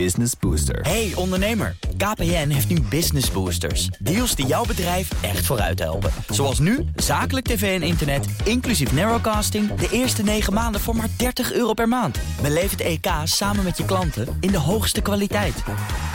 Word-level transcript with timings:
Business 0.00 0.32
Booster. 0.40 0.80
Hey 0.80 1.12
ondernemer, 1.14 1.76
KPN 1.96 2.48
heeft 2.48 2.68
nu 2.68 2.80
Business 2.80 3.30
Boosters. 3.30 3.86
Deals 3.98 4.34
die 4.34 4.46
jouw 4.46 4.64
bedrijf 4.64 5.08
echt 5.22 5.46
vooruit 5.46 5.78
helpen. 5.78 6.10
Zoals 6.28 6.58
nu, 6.58 6.84
zakelijk 6.96 7.46
tv 7.46 7.80
en 7.80 7.86
internet, 7.86 8.26
inclusief 8.44 8.92
narrowcasting... 8.92 9.74
de 9.74 9.88
eerste 9.90 10.22
9 10.22 10.52
maanden 10.52 10.80
voor 10.80 10.96
maar 10.96 11.08
30 11.16 11.52
euro 11.52 11.72
per 11.72 11.88
maand. 11.88 12.18
Beleef 12.42 12.70
het 12.70 12.80
EK 12.80 13.06
samen 13.24 13.64
met 13.64 13.76
je 13.76 13.84
klanten 13.84 14.36
in 14.40 14.50
de 14.50 14.58
hoogste 14.58 15.00
kwaliteit. 15.00 15.54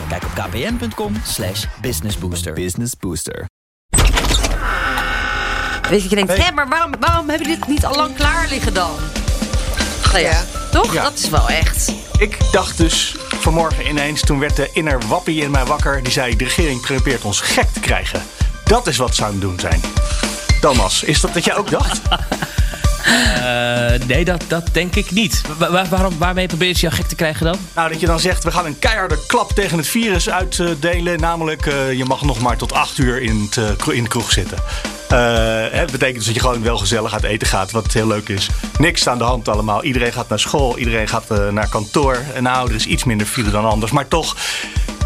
Kijk 0.08 0.24
op 0.24 0.30
kpn.com 0.34 1.14
slash 1.24 1.64
businessbooster. 1.80 2.52
Business 2.52 2.92
Booster. 2.98 3.46
Weet 5.90 6.02
je, 6.02 6.08
je 6.08 6.14
denkt, 6.14 6.36
hé, 6.36 6.52
maar 6.52 6.68
waarom, 6.68 6.92
waarom 7.00 7.28
hebben 7.28 7.46
jullie 7.46 7.60
dit 7.60 7.68
niet 7.68 7.84
al 7.84 7.94
lang 7.94 8.14
klaar 8.14 8.48
liggen 8.48 8.74
dan? 8.74 8.90
Nou 10.12 10.18
ja, 10.18 10.44
toch? 10.70 10.94
Ja. 10.94 11.02
Dat 11.02 11.18
is 11.18 11.28
wel 11.28 11.48
echt. 11.48 11.92
Ik 12.18 12.38
dacht 12.52 12.78
dus 12.78 13.16
vanmorgen 13.42 13.88
ineens, 13.88 14.20
toen 14.20 14.38
werd 14.38 14.56
de 14.56 14.68
inner 14.72 14.98
wappie 15.08 15.42
in 15.42 15.50
mij 15.50 15.64
wakker. 15.64 16.02
Die 16.02 16.12
zei, 16.12 16.36
de 16.36 16.44
regering 16.44 16.80
probeert 16.80 17.22
ons 17.22 17.40
gek 17.40 17.66
te 17.72 17.80
krijgen. 17.80 18.22
Dat 18.64 18.86
is 18.86 18.96
wat 18.96 19.14
ze 19.14 19.24
aan 19.24 19.30
het 19.32 19.40
doen 19.40 19.60
zijn. 19.60 19.80
Thomas, 20.60 21.02
is 21.02 21.20
dat 21.20 21.32
wat 21.32 21.44
jij 21.44 21.56
ook 21.56 21.70
dacht? 21.70 22.00
Eh, 23.04 24.06
nee, 24.06 24.24
dat, 24.24 24.44
dat 24.48 24.68
denk 24.72 24.94
ik 24.96 25.10
niet. 25.10 25.42
Wa- 25.58 25.70
wa- 25.70 25.88
waarom, 25.88 26.18
waarmee 26.18 26.46
probeer 26.46 26.68
je 26.68 26.74
jou 26.74 26.94
gek 26.94 27.06
te 27.06 27.14
krijgen 27.14 27.44
dan? 27.46 27.56
Nou, 27.74 27.88
dat 27.90 28.00
je 28.00 28.06
dan 28.06 28.20
zegt, 28.20 28.44
we 28.44 28.50
gaan 28.50 28.66
een 28.66 28.78
keiharde 28.78 29.18
klap 29.26 29.52
tegen 29.52 29.78
het 29.78 29.86
virus 29.86 30.30
uitdelen. 30.30 31.20
Namelijk, 31.20 31.66
eh, 31.66 31.92
je 31.92 32.04
mag 32.04 32.22
nog 32.22 32.40
maar 32.40 32.56
tot 32.56 32.72
acht 32.72 32.98
uur 32.98 33.22
in, 33.22 33.48
het, 33.50 33.56
eh, 33.88 33.94
in 33.96 34.02
de 34.02 34.08
kroeg 34.08 34.32
zitten. 34.32 34.58
Eh, 35.10 35.18
hè, 35.70 35.80
dat 35.80 35.90
betekent 35.90 36.16
dus 36.16 36.24
dat 36.24 36.34
je 36.34 36.40
gewoon 36.40 36.62
wel 36.62 36.78
gezellig 36.78 37.12
uit 37.12 37.22
eten 37.22 37.48
gaat, 37.48 37.70
wat 37.70 37.92
heel 37.92 38.06
leuk 38.06 38.28
is. 38.28 38.48
Niks 38.78 39.08
aan 39.08 39.18
de 39.18 39.24
hand 39.24 39.48
allemaal. 39.48 39.84
Iedereen 39.84 40.12
gaat 40.12 40.28
naar 40.28 40.38
school, 40.38 40.78
iedereen 40.78 41.08
gaat 41.08 41.30
eh, 41.30 41.48
naar 41.48 41.68
kantoor. 41.68 42.18
En 42.34 42.42
nou, 42.42 42.68
er 42.68 42.74
is 42.74 42.86
iets 42.86 43.04
minder 43.04 43.26
file 43.26 43.50
dan 43.50 43.64
anders, 43.64 43.92
maar 43.92 44.08
toch. 44.08 44.36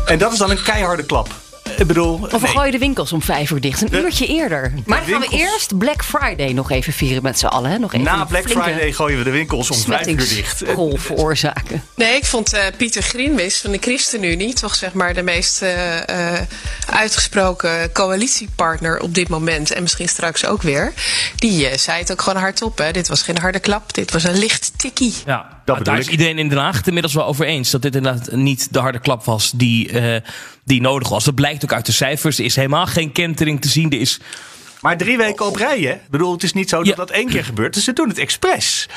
En 0.06 0.18
dat 0.18 0.32
is 0.32 0.38
dan 0.38 0.50
een 0.50 0.62
keiharde 0.62 1.04
klap. 1.04 1.44
Ik 1.77 1.86
bedoel, 1.86 2.14
Of 2.14 2.30
we 2.30 2.38
nee. 2.41 2.46
gooien 2.52 2.73
de 2.73 2.78
winkels 2.78 3.12
om 3.12 3.22
vijf 3.22 3.50
uur 3.50 3.61
dicht. 3.61 3.83
Een 3.83 3.89
De- 3.91 4.00
uurtje 4.02 4.27
eerder. 4.27 4.72
Maar 4.86 4.98
dan 4.98 5.08
gaan 5.08 5.20
we 5.20 5.36
eerst 5.36 5.78
Black 5.78 6.05
Friday 6.05 6.52
nog 6.52 6.70
even 6.70 6.92
vieren 6.92 7.22
met 7.22 7.39
z'n 7.39 7.47
allen. 7.47 7.70
Hè? 7.70 7.78
Nog 7.78 7.92
even 7.92 8.05
na 8.05 8.25
Black 8.25 8.48
Friday 8.50 8.92
gooien 8.92 9.19
we 9.19 9.25
de 9.25 9.30
winkels 9.30 9.70
om 9.70 9.77
vijf 9.78 10.06
uur 10.06 10.16
dicht. 10.16 10.28
smettingsgolf 10.28 11.00
veroorzaken. 11.02 11.83
Nee, 11.94 12.16
ik 12.16 12.24
vond 12.24 12.52
eh, 12.52 12.61
Pieter 12.77 13.02
Grinwis 13.02 13.61
van 13.61 13.70
de 13.70 13.78
ChristenUnie 13.80 14.52
toch 14.55 14.74
zeg 14.74 14.92
maar 14.92 15.14
de 15.14 15.22
meest 15.22 15.62
eh, 15.62 16.33
eh, 16.36 16.41
uitgesproken 16.91 17.92
coalitiepartner 17.92 19.00
op 19.00 19.14
dit 19.14 19.28
moment. 19.28 19.72
En 19.72 19.83
misschien 19.83 20.08
straks 20.08 20.46
ook 20.46 20.62
weer. 20.62 20.92
Die 21.36 21.78
zei 21.78 21.98
het 21.98 22.12
ook 22.12 22.22
gewoon 22.22 22.41
hardop. 22.42 22.78
Hè. 22.78 22.91
Dit 22.91 23.08
was 23.08 23.22
geen 23.22 23.39
harde 23.39 23.58
klap, 23.58 23.94
dit 23.94 24.12
was 24.12 24.24
een 24.24 24.39
licht 24.39 24.72
tikkie. 24.77 25.14
Ja, 25.27 25.53
Dat 25.65 25.84
daar 25.84 25.98
is 25.98 26.09
iedereen 26.09 26.39
in 26.39 26.48
Den 26.48 26.59
Haag 26.59 26.77
het 26.77 26.87
inmiddels 26.87 27.15
wel 27.15 27.27
over 27.27 27.47
eens. 27.47 27.70
Dat 27.70 27.83
dit 27.83 27.95
inderdaad 27.97 28.33
niet 28.33 28.73
de 28.73 28.79
harde 28.79 28.98
klap 28.98 29.25
was 29.25 29.51
die, 29.55 29.91
eh, 29.91 30.20
die 30.65 30.81
nodig 30.81 31.09
was. 31.09 31.25
Dat 31.25 31.34
blijkt 31.34 31.65
ook 31.65 31.73
uit 31.73 31.87
de 31.87 31.93
cijfers. 31.93 32.39
Er 32.39 32.45
is 32.45 32.57
helemaal 32.57 32.87
geen 32.87 33.12
kentering 33.12 33.61
te 33.61 33.69
zien. 33.69 33.91
Er 33.91 34.01
is 34.01 34.20
Maar 34.81 34.97
drie 34.97 35.17
weken 35.17 35.47
op 35.47 35.57
rij, 35.57 35.81
hè? 35.81 35.92
Ik 35.92 36.09
bedoel, 36.11 36.33
het 36.33 36.42
is 36.42 36.53
niet 36.53 36.69
zo 36.69 36.77
dat 36.77 36.87
Ja. 36.87 36.95
dat 36.95 37.11
één 37.11 37.29
keer 37.29 37.45
gebeurt. 37.45 37.75
Dus 37.75 37.85
ze 37.85 37.92
doen 37.92 38.09
het 38.09 38.19
expres. 38.19 38.89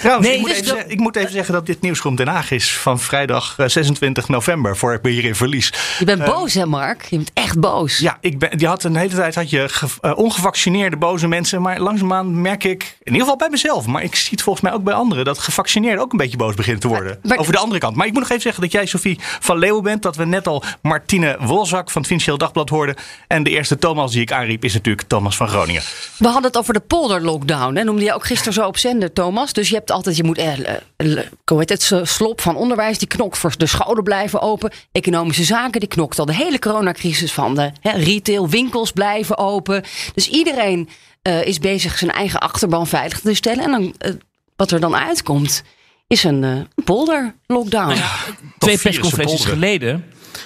Trouwens, 0.00 0.26
Nee, 0.26 0.36
ik, 0.36 0.40
moet 0.40 0.48
dus 0.50 0.58
even 0.58 0.68
dat- 0.68 0.76
zeggen, 0.76 0.94
ik 0.94 1.00
moet 1.00 1.16
even 1.16 1.32
zeggen 1.32 1.54
dat 1.54 1.66
dit 1.66 1.80
nieuws 1.80 2.00
komt 2.00 2.16
Den 2.16 2.28
Haag 2.28 2.50
is 2.50 2.72
van 2.76 3.00
vrijdag 3.00 3.54
eh, 3.58 3.68
26 3.68 4.28
november. 4.28 4.76
Voor 4.76 4.94
ik 4.94 5.02
ben 5.02 5.12
hier 5.12 5.24
in 5.24 5.34
verlies. 5.34 5.72
Je 5.98 6.04
bent 6.04 6.24
boos 6.24 6.54
hè 6.54 6.66
Mark? 6.66 7.04
Je 7.04 7.16
bent 7.16 7.30
echt 7.34 7.60
boos. 7.60 7.98
Ja, 7.98 8.18
ik 8.20 8.38
ben, 8.38 8.58
je 8.58 8.66
had 8.66 8.84
een 8.84 8.96
hele 8.96 9.14
tijd 9.14 9.34
had 9.34 9.50
je 9.50 9.68
ge- 9.68 9.86
eh, 10.00 10.18
ongevaccineerde 10.18 10.96
boze 10.96 11.28
mensen. 11.28 11.62
Maar 11.62 11.80
langzaamaan 11.80 12.40
merk 12.40 12.64
ik, 12.64 12.96
in 13.04 13.12
ieder 13.12 13.20
geval 13.20 13.36
bij 13.36 13.48
mezelf. 13.50 13.86
Maar 13.86 14.02
ik 14.02 14.14
zie 14.14 14.30
het 14.30 14.42
volgens 14.42 14.64
mij 14.64 14.74
ook 14.74 14.82
bij 14.82 14.94
anderen. 14.94 15.24
Dat 15.24 15.38
gevaccineerden 15.38 16.02
ook 16.02 16.12
een 16.12 16.18
beetje 16.18 16.36
boos 16.36 16.54
beginnen 16.54 16.80
te 16.80 16.88
worden. 16.88 17.18
maar- 17.22 17.38
over 17.38 17.52
de 17.52 17.58
andere 17.58 17.80
kant. 17.80 17.96
Maar 17.96 18.06
ik 18.06 18.12
moet 18.12 18.20
nog 18.20 18.30
even 18.30 18.42
zeggen 18.42 18.62
dat 18.62 18.72
jij 18.72 18.86
Sophie 18.86 19.18
van 19.20 19.58
Leeuwen 19.58 19.82
bent. 19.82 20.02
Dat 20.02 20.16
we 20.16 20.24
net 20.24 20.46
al 20.46 20.62
Martine 20.82 21.36
Wolzak 21.40 21.90
van 21.90 22.00
het 22.00 22.06
Financieel 22.06 22.38
Dagblad 22.38 22.68
hoorden. 22.68 22.94
En 23.28 23.42
de 23.42 23.50
eerste 23.50 23.78
Thomas 23.78 24.12
die 24.12 24.20
ik 24.20 24.32
aanriep 24.32 24.64
is 24.64 24.72
natuurlijk 24.72 25.08
Thomas 25.08 25.36
van 25.36 25.48
Groningen. 25.48 25.82
We 26.18 26.24
hadden 26.26 26.42
het 26.44 26.56
over 26.56 26.74
de 26.74 26.80
polderlockdown. 26.80 27.74
Hè? 27.74 27.84
Noemde 27.84 28.04
je 28.04 28.14
ook 28.14 28.24
gisteren 28.26 28.52
zo 28.52 28.66
op 28.66 28.76
zender, 28.76 29.12
Thomas. 29.12 29.52
Dus 29.52 29.68
je 29.68 29.74
hebt 29.74 29.90
altijd, 29.90 30.16
je 30.16 30.24
moet, 30.24 30.38
eh, 30.38 30.52
hoe 31.44 31.58
heet 31.58 31.68
het, 31.68 31.92
slop 32.02 32.40
van 32.40 32.56
onderwijs, 32.56 32.98
die 32.98 33.08
knokt 33.08 33.38
voor 33.38 33.54
de 33.58 33.66
scholen 33.66 34.02
blijven 34.04 34.40
open. 34.40 34.72
Economische 34.92 35.44
zaken, 35.44 35.80
die 35.80 35.88
knokt 35.88 36.18
al 36.18 36.26
de 36.26 36.34
hele 36.34 36.58
coronacrisis 36.58 37.32
van 37.32 37.54
de 37.54 37.70
hè, 37.80 37.90
retail, 37.90 38.48
winkels 38.48 38.92
blijven 38.92 39.38
open. 39.38 39.84
Dus 40.14 40.28
iedereen 40.28 40.88
eh, 41.24 41.46
is 41.46 41.58
bezig 41.58 41.98
zijn 41.98 42.10
eigen 42.10 42.40
achterban 42.40 42.86
veilig 42.86 43.20
te 43.20 43.34
stellen. 43.34 43.64
En 43.64 43.70
dan, 43.70 43.94
eh, 43.98 44.12
wat 44.56 44.70
er 44.70 44.80
dan 44.80 44.96
uitkomt, 44.96 45.62
is 46.06 46.24
een 46.24 46.44
eh 46.44 46.84
polderlockdown. 46.84 47.96
twee 48.58 48.78
persconferenties 48.78 49.44
geleden 49.44 50.04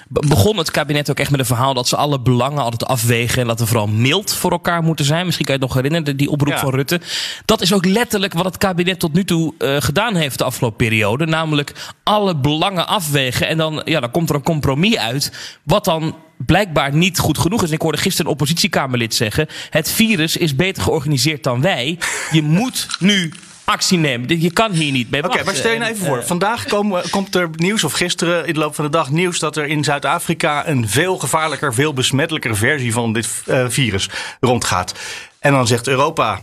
be- 0.09 0.27
begon 0.29 0.57
het 0.57 0.71
kabinet 0.71 1.11
ook 1.11 1.19
echt 1.19 1.31
met 1.31 1.41
een 1.41 1.47
verhaal 1.47 1.75
dat 1.75 1.89
ze 1.89 1.97
alle 1.97 2.21
belangen 2.21 2.63
altijd 2.63 2.85
afwegen 2.87 3.43
en 3.43 3.49
dat 3.49 3.59
we 3.61 3.67
vooral 3.67 3.87
mild 3.87 4.35
voor 4.35 4.51
elkaar 4.51 4.83
moeten 4.83 5.05
zijn. 5.05 5.25
Misschien 5.25 5.47
kan 5.47 5.55
je 5.55 5.61
het 5.61 5.71
nog 5.71 5.83
herinneren, 5.83 6.17
die 6.17 6.31
oproep 6.31 6.53
Ja. 6.53 6.59
van 6.59 6.75
Rutte. 6.75 7.01
Dat 7.45 7.61
is 7.61 7.73
ook 7.73 7.85
letterlijk 7.85 8.33
wat 8.33 8.45
het 8.45 8.59
kabinet 8.59 8.99
tot 8.99 9.13
nu 9.13 9.25
toe 9.25 9.55
eh, 9.59 9.77
gedaan 9.79 10.15
heeft 10.15 10.39
de 10.39 10.45
afgelopen 10.45 10.77
periode. 10.87 11.27
Namelijk 11.27 11.73
alle 12.03 12.37
belangen 12.37 12.87
afwegen 12.89 13.49
en 13.49 13.57
dan, 13.57 13.83
ja, 13.85 14.01
dan 14.01 14.11
komt 14.11 14.29
er 14.29 14.35
een 14.35 14.43
compromis 14.43 14.97
uit. 14.97 15.33
Wat 15.65 15.85
dan 15.85 16.17
blijkbaar 16.47 16.95
niet 16.95 17.19
goed 17.19 17.39
genoeg 17.39 17.63
is. 17.63 17.69
En 17.69 17.75
ik 17.75 17.83
hoorde 17.83 17.99
gisteren 17.99 18.27
een 18.27 18.33
oppositiekamerlid 18.33 19.15
zeggen: 19.15 19.47
het 19.71 19.91
virus 19.91 20.37
is 20.37 20.55
beter 20.57 20.83
georganiseerd 20.83 21.43
dan 21.43 21.61
wij. 21.61 21.99
Je 22.31 22.43
moet 22.59 22.87
nu 22.99 23.33
actie 23.65 23.99
nemen. 23.99 24.41
Je 24.41 24.53
kan 24.53 24.73
hier 24.73 24.93
niet 24.93 25.11
mee 25.11 25.25
Oké, 25.25 25.45
maar 25.45 25.55
stel 25.55 25.73
je 25.73 25.79
nou 25.79 25.91
En, 25.91 25.95
even 25.97 26.07
voor. 26.07 26.19
eh, 26.19 26.25
Vandaag 26.25 26.65
komen- 26.65 27.11
komt 27.17 27.35
er 27.35 27.49
nieuws, 27.57 27.85
of 27.85 27.93
gisteren 27.93 28.47
in 28.47 28.53
de 28.55 28.59
loop 28.61 28.75
van 28.75 28.85
de 28.85 28.91
dag 28.91 29.11
nieuws, 29.11 29.39
dat 29.39 29.57
er 29.57 29.67
in 29.67 29.85
Zuid-Afrika 29.85 30.69
een 30.69 30.89
veel 30.89 31.19
gevaarlijker, 31.19 31.75
veel 31.75 31.93
besmettelijker 31.93 32.57
versie 32.57 32.93
van 32.93 33.13
dit 33.13 33.29
eh, 33.47 33.65
virus 33.69 34.09
rondgaat. 34.41 34.95
En 35.39 35.53
dan 35.53 35.67
zegt 35.67 35.87
Europa: 35.89 36.41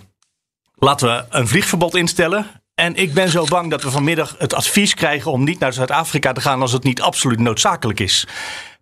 laten 0.76 1.08
we 1.08 1.26
een 1.30 1.48
vliegverbod 1.48 1.96
instellen. 1.96 2.46
En 2.76 2.96
ik 2.96 3.14
ben 3.14 3.30
zo 3.30 3.46
bang 3.46 3.70
dat 3.70 3.84
we 3.84 3.90
vanmiddag 3.92 4.36
het 4.38 4.54
advies 4.54 4.94
krijgen 4.94 5.32
om 5.32 5.44
niet 5.44 5.60
naar 5.60 5.74
Zuid-Afrika 5.74 6.32
te 6.34 6.42
gaan 6.42 6.62
als 6.62 6.72
het 6.72 6.84
niet 6.84 7.02
absoluut 7.02 7.40
noodzakelijk 7.40 8.00
is. 8.00 8.28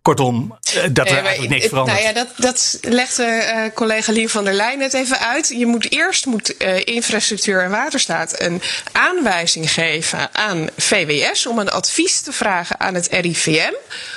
Kortom, 0.04 0.58
eh, 0.74 0.82
dat 0.90 1.10
er 1.10 1.24
eigenlijk 1.24 1.48
niks 1.48 1.66
verandert. 1.66 1.98
Nou 1.98 2.08
ja, 2.08 2.24
dat, 2.24 2.28
dat 2.36 2.78
legde 2.80 3.24
eh, 3.24 3.72
collega 3.74 4.12
Lien 4.12 4.28
van 4.28 4.44
der 4.44 4.54
Leyen 4.54 4.78
net 4.78 4.94
even 4.94 5.18
uit. 5.18 5.48
Je 5.48 5.66
moet 5.66 5.92
eerst 5.92 6.26
moet, 6.26 6.56
eh, 6.56 6.80
infrastructuur 6.84 7.62
en 7.62 7.70
waterstaat 7.70 8.40
een 8.40 8.62
aanwijzing 8.92 9.70
geven 9.70 10.34
aan 10.34 10.68
VWS 10.76 11.46
om 11.46 11.58
een 11.58 11.70
advies 11.70 12.20
te 12.20 12.32
vragen 12.32 12.80
aan 12.80 12.94
het 12.94 13.08
RIVM 13.10 13.72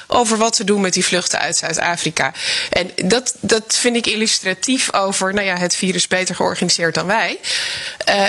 over 0.07 0.37
wat 0.37 0.55
te 0.55 0.63
doen 0.63 0.81
met 0.81 0.93
die 0.93 1.05
vluchten 1.05 1.39
uit 1.39 1.57
Zuid-Afrika. 1.57 2.33
En 2.69 2.91
dat, 3.05 3.35
dat 3.39 3.75
vind 3.75 3.95
ik 3.95 4.05
illustratief 4.05 4.93
over 4.93 5.33
nou 5.33 5.45
ja, 5.45 5.57
het 5.57 5.75
virus 5.75 6.07
beter 6.07 6.35
georganiseerd 6.35 6.93
dan 6.93 7.05
wij. 7.05 7.39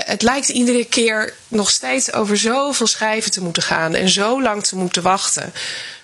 Het 0.04 0.22
lijkt 0.22 0.48
iedere 0.48 0.84
keer 0.84 1.34
nog 1.48 1.70
steeds 1.70 2.12
over 2.12 2.36
zoveel 2.36 2.86
schijven 2.86 3.30
te 3.30 3.42
moeten 3.42 3.62
gaan 3.62 3.94
en 3.94 4.08
zo 4.08 4.42
lang 4.42 4.64
te 4.64 4.76
moeten 4.76 5.02
wachten 5.02 5.52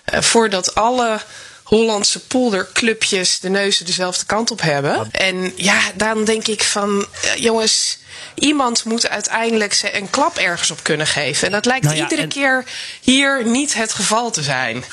voordat 0.05 0.75
alle 0.75 1.19
Hollandse 1.63 2.19
polderclubjes 2.19 3.39
de 3.39 3.49
neuzen 3.49 3.85
dezelfde 3.85 4.25
kant 4.25 4.51
op 4.51 4.61
hebben. 4.61 5.11
En 5.11 5.53
ja, 5.55 5.79
dan 5.95 6.23
denk 6.25 6.47
ik 6.47 6.63
van, 6.63 7.05
eh, 7.21 7.35
jongens, 7.35 7.97
iemand 8.35 8.83
moet 8.83 9.09
uiteindelijk 9.09 9.73
ze 9.73 9.97
een 9.97 10.09
klap 10.09 10.37
ergens 10.37 10.71
op 10.71 10.83
kunnen 10.83 11.07
geven. 11.07 11.45
En 11.47 11.53
dat 11.53 11.65
lijkt 11.65 11.83
Nou 11.83 11.95
ja, 11.95 12.03
iedere 12.03 12.21
en- 12.21 12.27
keer 12.29 12.63
hier 13.01 13.45
niet 13.45 13.73
het 13.73 13.93
geval 13.93 14.31
te 14.31 14.43
zijn. 14.43 14.83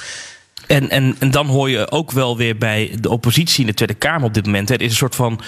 En, 0.67 0.91
en, 0.91 1.17
en 1.19 1.31
dan 1.31 1.47
hoor 1.47 1.71
je 1.71 1.91
ook 1.91 2.11
wel 2.11 2.37
weer 2.37 2.57
bij 2.57 2.95
de 3.01 3.11
oppositie 3.11 3.61
in 3.61 3.67
de 3.67 3.75
Tweede 3.75 3.95
Kamer 3.95 4.25
op 4.27 4.35
dit 4.35 4.47
moment. 4.47 4.69
hè, 4.69 4.75
Er 4.75 4.81
is 4.83 4.91
een 4.91 4.97
soort 4.97 5.15
van 5.15 5.41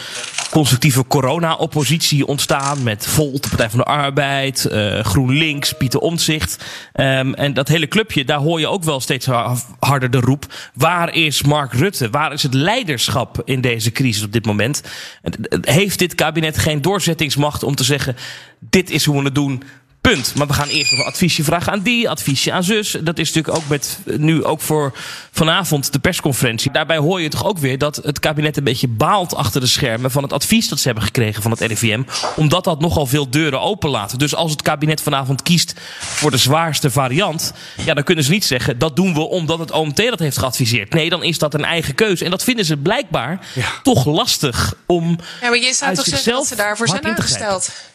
constructieve 0.51 1.07
corona-oppositie 1.07 2.27
ontstaan. 2.27 2.83
Met 2.83 3.07
Volt, 3.07 3.43
de 3.43 3.49
Partij 3.49 3.71
van 3.71 3.79
de 3.79 3.85
Arbeid, 3.85 4.65
eh, 4.65 5.01
GroenLinks, 5.05 5.73
Pieter 5.73 6.01
Omtzigt. 6.01 6.65
Ehm, 6.93 7.33
en 7.33 7.55
dat 7.55 7.69
hele 7.69 7.89
clubje, 7.89 8.25
daar 8.25 8.39
hoor 8.39 8.61
je 8.61 8.67
ook 8.69 8.85
wel 8.85 9.01
steeds 9.01 9.27
ha- 9.27 9.57
harder 9.79 10.11
de 10.11 10.21
roep. 10.21 10.47
Waar 10.75 11.15
is 11.15 11.43
Mark 11.43 11.73
Rutte? 11.73 12.11
Waar 12.11 12.33
is 12.33 12.43
het 12.43 12.55
leiderschap 12.55 13.43
in 13.45 13.61
deze 13.61 13.93
crisis 13.93 14.23
op 14.25 14.33
dit 14.33 14.47
moment? 14.47 14.83
En- 15.23 15.33
Heeft 15.61 15.99
dit 15.99 16.15
kabinet 16.15 16.59
geen 16.59 16.83
doorzettingsmacht 16.83 17.63
om 17.63 17.75
te 17.75 17.85
zeggen: 17.85 18.17
dit 18.59 18.91
is 18.91 19.05
hoe 19.05 19.19
we 19.19 19.25
het 19.25 19.35
doen? 19.35 19.63
Punt. 20.11 20.35
Maar 20.35 20.47
we 20.47 20.53
gaan 20.53 20.69
eerst 20.69 20.91
nog 20.91 21.01
een 21.01 21.07
adviesje 21.07 21.45
vragen 21.45 21.73
aan 21.73 21.81
die, 21.81 22.11
adviesje 22.11 22.53
aan 22.53 22.65
zus. 22.65 22.97
Dat 23.01 23.19
is 23.19 23.33
natuurlijk 23.33 23.57
ook 23.57 23.69
met 23.69 23.99
nu 24.05 24.45
ook 24.45 24.61
voor 24.61 24.93
vanavond 25.33 25.93
de 25.93 25.99
persconferentie. 25.99 26.73
Daarbij 26.73 26.97
hoor 26.97 27.21
je 27.21 27.29
toch 27.29 27.45
ook 27.45 27.59
weer 27.59 27.79
dat 27.79 27.97
het 27.97 28.19
kabinet 28.19 28.57
een 28.57 28.65
beetje 28.65 28.89
baalt 28.89 29.35
achter 29.35 29.61
de 29.61 29.67
schermen 29.67 30.11
van 30.11 30.23
het 30.23 30.33
advies 30.33 30.69
dat 30.69 30.79
ze 30.79 30.87
hebben 30.87 31.05
gekregen 31.05 31.43
van 31.43 31.51
het 31.51 31.61
RIVM. 31.61 32.03
Omdat 32.37 32.65
dat 32.65 32.81
nogal 32.81 33.07
veel 33.07 33.31
deuren 33.31 33.61
openlaat. 33.61 34.19
Dus 34.19 34.35
als 34.35 34.51
het 34.51 34.63
kabinet 34.63 35.01
vanavond 35.01 35.43
kiest 35.43 35.75
voor 35.99 36.31
de 36.31 36.37
zwaarste 36.37 36.91
variant, 36.91 37.53
ja, 37.85 37.95
dan 37.95 38.05
kunnen 38.05 38.25
ze 38.25 38.31
niet 38.31 38.45
zeggen 38.45 38.79
dat 38.79 38.97
doen 38.97 39.15
we 39.15 39.21
omdat 39.21 39.59
het 39.59 39.71
OMT 39.71 39.97
dat 39.97 40.19
heeft 40.19 40.39
geadviseerd. 40.39 40.93
Nee, 40.93 41.11
dan 41.11 41.23
is 41.23 41.39
dat 41.39 41.55
een 41.55 41.65
eigen 41.65 41.95
keuze. 41.95 42.25
En 42.25 42.31
dat 42.31 42.45
vinden 42.45 42.65
ze 42.65 42.77
blijkbaar 42.77 43.47
toch 43.83 44.05
lastig 44.05 44.75
om 44.87 45.19
Ja, 45.41 45.49
maar 45.49 45.59
je 45.59 45.73
zou 45.73 45.89
uit 45.89 45.97
toch 45.97 46.05
zeggen 46.05 46.05
dat 46.05 46.07
zichzelf 46.07 46.47
ze 46.47 46.57
daarvoor 46.57 46.87
hard 46.87 47.03
zijn 47.03 47.17
aangesteld? 47.17 47.93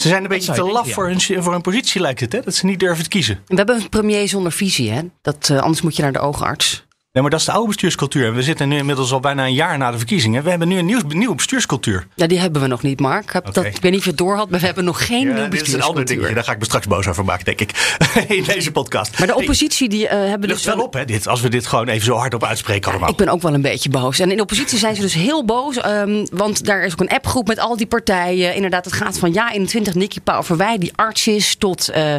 Ze 0.00 0.08
zijn 0.08 0.22
een 0.22 0.28
beetje 0.28 0.52
te 0.52 0.62
laf 0.62 0.92
voor, 0.92 1.08
hun, 1.08 1.20
voor 1.20 1.52
hun 1.52 1.60
positie, 1.60 2.00
lijkt 2.00 2.20
het. 2.20 2.32
Hè? 2.32 2.40
Dat 2.40 2.54
ze 2.54 2.66
niet 2.66 2.80
durven 2.80 3.02
te 3.02 3.08
kiezen. 3.08 3.40
We 3.46 3.54
hebben 3.54 3.76
een 3.76 3.88
premier 3.88 4.28
zonder 4.28 4.52
visie, 4.52 4.90
hè? 4.90 5.02
Dat, 5.22 5.48
eh, 5.50 5.58
anders 5.58 5.82
moet 5.82 5.96
je 5.96 6.02
naar 6.02 6.12
de 6.12 6.18
oogarts. 6.18 6.86
Nee, 7.12 7.22
maar 7.22 7.32
dat 7.32 7.40
is 7.40 7.46
de 7.46 7.52
oude 7.52 7.66
bestuurscultuur. 7.66 8.26
En 8.26 8.34
we 8.34 8.42
zitten 8.42 8.68
nu 8.68 8.76
inmiddels 8.76 9.12
al 9.12 9.20
bijna 9.20 9.44
een 9.46 9.54
jaar 9.54 9.78
na 9.78 9.90
de 9.90 9.96
verkiezingen. 9.96 10.42
We 10.42 10.50
hebben 10.50 10.68
nu 10.68 10.78
een 10.78 10.86
nieuw, 10.86 11.00
nieuwe 11.08 11.34
bestuurscultuur. 11.34 12.06
Ja, 12.14 12.26
die 12.26 12.38
hebben 12.38 12.62
we 12.62 12.66
nog 12.66 12.82
niet, 12.82 13.00
Mark. 13.00 13.32
Heb 13.32 13.46
Oké. 13.48 13.52
Dat, 13.52 13.64
ik 13.64 13.82
weet 13.82 13.90
niet 13.90 13.98
of 13.98 14.04
je 14.04 14.10
het 14.10 14.18
door 14.18 14.36
had, 14.36 14.50
maar 14.50 14.60
we 14.60 14.66
hebben 14.66 14.84
nog 14.84 15.06
geen 15.06 15.34
nieuw 15.34 15.48
dit 15.48 15.66
is 15.66 15.72
een 15.72 15.82
ander 15.82 16.04
bestuurscultuur. 16.04 16.04
dingetje. 16.06 16.34
Daar 16.34 16.44
ga 16.44 16.52
ik 16.52 16.58
me 16.58 16.64
straks 16.64 16.86
boos 16.86 17.06
over 17.06 17.24
maken, 17.24 17.44
denk 17.44 17.60
ik. 17.60 17.96
In 18.38 18.44
deze 18.44 18.72
podcast. 18.72 19.18
Maar 19.18 19.26
de 19.26 19.36
oppositie 19.36 19.88
die 19.88 20.08
eh, 20.08 20.28
hebben 20.28 20.48
dus 20.48 20.64
wel 20.64 20.80
op, 20.80 20.94
hè, 20.94 21.04
dit. 21.04 21.28
Als 21.28 21.40
we 21.40 21.48
dit 21.48 21.66
gewoon 21.66 21.88
even 21.88 22.04
zo 22.04 22.14
hard 22.14 22.34
op 22.34 22.44
uitspreken 22.44 22.90
allemaal. 22.90 23.10
Ik 23.10 23.16
ben 23.16 23.28
ook 23.28 23.42
wel 23.42 23.54
een 23.54 23.62
beetje 23.62 23.90
boos. 23.90 24.18
En 24.18 24.30
in 24.30 24.36
de 24.36 24.42
oppositie 24.42 24.78
zijn 24.78 24.94
ze 24.94 25.00
dus 25.00 25.14
heel 25.14 25.44
boos. 25.44 25.76
ehm, 25.76 26.26
want 26.32 26.64
daar 26.64 26.82
is 26.82 26.92
ook 26.92 27.00
een 27.00 27.08
appgroep 27.08 27.46
met 27.46 27.58
al 27.58 27.76
die 27.76 27.86
partijen. 27.86 28.54
Inderdaad, 28.54 28.84
het 28.84 28.94
gaat 28.94 29.18
van 29.18 29.32
ja 29.32 29.52
21, 29.52 29.94
Nicky 29.94 30.20
Pauverwij, 30.20 30.78
die 30.78 30.92
arts 30.94 31.26
is... 31.26 31.54
tot 31.56 31.88
eh, 31.88 32.14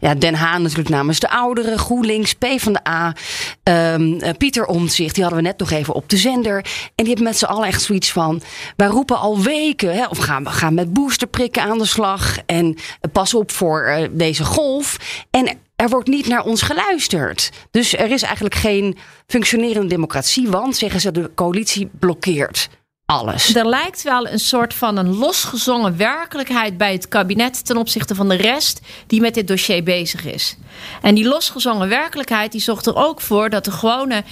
ja, 0.00 0.14
Den 0.14 0.34
Haan 0.34 0.62
natuurlijk 0.62 0.88
namens 0.88 1.20
de 1.20 1.30
ouderen, 1.30 1.78
GroenLinks, 1.78 2.34
PvdA... 2.34 3.14
ehm 3.62 4.34
eh, 4.35 4.35
Pieter 4.36 4.66
Omtzigt, 4.66 5.14
die 5.14 5.24
hadden 5.24 5.42
we 5.42 5.48
net 5.48 5.58
nog 5.58 5.70
even 5.70 5.94
op 5.94 6.08
de 6.08 6.16
zender. 6.16 6.56
En 6.56 6.92
die 6.94 7.06
hebben 7.06 7.24
met 7.24 7.38
z'n 7.38 7.44
allen 7.44 7.66
echt 7.66 7.82
zoiets 7.82 8.12
van... 8.12 8.42
wij 8.76 8.86
roepen 8.86 9.18
al 9.18 9.42
weken, 9.42 9.94
hè, 9.94 10.06
of 10.06 10.18
gaan, 10.18 10.50
gaan 10.50 10.74
met 10.74 10.92
boosterprikken 10.92 11.62
aan 11.62 11.78
de 11.78 11.86
slag... 11.86 12.38
en 12.46 12.74
eh, 12.74 13.10
pas 13.12 13.34
op 13.34 13.50
voor 13.50 13.82
eh, 13.84 14.08
deze 14.10 14.44
golf. 14.44 14.96
En 15.30 15.58
er 15.76 15.88
wordt 15.88 16.08
niet 16.08 16.26
naar 16.26 16.44
ons 16.44 16.62
geluisterd. 16.62 17.50
Dus 17.70 17.96
er 17.96 18.10
is 18.10 18.22
eigenlijk 18.22 18.54
geen 18.54 18.96
functionerende 19.26 19.88
democratie, 19.88 20.48
want 20.48 20.76
zeggen 20.76 21.00
ze, 21.00 21.12
de 21.12 21.30
coalitie 21.34 21.88
blokkeert 21.98 22.68
alles. 23.06 23.54
Er 23.54 23.68
lijkt 23.68 24.02
wel 24.02 24.28
een 24.28 24.38
soort 24.38 24.74
van 24.74 24.96
een 24.96 25.16
losgezongen 25.16 25.96
werkelijkheid 25.96 26.76
bij 26.76 26.92
het 26.92 27.08
kabinet 27.08 27.64
ten 27.64 27.76
opzichte 27.76 28.14
van 28.14 28.28
de 28.28 28.34
rest 28.34 28.80
die 29.06 29.20
met 29.20 29.34
dit 29.34 29.48
dossier 29.48 29.82
bezig 29.82 30.24
is. 30.24 30.56
En 31.02 31.14
die 31.14 31.28
losgezongen 31.28 31.88
werkelijkheid 31.88 32.52
die 32.52 32.60
zorgt 32.60 32.86
er 32.86 32.96
ook 32.96 33.20
voor 33.20 33.50
dat 33.50 33.64
de 33.64 33.70
gewone 33.70 34.24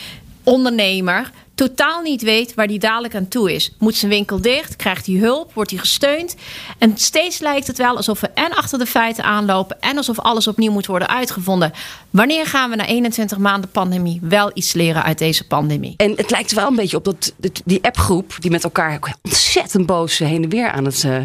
ondernemer 0.43 1.31
totaal 1.55 2.03
niet 2.03 2.23
weet 2.23 2.55
waar 2.55 2.67
die 2.67 2.79
dadelijk 2.79 3.15
aan 3.15 3.29
toe 3.29 3.53
is. 3.53 3.73
Moet 3.79 3.95
zijn 3.97 4.11
winkel 4.11 4.41
dicht? 4.41 4.77
Krijgt 4.77 5.07
hij 5.07 5.15
hulp? 5.15 5.55
Wordt 5.55 5.71
hij 5.71 5.79
gesteund? 5.79 6.35
En 6.79 6.99
steeds 6.99 7.39
lijkt 7.39 7.67
het 7.67 7.79
wel 7.79 7.97
alsof 7.97 8.21
we 8.21 8.29
en 8.29 8.53
achter 8.53 8.79
de 8.79 8.87
feiten 8.87 9.25
aanlopen 9.25 9.81
en 9.81 9.97
alsof 9.97 10.19
alles 10.19 10.47
opnieuw 10.47 10.73
moet 10.73 10.87
worden 10.87 11.09
uitgevonden. 11.09 11.73
Wanneer 12.11 12.47
gaan 12.47 12.71
we 12.71 12.77
na 12.77 12.87
21 12.87 13.39
maanden 13.39 13.71
pandemie 13.71 14.19
wel 14.23 14.51
iets 14.55 14.73
leren 14.73 15.03
uit 15.03 15.19
deze 15.19 15.47
pandemie? 15.47 15.95
En 15.97 16.13
het 16.17 16.31
lijkt 16.31 16.51
er 16.51 16.57
wel 16.57 16.69
een 16.69 16.77
beetje 16.77 16.97
op 16.97 17.05
dat 17.05 17.33
die 17.65 17.85
appgroep, 17.85 18.37
die 18.39 18.51
met 18.51 18.65
elkaar 18.65 19.17
ontzettend 19.23 19.87
boos 19.87 20.19
heen 20.19 20.43
en 20.43 20.49
weer 20.49 20.71
aan 20.71 20.85
het 20.85 21.05
eh, 21.05 21.17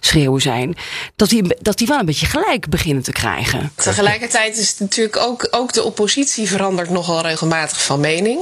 schreeuwen 0.00 0.40
zijn, 0.40 0.76
dat 1.16 1.28
die, 1.28 1.56
dat 1.60 1.78
die 1.78 1.86
wel 1.86 1.98
een 1.98 2.06
beetje 2.06 2.26
gelijk 2.26 2.68
beginnen 2.68 3.02
te 3.02 3.12
krijgen. 3.12 3.72
Tegelijkertijd 3.74 4.56
is 4.56 4.68
het 4.68 4.80
natuurlijk 4.80 5.16
ook, 5.16 5.48
ook 5.50 5.72
de 5.72 5.82
oppositie 5.82 6.48
verandert 6.48 6.90
nogal 6.90 7.20
regelmatig 7.20 7.84
van 7.84 8.00
mening. 8.00 8.40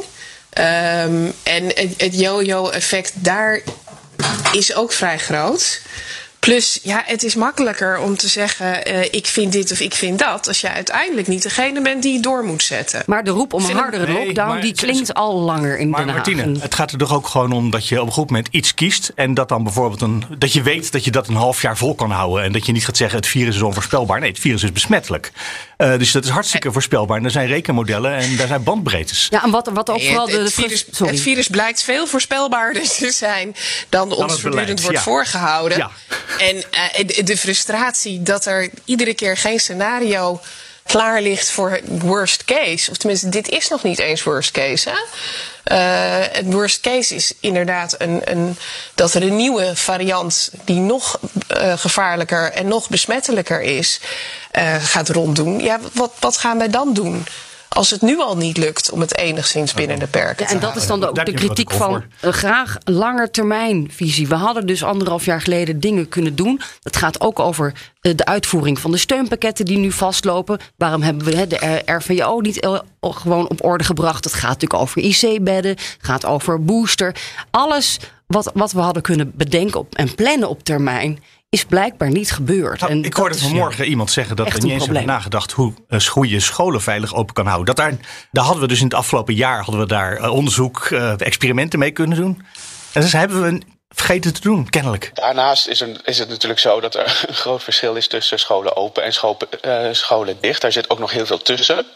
Ehm, 0.57 1.31
en 1.43 1.65
het, 1.65 1.95
het 1.97 2.19
yo-yo-effect 2.19 3.13
daar 3.15 3.61
is 4.53 4.75
ook 4.75 4.93
vrij 4.93 5.19
groot. 5.19 5.81
Plus, 6.39 6.79
ja, 6.83 7.03
het 7.07 7.23
is 7.23 7.35
makkelijker 7.35 7.99
om 7.99 8.17
te 8.17 8.29
zeggen: 8.29 8.85
eh, 8.85 9.03
ik 9.03 9.27
vind 9.27 9.53
dit 9.53 9.73
of 9.73 9.81
ik 9.81 9.95
vind 9.95 10.19
dat. 10.19 10.49
Als 10.49 10.61
je 10.61 10.71
uiteindelijk 10.71 11.27
niet 11.27 11.43
degene 11.43 11.83
bent 11.83 12.03
die 12.03 12.15
het 12.15 12.23
door 12.23 12.45
moet 12.45 12.63
zetten. 12.63 13.03
Maar 13.07 13.25
de 13.25 13.31
roep 13.31 13.53
om 13.53 13.65
een 13.65 13.77
hardere 13.77 14.07
Nee, 14.07 14.25
lockdown, 14.25 14.49
maar 14.49 14.61
die 14.61 14.75
klinkt 14.75 15.15
al 15.15 15.41
langer 15.41 15.79
in 15.79 15.89
Maar 15.89 16.05
Den 16.05 16.15
Haag. 16.15 16.27
Martine, 16.27 16.59
het 16.61 16.75
gaat 16.75 16.93
er 16.93 16.99
toch 16.99 17.15
ook 17.15 17.27
gewoon 17.27 17.53
om 17.53 17.71
dat 17.71 17.89
je 17.89 18.01
op 18.01 18.07
een 18.07 18.13
goed 18.13 18.31
moment 18.31 18.49
iets 18.51 18.75
kiest. 18.75 19.13
En 19.15 19.35
dat 19.35 19.49
dan 19.49 19.63
bijvoorbeeld 19.63 20.01
een. 20.01 20.25
dat 20.39 20.53
je 20.53 20.63
weet 20.63 20.93
dat 20.93 21.05
je 21.05 21.11
dat 21.11 21.29
een 21.29 21.35
half 21.35 21.63
jaar 21.63 21.77
vol 21.77 21.95
kan 21.95 22.11
houden. 22.11 22.45
En 22.45 22.53
dat 22.53 22.67
je 22.67 22.73
niet 22.73 22.85
gaat 22.85 22.97
zeggen: 22.97 23.19
het 23.19 23.27
virus 23.27 23.55
is 23.55 23.63
onvoorspelbaar. 23.63 24.21
Nee, 24.21 24.31
het 24.31 24.39
virus 24.39 24.63
is 24.63 24.73
besmettelijk. 24.73 25.33
Eh, 25.77 25.99
dus 25.99 26.13
dat 26.13 26.25
is 26.25 26.31
hartstikke 26.31 26.73
voorspelbaar. 26.73 27.19
En 27.19 27.25
er 27.25 27.31
zijn 27.31 27.47
rekenmodellen 27.47 28.13
en 28.13 28.37
daar 28.37 28.47
zijn 28.47 28.63
bandbreedtes. 28.63 29.27
Ja, 29.31 29.45
en 29.45 29.51
wat, 29.51 29.71
wat 29.73 29.91
ook 29.91 29.97
Nee, 29.97 30.07
vooral 30.07 30.27
het, 30.27 30.35
de, 30.37 30.43
het 30.43 30.53
virus, 30.53 30.87
sorry. 30.91 31.13
het 31.13 31.23
virus 31.23 31.49
blijkt 31.49 31.83
veel 31.83 32.07
voorspelbaarder 32.07 32.83
te 32.83 33.11
zijn 33.11 33.55
dan 33.89 34.13
ons 34.13 34.41
voortdurend 34.41 34.81
wordt 34.81 34.97
ja. 34.97 35.03
voorgehouden. 35.03 35.79
Ja. 35.79 35.91
En 36.39 36.65
eh, 36.71 37.25
de, 37.25 37.37
frustratie 37.37 38.23
dat 38.23 38.45
er 38.47 38.71
iedere 38.85 39.15
keer 39.15 39.37
geen 39.37 39.61
scenario 39.61 40.41
klaar 40.83 41.23
ligt 41.23 41.51
voor 41.51 41.81
worst 41.89 42.45
case. 42.45 42.91
Of 42.91 42.97
tenminste, 42.97 43.29
dit 43.29 43.49
is 43.49 43.69
nog 43.69 43.83
niet 43.83 43.99
eens 43.99 44.23
worst 44.23 44.51
case. 44.51 44.91
Hè? 44.91 44.97
Eh, 45.65 46.33
het 46.33 46.53
worst 46.53 46.81
case 46.81 47.15
is 47.15 47.33
inderdaad 47.41 47.95
een, 47.99 48.21
een, 48.25 48.57
dat 48.95 49.15
er 49.15 49.23
een 49.23 49.37
nieuwe 49.37 49.77
variant 49.77 50.51
die 50.65 50.81
nog 50.81 51.21
eh, 51.47 51.79
gevaarlijker 51.79 52.53
en 52.53 52.69
nog 52.69 52.89
besmettelijker 52.89 53.61
is, 53.61 54.01
gaat 54.81 55.09
ronddoen. 55.09 55.61
Ja, 55.61 55.81
wat, 55.93 56.13
wat 56.21 56.37
gaan 56.37 56.59
wij 56.59 56.69
dan 56.69 56.93
doen? 56.93 57.27
Als 57.77 57.91
het 57.91 58.03
nu 58.03 58.21
al 58.21 58.37
niet 58.37 58.57
lukt 58.57 58.91
om 58.91 59.01
het 59.01 59.17
enigszins 59.19 59.75
binnen 59.75 59.99
de 59.99 60.07
perken 60.07 60.43
Ja, 60.43 60.49
te 60.49 60.55
en 60.55 60.61
dat 60.61 60.77
is 60.77 60.87
dan 60.87 61.05
ook 61.05 61.25
de 61.25 61.33
kritiek 61.33 61.71
van 61.71 62.05
eh, 62.21 62.33
graag 62.33 62.77
langetermijnvisie. 62.85 64.29
We 64.29 64.35
hadden 64.35 64.67
dus 64.67 64.85
anderhalf 64.85 65.25
jaar 65.25 65.41
geleden 65.41 65.81
dingen 65.81 66.09
kunnen 66.09 66.35
doen. 66.37 66.61
Het 66.83 66.97
gaat 66.97 67.21
ook 67.21 67.39
over 67.39 67.73
eh, 68.01 68.13
de 68.15 68.25
uitvoering 68.25 68.79
van 68.79 68.91
de 68.91 68.97
steunpakketten 68.97 69.65
die 69.65 69.79
nu 69.79 69.93
vastlopen. 69.93 70.59
Waarom 70.77 71.03
hebben 71.03 71.27
we 71.27 71.37
hè, 71.37 71.47
de 71.47 71.83
RVO 71.85 72.41
niet 72.41 72.61
eh, 72.61 72.79
gewoon 73.01 73.49
op 73.49 73.65
orde 73.65 73.85
gebracht? 73.85 74.25
Het 74.25 74.35
gaat 74.35 74.61
natuurlijk 74.61 74.81
over 74.81 75.03
IC-bedden, 75.03 75.77
gaat 75.99 76.25
over 76.25 76.65
booster. 76.65 77.15
Alles 77.51 77.99
wat, 78.27 78.51
wat 78.55 78.73
we 78.73 78.81
hadden 78.81 79.03
kunnen 79.03 79.33
bedenken 79.35 79.81
op, 79.81 79.95
en 79.95 80.15
plannen 80.15 80.49
op 80.49 80.65
termijn 80.65 81.23
is 81.49 81.65
blijkbaar 81.65 82.11
niet 82.11 82.33
gebeurd. 82.33 82.81
Nou, 82.81 82.93
En 82.93 83.05
ik 83.05 83.15
hoorde 83.15 83.39
vanmorgen 83.39 83.85
iemand 83.85 84.11
zeggen 84.11 84.37
dat 84.37 84.47
we 84.47 84.55
niet 84.55 84.63
een 84.63 84.71
eens 84.71 84.85
hebben 84.85 85.07
nagedacht 85.07 85.53
hoe, 85.53 85.73
eh, 85.89 86.01
hoe 86.01 86.29
je 86.29 86.41
scholen 86.41 86.83
veilig 86.83 87.15
open 87.15 87.35
kan 87.35 87.47
houden. 87.47 87.67
Dat 87.67 87.77
daar, 87.77 87.97
daar 88.31 88.45
hadden 88.45 88.63
we 88.63 88.69
dus 88.69 88.79
in 88.79 88.85
het 88.85 88.95
afgelopen 88.95 89.35
jaar 89.35 89.63
hadden 89.63 89.81
we 89.81 89.87
daar 89.87 90.17
eh, 90.17 90.33
onderzoek, 90.33 90.85
eh, 90.85 91.21
experimenten 91.21 91.79
mee 91.79 91.91
kunnen 91.91 92.17
doen. 92.19 92.47
En 92.93 93.01
dus 93.01 93.13
hebben 93.13 93.43
we 93.43 93.61
vergeten 93.89 94.35
te 94.35 94.41
doen, 94.41 94.69
kennelijk. 94.69 95.11
Daarnaast 95.15 95.67
is, 95.67 95.81
een, 95.81 95.99
is 96.05 96.19
het 96.19 96.29
natuurlijk 96.29 96.61
zo 96.61 96.81
dat 96.81 96.95
er 96.95 97.25
een 97.29 97.35
groot 97.35 97.63
verschil 97.63 97.95
is 97.95 98.09
tussen 98.09 98.39
scholen 98.39 98.77
open 98.77 99.03
en 99.03 99.13
schopen, 99.13 99.63
eh, 99.63 99.93
scholen 99.93 100.37
dicht. 100.41 100.61
Daar 100.61 100.73
zit 100.73 100.91
ook 100.91 100.99
nog 100.99 101.13
heel 101.13 101.27
veel 101.27 101.43
tussen. 101.43 101.87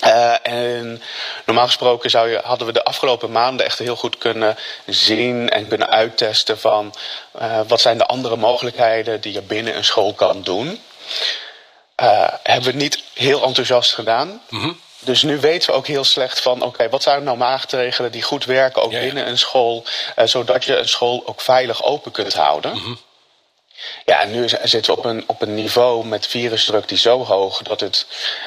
Eh, 0.00 0.34
en 0.42 1.02
normaal 1.46 1.66
gesproken 1.66 2.10
zou 2.10 2.30
je, 2.30 2.40
hadden 2.44 2.66
we 2.66 2.72
de 2.72 2.84
afgelopen 2.84 3.32
maanden 3.32 3.66
echt 3.66 3.78
heel 3.78 3.96
goed 3.96 4.18
kunnen 4.18 4.56
zien 4.86 5.48
en 5.48 5.68
kunnen 5.68 5.90
uittesten 5.90 6.58
van 6.58 6.94
eh, 7.32 7.60
wat 7.66 7.80
zijn 7.80 7.98
de 7.98 8.06
andere 8.06 8.36
mogelijkheden 8.36 9.20
die 9.20 9.32
je 9.32 9.42
binnen 9.42 9.76
een 9.76 9.84
school 9.84 10.14
kan 10.14 10.42
doen. 10.42 10.80
Eh, 11.94 12.28
hebben 12.42 12.72
we 12.72 12.76
niet 12.76 13.02
heel 13.14 13.42
enthousiast 13.42 13.94
gedaan. 13.94 14.42
Dus 15.00 15.22
nu 15.22 15.40
weten 15.40 15.70
we 15.70 15.76
ook 15.76 15.86
heel 15.86 16.04
slecht 16.04 16.40
van, 16.40 16.62
oké, 16.62 16.88
wat 16.88 17.02
zijn 17.02 17.24
nou 17.24 17.36
maatregelen 17.36 18.12
die 18.12 18.22
goed 18.22 18.44
werken, 18.44 18.82
ook 18.82 18.90
binnen 18.90 19.28
een 19.28 19.38
school, 19.38 19.84
zodat 20.24 20.64
je 20.64 20.76
een 20.76 20.88
school 20.88 21.22
ook 21.26 21.40
veilig 21.40 21.84
open 21.84 22.12
kunt 22.12 22.34
houden. 22.34 22.98
Ja, 24.04 24.20
en 24.20 24.30
nu 24.30 24.48
zitten 24.62 24.94
we 24.94 24.98
op 24.98 25.04
een, 25.04 25.24
op 25.26 25.42
een 25.42 25.54
niveau 25.54 26.06
met 26.06 26.26
virusdruk 26.26 26.88
die 26.88 26.98
zo 26.98 27.24
hoog 27.24 27.62
dat 27.62 27.80
het 27.80 28.06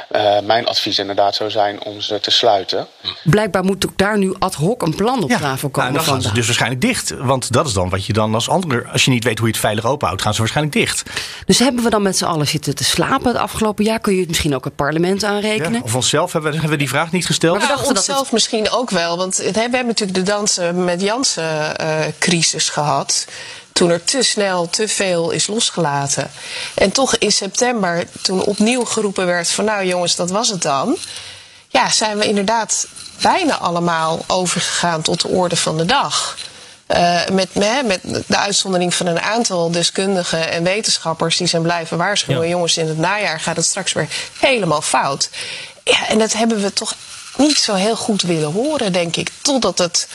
eh, 0.10 0.40
mijn 0.40 0.66
advies 0.68 1.00
inderdaad 1.00 1.36
zou 1.36 1.50
zijn 1.50 1.84
om 1.84 2.02
ze 2.02 2.20
te 2.20 2.32
sluiten. 2.32 2.88
Blijkbaar 3.24 3.64
moet 3.64 3.86
ook 3.86 3.98
daar 3.98 4.18
nu 4.18 4.36
ad 4.40 4.54
hoc 4.54 4.82
een 4.82 4.96
plan 4.96 5.24
op 5.24 5.30
tafel 5.30 5.46
nou, 5.46 5.60
komen. 5.72 5.88
en 5.88 5.94
dan 5.94 6.04
gaan 6.04 6.14
van 6.14 6.22
ze 6.22 6.34
dus 6.34 6.46
waarschijnlijk 6.46 6.82
dicht. 6.82 7.10
Want 7.18 7.52
dat 7.52 7.68
is 7.68 7.74
dan 7.74 7.90
wat 7.90 8.06
je 8.06 8.14
dan 8.14 8.34
als 8.34 8.50
ander, 8.50 8.88
als 8.92 9.06
je 9.06 9.12
niet 9.12 9.24
weet 9.24 9.38
hoe 9.38 9.48
je 9.48 9.54
het 9.54 9.62
veilig 9.62 9.86
openhoudt, 9.86 10.22
gaan 10.22 10.34
ze 10.34 10.40
waarschijnlijk 10.40 10.76
dicht. 10.76 11.04
Dus 11.46 11.60
hebben 11.60 11.84
we 11.84 11.90
dan 11.90 12.02
met 12.02 12.18
z'n 12.18 12.26
allen 12.26 12.48
zitten 12.48 12.76
te 12.76 12.84
slapen 12.84 13.28
het 13.28 13.38
afgelopen 13.38 13.84
jaar? 13.86 14.00
Kun 14.00 14.14
je 14.14 14.20
het 14.20 14.28
misschien 14.28 14.56
ook 14.56 14.64
het 14.64 14.76
parlement 14.76 15.24
aanrekenen? 15.24 15.74
Ja, 15.74 15.80
of 15.84 15.96
onszelf 15.96 16.32
hebben 16.32 16.52
we, 16.52 16.58
hebben 16.58 16.78
we 16.78 16.84
die 16.84 16.90
vraag 16.94 17.12
niet 17.12 17.26
gesteld. 17.26 17.58
Maar 17.58 17.68
we 17.68 17.74
dachten 17.74 17.88
dat 17.94 17.98
onszelf 17.98 18.32
misschien 18.32 18.70
ook 18.70 18.90
wel. 18.90 19.18
Want 19.18 19.38
het- 19.38 19.56
we 19.56 19.60
hebben 19.60 19.86
natuurlijk 19.86 20.18
de 20.26 20.32
dansen 20.32 20.84
met 20.86 21.02
Jansen 21.02 21.78
eh, 21.78 22.00
crisis 22.20 22.70
gehad. 22.70 23.26
Toen 23.74 23.90
er 23.90 24.04
te 24.04 24.24
snel 24.24 24.70
te 24.70 24.88
veel 24.88 25.32
is 25.32 25.48
losgelaten. 25.48 26.32
En 26.74 26.92
toch 26.92 27.16
in 27.16 27.32
september, 27.32 28.08
toen 28.22 28.44
opnieuw 28.44 28.86
geroepen 28.86 29.25
werd 29.25 29.50
van 29.50 29.66
nou 29.66 29.86
jongens, 29.86 30.16
dat 30.16 30.30
was 30.30 30.50
het 30.50 30.62
dan. 30.62 30.98
Ja, 31.68 31.90
zijn 31.90 32.18
we 32.18 32.25
inderdaad 32.25 32.88
bijna 33.22 33.58
allemaal 33.58 34.24
overgegaan 34.28 35.01
tot 35.01 35.22
de 35.22 35.28
orde 35.28 35.56
van 35.56 35.78
de 35.78 35.86
dag. 35.86 36.38
Eh, 36.92 37.28
met, 37.32 37.56
met, 37.56 37.86
met 37.86 38.24
de 38.28 38.38
uitzondering 38.38 38.94
van 38.94 39.06
een 39.06 39.22
aantal 39.22 39.72
deskundigen 39.72 40.51
en 40.51 40.63
wetenschappers 40.63 41.38
die 41.38 41.48
zijn 41.48 41.62
blijven 41.62 41.98
waarschuwen. 41.98 42.44
Ja. 42.44 42.50
Jongens, 42.50 42.78
in 42.78 42.88
het 42.88 42.98
najaar 42.98 43.40
gaat 43.40 43.56
het 43.56 43.66
straks 43.66 43.94
weer 43.94 44.08
helemaal 44.40 44.82
fout. 44.82 45.30
Ja, 45.84 46.08
en 46.08 46.20
dat 46.20 46.34
hebben 46.34 46.62
we 46.62 46.74
toch 46.74 46.96
niet 47.38 47.58
zo 47.58 47.74
heel 47.74 47.96
goed 47.96 48.22
willen 48.22 48.51
horen, 48.51 48.94
denk 48.94 49.16
ik. 49.16 49.32
Totdat 49.42 49.78
het 49.78 50.08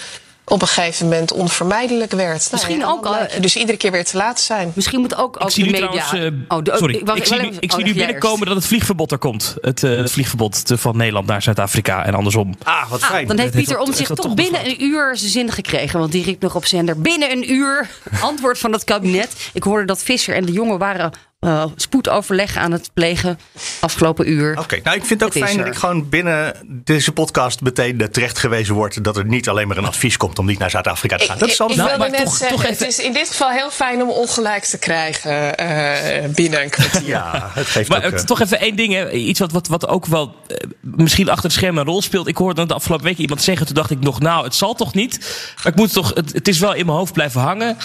op 0.49 0.63
een 0.63 0.69
gegeven 0.69 1.05
moment 1.09 1.33
onvermijdelijk 1.33 2.13
werd. 2.13 2.39
Nou 2.39 2.49
Misschien 2.51 2.79
ja, 2.79 2.87
ook 2.87 3.07
al- 3.07 3.15
je 3.35 3.41
dus 3.41 3.57
iedere 3.57 3.79
keer 3.79 3.91
weer 3.91 4.05
te 4.05 4.17
laat 4.17 4.41
zijn. 4.41 4.73
Misschien 4.75 5.01
moet 5.01 5.17
ook, 5.17 5.37
ook 5.37 5.49
Ik 5.49 5.55
zie 5.55 5.65
de 5.65 5.71
media... 5.71 5.87
trouwens, 6.07 6.13
eh, 6.49 6.57
oh, 6.57 6.63
de- 6.63 6.75
sorry, 6.77 7.01
wacht, 7.05 7.19
ik 7.19 7.27
zie 7.27 7.41
nu, 7.41 7.47
ik 7.61 7.71
oh, 7.73 7.77
zie 7.77 7.85
nu 7.87 7.95
binnenkomen 7.95 8.37
eerst. 8.39 8.47
dat 8.47 8.57
het 8.57 8.67
vliegverbod 8.67 9.13
er 9.13 9.19
komt. 9.19 9.57
Het, 9.61 9.83
eh, 9.83 9.97
het 9.97 10.11
vliegverbod 10.13 10.63
van 10.75 10.97
Nederland 10.97 11.27
naar 11.27 11.43
Zuid-Afrika 11.43 12.05
en 12.05 12.15
andersom. 12.15 12.55
Ah, 12.63 12.91
wat 12.91 13.03
Ah, 13.03 13.09
fijn. 13.11 13.27
dan 13.27 13.39
heeft 13.39 13.53
Pieter 13.55 13.79
om 13.79 13.93
toch 13.93 14.17
toch 14.17 14.35
binnen 14.35 14.67
een 14.67 14.83
uur 14.85 15.17
zijn 15.17 15.31
zin 15.31 15.53
gekregen. 15.53 15.99
Want 15.99 16.13
die 16.13 16.25
riep 16.25 16.43
nog 16.43 16.55
op 16.55 16.67
zender 16.67 17.01
binnen 17.01 17.31
een 17.31 17.53
uur. 17.53 17.89
Antwoord 18.21 18.59
van 18.59 18.73
het 18.73 18.85
kabinet. 18.85 19.51
Ik 19.53 19.63
hoorde 19.63 19.85
dat 19.85 20.03
Visser 20.03 20.35
en 20.35 20.45
de 20.45 20.53
jongen 20.53 20.79
waren 20.79 21.13
eh, 21.47 21.65
spoedoverleg 21.77 22.57
aan 22.57 22.73
het 22.73 22.91
plegen 22.95 23.39
afgelopen 23.81 24.31
uur. 24.31 24.59
Oké, 24.59 24.81
nou 24.83 24.97
ik 24.97 25.05
vind 25.05 25.21
het 25.21 25.29
ook 25.29 25.35
Het 25.35 25.45
fijn 25.45 25.57
dat 25.57 25.67
er. 25.67 25.73
ik 25.73 25.79
gewoon 25.79 26.09
binnen 26.09 26.55
deze 26.67 27.13
podcast 27.13 27.61
meteen 27.61 28.01
eh, 28.01 28.07
terecht 28.09 28.39
gewezen 28.39 28.75
word 28.75 29.05
dat 29.05 29.17
er 29.17 29.25
niet 29.25 29.49
alleen 29.49 29.69
maar 29.69 29.77
een 29.77 29.87
advies 29.87 30.17
komt 30.17 30.39
om 30.39 30.47
niet 30.47 30.59
naar 30.59 30.71
Zuid-Afrika 30.71 31.17
te 31.17 31.25
gaan. 31.25 31.39
Dat 31.39 31.49
is 31.49 31.55
ik, 31.55 31.61
altijd 31.61 31.79
ik 31.81 31.85
Nou, 31.87 31.99
wilde 31.99 32.17
net 32.17 32.25
toch- 32.27 32.37
zeggen, 32.37 32.57
toch 32.59 32.67
het 32.69 32.81
is 32.81 32.99
in 32.99 33.13
dit 33.13 33.29
geval 33.29 33.51
heel 33.51 33.71
fijn 33.71 34.03
om 34.03 34.09
ongelijk 34.09 34.65
te 34.65 34.79
krijgen 34.79 35.57
eh, 35.57 36.31
binnen 36.35 36.63
een 36.63 36.71
kwartier. 36.71 37.07
Ja, 37.09 37.51
het 37.55 37.67
geeft 37.67 37.89
Maar 37.89 38.05
ook... 38.05 38.13
eh, 38.13 38.19
toch 38.19 38.41
even 38.41 38.61
één 38.61 38.77
ding, 38.77 38.93
hè. 38.93 39.11
iets 39.11 39.41
wat, 39.41 39.53
wat, 39.53 39.69
wat 39.69 39.89
ook 39.89 40.07
wel 40.07 40.35
eh, 40.49 40.57
misschien 40.81 41.29
achter 41.29 41.45
het 41.45 41.53
scherm 41.53 41.79
een 41.79 41.85
rol 41.85 42.03
speelt. 42.03 42.27
Ik 42.27 42.37
hoorde 42.37 42.67
de 42.67 42.75
afgelopen 42.75 43.05
week 43.07 43.19
iemand 43.19 43.43
zeggen, 43.43 43.67
toen 43.67 43.75
dacht 43.75 43.91
ik 43.91 44.01
nog, 44.01 44.21
nou, 44.21 44.45
het 44.45 44.55
zal 44.55 44.75
toch 44.75 44.95
niet. 44.95 45.19
Maar 45.57 45.73
ik 45.73 45.79
moet 45.79 45.93
toch, 45.93 46.15
het, 46.15 46.33
het 46.33 46.49
is 46.49 46.59
wel 46.59 46.75
in 46.75 46.87
mijn 46.87 46.99
hoofd 46.99 47.13
blijven 47.13 47.41
hangen. 47.41 47.77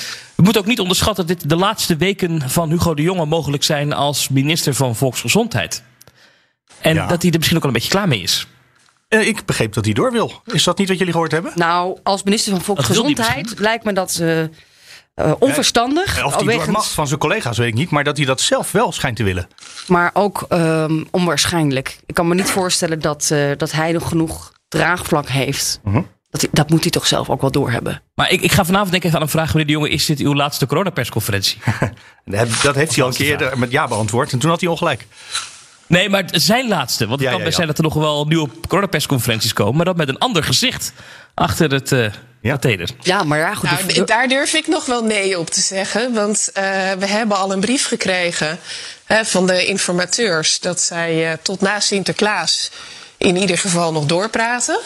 We 0.42 0.48
moeten 0.48 0.66
ook 0.66 0.70
niet 0.72 0.80
onderschatten 0.80 1.28
dat 1.28 1.40
dit 1.40 1.50
de 1.50 1.56
laatste 1.56 1.96
weken 1.96 2.50
van 2.50 2.70
Hugo 2.70 2.94
de 2.94 3.02
Jonge 3.02 3.26
mogelijk 3.26 3.64
zijn 3.64 3.94
als 3.94 4.30
minister 4.30 4.74
van 4.74 4.96
Volksgezondheid. 4.96 5.84
En 6.80 6.94
Ja. 6.96 7.08
dat 7.08 7.22
hij 7.22 7.32
er 7.32 7.38
misschien 7.38 7.58
ook 7.58 7.64
al 7.64 7.70
een 7.70 7.76
beetje 7.76 7.90
klaar 7.90 8.08
mee 8.08 8.22
is. 8.22 8.48
eh, 9.08 9.28
ik 9.28 9.46
begreep 9.46 9.74
dat 9.74 9.86
hij 9.86 9.94
door 9.94 10.12
wil. 10.12 10.42
Is 10.46 10.64
dat 10.64 10.78
niet 10.78 10.88
wat 10.88 10.98
jullie 10.98 11.14
gehoord 11.14 11.32
hebben? 11.32 11.52
Nou, 11.56 11.98
als 12.04 12.24
minister 12.24 12.50
van 12.50 12.58
die 12.60 12.66
Volksgezondheid 12.68 13.60
lijkt 13.60 13.84
me 13.84 13.94
dat 13.94 14.18
eh, 14.22 14.42
eh, 14.42 14.48
onverstandig. 15.40 16.24
Of 16.26 16.30
hij 16.32 16.38
door 16.44 16.48
wegens- 16.48 16.68
mag 16.76 16.92
van 16.92 17.08
zijn 17.08 17.20
collega's, 17.20 17.58
weet 17.58 17.68
ik 17.68 17.74
niet. 17.74 17.90
Maar 17.90 18.04
dat 18.04 18.18
hij 18.18 18.26
dat 18.26 18.42
zelf 18.42 18.72
wel 18.72 18.92
schijnt 18.92 19.16
te 19.18 19.24
willen. 19.24 19.48
Maar 19.88 20.12
ook 20.14 20.46
ehm, 20.50 21.04
onwaarschijnlijk. 21.12 22.00
Ik 22.06 22.14
kan 22.14 22.28
me 22.28 22.36
niet 22.36 22.50
voorstellen 22.50 23.00
dat, 23.00 23.30
eh, 23.32 23.52
dat 23.58 23.72
hij 23.72 23.92
nog 23.92 24.08
genoeg 24.08 24.52
draagvlak 24.68 25.28
heeft. 25.30 25.80
Mhm. 25.84 26.02
Dat, 26.32 26.48
dat 26.52 26.70
moet 26.70 26.82
hij 26.82 26.92
toch 26.92 27.08
zelf 27.08 27.30
ook 27.30 27.42
wel 27.42 27.52
doorhebben. 27.52 28.02
Maar 28.16 28.32
ik, 28.32 28.42
ik 28.42 28.52
ga 28.52 28.66
vanavond 28.66 28.92
denk 28.92 29.04
ik 29.04 29.08
even 29.08 29.20
aan 29.20 29.26
een 29.26 29.32
vraag, 29.32 29.48
meneer 29.48 29.66
de 29.66 29.72
Jonge, 29.72 29.90
is 29.90 30.06
dit 30.06 30.20
uw 30.20 30.36
laatste 30.36 30.66
coronapersconferentie? 30.66 31.58
Dat 32.64 32.76
heeft 32.76 32.96
hij 32.96 33.04
al 33.04 33.10
een 33.10 33.16
keer 33.16 33.54
met 33.58 33.72
ja 33.72 33.88
beantwoord. 33.88 34.32
En 34.32 34.40
toen 34.40 34.50
had 34.50 34.62
hij 34.62 34.70
ongelijk. 34.70 35.08
Nee, 35.88 36.10
maar 36.10 36.24
zijn 36.32 36.68
laatste. 36.68 37.08
Want 37.08 37.20
het 37.20 37.30
Ja, 37.30 37.30
kan 37.30 37.40
ja, 37.40 37.46
best 37.46 37.58
ja. 37.58 37.64
zijn 37.64 37.68
dat 37.68 37.78
er 37.78 37.84
nog 37.84 37.94
wel 37.94 38.26
nieuwe 38.26 38.50
coronapersconferenties 38.68 39.54
komen. 39.54 39.76
Maar 39.76 39.86
dat 39.86 39.98
met 39.98 40.10
een 40.10 40.18
ander 40.18 40.44
gezicht 40.44 40.94
achter 41.34 41.72
het 41.72 41.92
uh, 41.92 42.06
Ja. 42.42 42.60
Ja, 43.00 43.24
maar 43.24 43.40
ja, 43.40 43.54
goed. 43.54 43.70
Nou, 43.70 44.06
daar 44.06 44.28
durf 44.28 44.54
ik 44.54 44.68
nog 44.68 44.86
wel 44.86 45.04
nee 45.04 45.40
op 45.40 45.50
te 45.50 45.62
zeggen. 45.62 46.14
Want 46.14 46.50
eh, 46.54 46.64
we 47.00 47.08
hebben 47.08 47.38
al 47.38 47.52
een 47.52 47.60
brief 47.60 47.88
gekregen 47.88 48.60
hè, 49.06 49.26
van 49.26 49.48
de 49.48 49.66
informateurs 49.66 50.60
dat 50.60 50.82
zij 50.82 51.32
eh, 51.32 51.38
tot 51.42 51.62
na 51.62 51.80
Sinterklaas 51.80 52.72
in 53.18 53.36
ieder 53.36 53.58
geval 53.58 53.92
nog 53.92 54.06
doorpraten. 54.06 54.80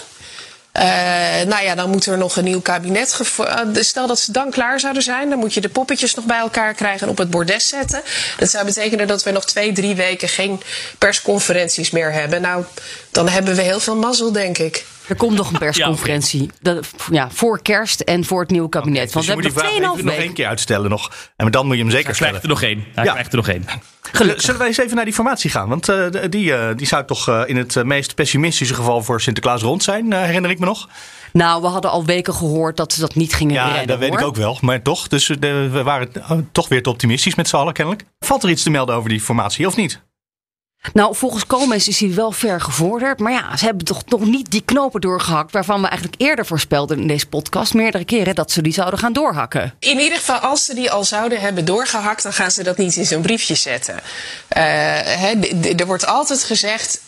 Eh, 0.76 1.42
nou 1.48 1.64
ja, 1.64 1.76
dan 1.76 1.90
moet 1.90 2.06
er 2.06 2.18
nog 2.18 2.36
een 2.36 2.44
nieuw 2.44 2.62
kabinet. 2.62 3.20
eh, 3.38 3.60
stel 3.74 4.08
dat 4.08 4.20
ze 4.20 4.32
dan 4.32 4.52
klaar 4.52 4.80
zouden 4.80 5.04
zijn, 5.04 5.30
dan 5.30 5.40
moet 5.40 5.54
je 5.54 5.62
de 5.62 5.70
poppetjes 5.70 6.16
nog 6.16 6.26
bij 6.26 6.38
elkaar 6.38 6.74
krijgen 6.74 7.02
en 7.02 7.10
op 7.10 7.18
het 7.18 7.30
bordes 7.30 7.68
zetten. 7.68 8.02
Dat 8.38 8.50
zou 8.50 8.66
betekenen 8.66 9.08
dat 9.08 9.24
we 9.24 9.32
nog 9.32 9.46
twee, 9.46 9.72
drie 9.72 9.96
weken 9.96 10.30
geen 10.30 10.62
persconferenties 10.98 11.90
meer 11.90 12.12
hebben. 12.14 12.42
Nou, 12.42 12.64
dan 13.12 13.30
hebben 13.30 13.56
we 13.56 13.62
heel 13.62 13.80
veel 13.80 13.96
mazzel, 13.96 14.32
denk 14.32 14.58
ik. 14.58 14.86
Er 15.08 15.16
komt 15.16 15.38
nog 15.38 15.52
een 15.52 15.60
persconferentie. 15.68 16.50
Dat- 16.62 16.88
ja, 17.12 17.30
voor 17.32 17.62
kerst 17.62 18.00
en 18.00 18.26
voor 18.26 18.42
het 18.42 18.50
nieuwe 18.52 18.70
kabinet. 18.70 19.04
Dus 19.04 19.14
Want 19.14 19.26
je 19.26 19.32
we 19.32 19.38
moet 19.38 19.46
die 19.46 19.54
hebben 19.62 19.72
vraag 19.72 19.88
nog 19.88 19.96
2,5 19.96 20.00
even 20.00 20.06
nog 20.06 20.14
één 20.14 20.22
weken. 20.22 20.36
keer 20.36 20.48
uitstellen 20.48 20.90
nog. 20.90 21.12
En 21.36 21.52
dan 21.52 21.66
moet 21.66 21.76
je 21.76 21.82
hem 21.82 21.92
zeker 21.92 22.06
Hij 22.06 22.16
stellen. 22.16 22.40
krijgt 22.42 22.62
er 22.62 22.68
nog 22.68 22.70
één. 22.72 22.86
Hij 22.96 23.04
Ja. 23.04 23.12
krijgt 23.12 23.32
er 23.32 23.38
nog 23.38 23.48
één. 23.48 23.66
Zullen 24.42 24.58
wij 24.60 24.68
eens 24.68 24.78
even 24.78 24.96
naar 24.96 25.06
die 25.06 25.14
formatie 25.14 25.50
gaan? 25.50 25.70
Want 25.70 25.90
eh, 25.90 25.98
die, 26.30 26.54
eh, 26.56 26.76
die 26.76 26.88
zou 26.88 27.06
toch 27.06 27.28
eh, 27.28 27.42
in 27.46 27.58
het 27.58 27.76
eh, 27.76 27.84
meest 27.84 28.16
pessimistische 28.16 28.74
geval 28.74 29.04
voor 29.04 29.22
Sinterklaas 29.22 29.62
rond 29.62 29.84
zijn, 29.84 30.14
eh, 30.14 30.22
herinner 30.22 30.52
ik 30.52 30.60
me 30.60 30.66
nog. 30.66 30.90
Nou, 31.34 31.62
we 31.62 31.68
hadden 31.68 31.92
al 31.92 32.06
weken 32.06 32.34
gehoord 32.34 32.78
dat 32.78 32.94
ze 32.94 33.00
dat 33.00 33.16
niet 33.16 33.34
gingen 33.34 33.54
Ja, 33.54 33.68
redden. 33.68 33.88
dat 33.88 34.00
weet 34.00 34.10
hoor. 34.10 34.20
ik 34.20 34.26
ook 34.26 34.36
wel. 34.36 34.58
Maar 34.62 34.82
toch, 34.82 35.08
dus 35.08 35.30
eh, 35.30 35.38
we 35.40 35.82
waren 35.84 36.14
eh, 36.14 36.32
toch 36.52 36.68
weer 36.68 36.84
te 36.84 36.90
optimistisch 36.90 37.36
met 37.36 37.48
z'n 37.48 37.56
allen 37.56 37.74
kennelijk. 37.74 38.04
Valt 38.20 38.44
er 38.44 38.50
iets 38.50 38.64
te 38.64 38.70
melden 38.70 38.96
over 38.96 39.10
die 39.10 39.22
formatie 39.22 39.68
of 39.68 39.76
niet? 39.76 40.02
Nou, 40.94 41.16
volgens 41.16 41.46
Koolmees 41.46 41.88
is 41.88 42.00
hij 42.00 42.14
wel 42.14 42.32
ver 42.32 42.62
gevorderd. 42.62 43.20
Maar 43.20 43.32
ja, 43.32 43.58
ze 43.58 43.66
hebben 43.66 43.86
toch 43.86 44.06
nog 44.06 44.26
niet 44.26 44.52
die 44.52 44.62
knopen 44.66 45.02
doorgehakt... 45.02 45.52
waarvan 45.52 45.82
we 45.82 45.88
eigenlijk 45.88 46.22
eerder 46.22 46.46
voorspelden 46.46 47.00
in 47.00 47.08
deze 47.08 47.28
podcast... 47.28 47.74
meerdere 47.74 48.06
keren 48.06 48.36
dat 48.36 48.52
ze 48.52 48.62
die 48.62 48.74
zouden 48.74 49.00
gaan 49.00 49.14
doorhakken. 49.14 49.74
In 49.80 50.00
ieder 50.00 50.18
geval, 50.18 50.38
als 50.38 50.66
ze 50.66 50.74
die 50.76 50.92
al 50.92 51.04
zouden 51.04 51.42
hebben 51.42 51.66
doorgehakt, 51.66 52.24
dan 52.24 52.34
gaan 52.34 52.52
ze 52.52 52.64
dat 52.64 52.78
niet 52.78 52.96
in 52.96 53.06
zo'n 53.06 53.22
briefje 53.22 53.56
zetten. 53.56 54.00
Eh, 54.48 55.80
er 55.80 55.86
wordt 55.86 56.06
altijd 56.06 56.44
gezegd. 56.44 57.02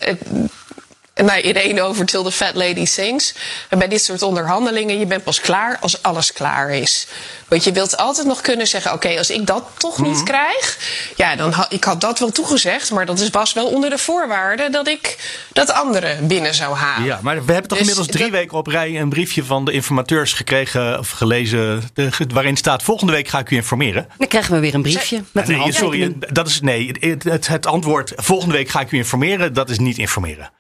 Eh, 1.18 1.26
nou, 1.26 1.40
Irene 1.42 1.82
over 1.82 2.06
Till 2.06 2.24
the 2.24 2.32
Fat 2.32 2.56
Lady 2.56 2.86
Sings. 2.86 3.34
En 3.70 3.78
bij 3.80 3.88
dit 3.88 4.04
soort 4.04 4.22
onderhandelingen, 4.22 5.00
je 5.00 5.06
bent 5.06 5.24
pas 5.24 5.40
klaar 5.40 5.78
als 5.82 6.04
alles 6.04 6.34
klaar 6.34 6.70
is. 6.70 7.08
Want 7.48 7.64
je 7.64 7.72
wilt 7.72 7.98
altijd 7.98 8.28
nog 8.28 8.42
kunnen 8.42 8.68
zeggen: 8.68 8.94
oké, 8.94 9.18
als 9.18 9.30
ik 9.30 9.46
dat 9.48 9.64
toch 9.78 9.98
niet 10.02 10.24
krijg, 10.24 10.78
ja, 11.16 11.36
dan 11.36 11.52
had 11.52 11.74
ik 11.74 11.84
had 11.84 12.02
dat 12.02 12.20
wel 12.20 12.30
toegezegd, 12.32 12.92
maar 12.92 13.06
dat 13.06 13.20
is 13.20 13.30
was 13.30 13.54
wel 13.54 13.68
onder 13.68 13.90
de 13.90 13.98
voorwaarde 13.98 14.70
dat 14.70 14.88
ik 14.88 15.18
dat 15.54 15.72
andere 15.74 16.16
binnen 16.22 16.54
zou 16.56 16.76
halen. 16.76 17.06
Ja, 17.06 17.20
maar 17.22 17.46
we 17.46 17.52
hebben 17.52 17.70
toch 17.70 17.78
Dus 17.78 17.88
inmiddels 17.88 18.08
drie 18.18 18.32
dat- 18.32 18.40
weken 18.40 18.58
op 18.58 18.68
rij 18.68 19.00
een 19.00 19.10
briefje 19.10 19.44
van 19.44 19.66
de 19.66 19.72
informateurs 19.72 20.34
gekregen 20.34 21.00
of 21.00 21.10
gelezen. 21.10 21.84
de- 21.94 22.10
waarin 22.34 22.58
staat: 22.58 22.84
volgende 22.84 23.14
week 23.14 23.28
ga 23.28 23.40
ik 23.40 23.50
u 23.52 23.56
informeren. 23.56 24.08
Dan 24.18 24.28
krijgen 24.28 24.54
we 24.54 24.60
weer 24.60 24.74
een 24.74 24.82
briefje 24.82 25.24
met 25.32 25.50
een 25.50 25.58
Nee, 25.58 25.72
sorry, 25.74 26.14
dat 26.20 26.48
is 26.48 26.62
nee. 26.62 26.92
Het, 27.00 27.24
het, 27.24 27.48
het 27.48 27.66
antwoord 27.66 28.14
volgende 28.16 28.54
week 28.54 28.70
ga 28.70 28.80
ik 28.80 28.92
u 28.92 28.98
informeren, 28.98 29.54
dat 29.54 29.70
is 29.70 29.80
niet 29.80 29.98
informeren. 29.98 30.52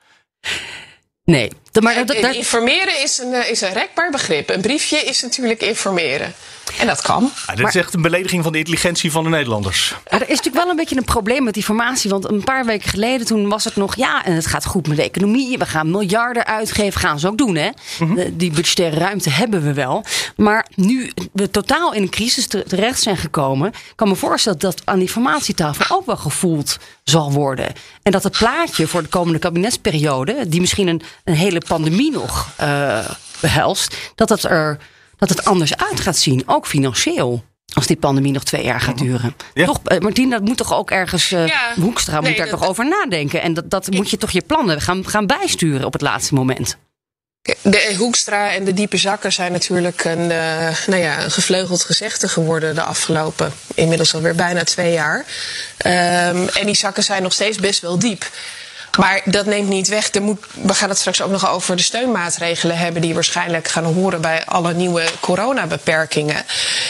Nee, 1.27 1.50
maar 1.81 1.95
informeren 2.36 3.01
is 3.03 3.17
een, 3.17 3.33
eh, 3.33 3.50
is 3.51 3.62
een 3.62 3.74
rekbaar 3.74 4.12
begrip. 4.12 4.50
Een 4.50 4.62
briefje 4.62 4.97
is 4.97 5.21
natuurlijk 5.21 5.62
informeren. 5.62 6.33
En 6.79 6.88
dat 6.88 7.01
kan. 7.01 7.31
Ja, 7.47 7.55
dit 7.55 7.67
is 7.67 7.75
echt 7.75 7.93
een 7.93 8.01
belediging 8.01 8.43
van 8.43 8.51
de 8.51 8.57
intelligentie 8.57 9.12
van 9.12 9.24
de 9.24 9.29
Nederlanders. 9.29 9.95
er 10.03 10.21
is 10.21 10.27
natuurlijk 10.27 10.55
wel 10.55 10.69
een 10.69 10.75
beetje 10.75 10.97
een 10.97 11.03
probleem 11.03 11.43
met 11.43 11.53
die 11.53 11.63
formatie. 11.63 12.09
Want 12.09 12.29
een 12.29 12.43
paar 12.43 12.65
weken 12.65 12.89
geleden 12.89 13.25
toen 13.27 13.50
was 13.50 13.63
het 13.63 13.75
nog... 13.75 13.95
ja, 13.95 14.25
en 14.25 14.33
het 14.33 14.45
gaat 14.45 14.65
goed 14.65 14.88
met 14.88 14.97
de 14.97 15.03
economie. 15.03 15.57
We 15.57 15.65
gaan 15.65 15.91
miljarden 15.91 16.45
uitgeven. 16.45 17.00
Gaan 17.00 17.19
ze 17.19 17.27
ook 17.27 17.38
doen, 17.38 17.55
hè? 17.55 17.69
De- 18.15 18.36
die 18.36 18.51
budgettaire 18.51 18.97
ruimte 18.97 19.29
hebben 19.29 19.63
we 19.63 19.74
wel. 19.74 20.03
Maar 20.36 20.65
nu 20.75 21.12
we 21.33 21.50
totaal 21.51 21.93
in 21.93 22.01
een 22.01 22.09
crisis 22.09 22.47
te- 22.47 22.63
terecht 22.67 23.01
zijn 23.01 23.17
gekomen... 23.17 23.71
kan 23.95 24.07
me 24.07 24.15
voorstellen 24.15 24.59
dat 24.59 24.81
aan 24.83 25.00
die 25.00 25.09
formatietafel 25.09 25.95
ook 25.97 26.05
wel 26.05 26.17
gevoeld 26.17 26.77
zal 27.03 27.31
worden. 27.31 27.67
En 28.03 28.12
dat 28.12 28.24
het 28.24 28.38
plaatje 28.38 28.88
voor 28.88 29.01
de 29.01 29.09
komende 29.09 29.39
kabinetsperiode... 29.39 30.47
die 30.47 30.59
misschien 30.59 30.88
een, 30.88 31.01
een 31.24 31.33
hele 31.36 31.56
pandemie 31.67 32.11
nog 32.11 32.47
eh, 32.55 33.09
behelst... 33.39 33.95
dat 34.15 34.29
het 34.29 34.43
er 34.43 34.77
dat 35.17 35.29
het 35.29 35.45
anders 35.45 35.77
uit 35.77 35.99
gaat 35.99 36.17
zien, 36.17 36.43
ook 36.45 36.67
financieel. 36.67 37.43
Als 37.73 37.87
die 37.87 37.95
pandemie 37.97 38.31
nog 38.31 38.43
twee 38.43 38.63
jaar 38.63 38.81
gaat 38.81 38.97
duren. 38.97 39.35
Ja. 39.53 39.65
Toch, 39.65 39.79
eh, 39.83 39.99
Martien, 39.99 40.29
dat 40.29 40.41
moet 40.41 40.57
toch 40.57 40.73
ook 40.73 40.91
ergens. 40.91 41.31
eh 41.31 41.47
Ja. 41.47 41.73
Hoekstra 41.79 42.19
Nee, 42.19 42.29
moet 42.29 42.37
daar 42.37 42.49
dat- 42.49 42.59
toch 42.59 42.69
over 42.69 42.87
nadenken. 42.87 43.41
En 43.41 43.53
dat, 43.53 43.69
dat 43.69 43.91
moet 43.91 44.09
je 44.09 44.17
toch 44.17 44.31
je 44.31 44.41
plannen 44.41 44.81
gaan, 44.81 45.07
gaan 45.09 45.25
bijsturen 45.27 45.85
op 45.85 45.93
het 45.93 46.01
laatste 46.01 46.33
moment. 46.33 46.77
De 47.61 47.95
Hoekstra 47.97 48.51
en 48.51 48.63
de 48.65 48.73
diepe 48.73 48.97
zakken 48.97 49.33
zijn 49.33 49.51
natuurlijk 49.51 50.03
een, 50.03 50.31
eh, 50.31 50.77
nou 50.87 51.01
ja, 51.01 51.23
een 51.23 51.31
gevleugeld 51.31 51.83
gezegde 51.83 52.27
geworden 52.27 52.75
de 52.75 52.81
afgelopen, 52.81 53.53
inmiddels 53.73 54.13
alweer 54.15 54.35
bijna 54.35 54.63
twee 54.63 54.91
jaar. 54.93 55.25
Ehm, 55.77 56.47
en 56.53 56.65
die 56.65 56.75
zakken 56.75 57.03
zijn 57.03 57.23
nog 57.23 57.33
steeds 57.33 57.57
best 57.57 57.81
wel 57.81 57.99
diep. 57.99 58.29
Maar 58.97 59.21
dat 59.25 59.45
neemt 59.45 59.69
niet 59.69 59.87
weg. 59.87 60.13
Er 60.13 60.21
moet, 60.21 60.45
we 60.61 60.73
gaan 60.73 60.89
het 60.89 60.97
straks 60.97 61.21
ook 61.21 61.31
nog 61.31 61.49
over 61.49 61.75
de 61.75 61.81
steunmaatregelen 61.81 62.77
hebben, 62.77 63.01
die 63.01 63.13
waarschijnlijk 63.13 63.67
gaan 63.67 63.83
horen 63.83 64.21
bij 64.21 64.45
alle 64.45 64.73
nieuwe 64.73 65.05
coronabeperkingen. 65.19 66.45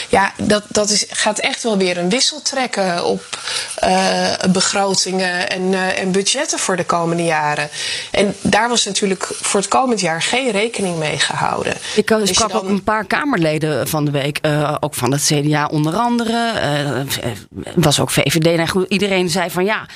Ja, 0.08 0.32
dat, 0.36 0.62
dat 0.68 0.90
is, 0.90 1.06
gaat 1.08 1.38
echt 1.38 1.62
wel 1.62 1.76
weer 1.78 1.98
een 1.98 2.08
wissel 2.08 2.42
trekken 2.42 3.04
op 3.04 3.38
eh, 3.74 4.32
begrotingen 4.52 5.50
en, 5.50 5.74
eh, 5.74 5.98
en 5.98 6.12
budgetten 6.12 6.58
voor 6.58 6.76
de 6.76 6.84
komende 6.84 7.24
jaren. 7.24 7.68
En 8.10 8.34
daar 8.40 8.68
was 8.68 8.84
natuurlijk 8.84 9.28
voor 9.40 9.60
het 9.60 9.68
komend 9.68 10.00
jaar 10.00 10.22
geen 10.22 10.50
rekening 10.50 10.98
mee 10.98 11.18
gehouden. 11.18 11.74
Ik 11.94 12.10
uh, 12.10 12.18
je 12.18 12.26
sprak 12.26 12.50
dan- 12.50 12.60
ook 12.60 12.68
een 12.68 12.82
paar 12.82 13.04
Kamerleden 13.04 13.88
van 13.88 14.04
de 14.04 14.10
week, 14.10 14.40
ook 14.80 14.94
van 14.94 15.12
het 15.12 15.22
CDA 15.22 15.66
onder 15.66 15.96
andere. 15.96 16.52
was 17.74 18.00
ook 18.00 18.10
VVD. 18.10 18.56
Nou 18.56 18.68
goed, 18.68 18.88
iedereen 18.88 19.28
zei 19.30 19.50
van 19.50 19.64
ja, 19.64 19.86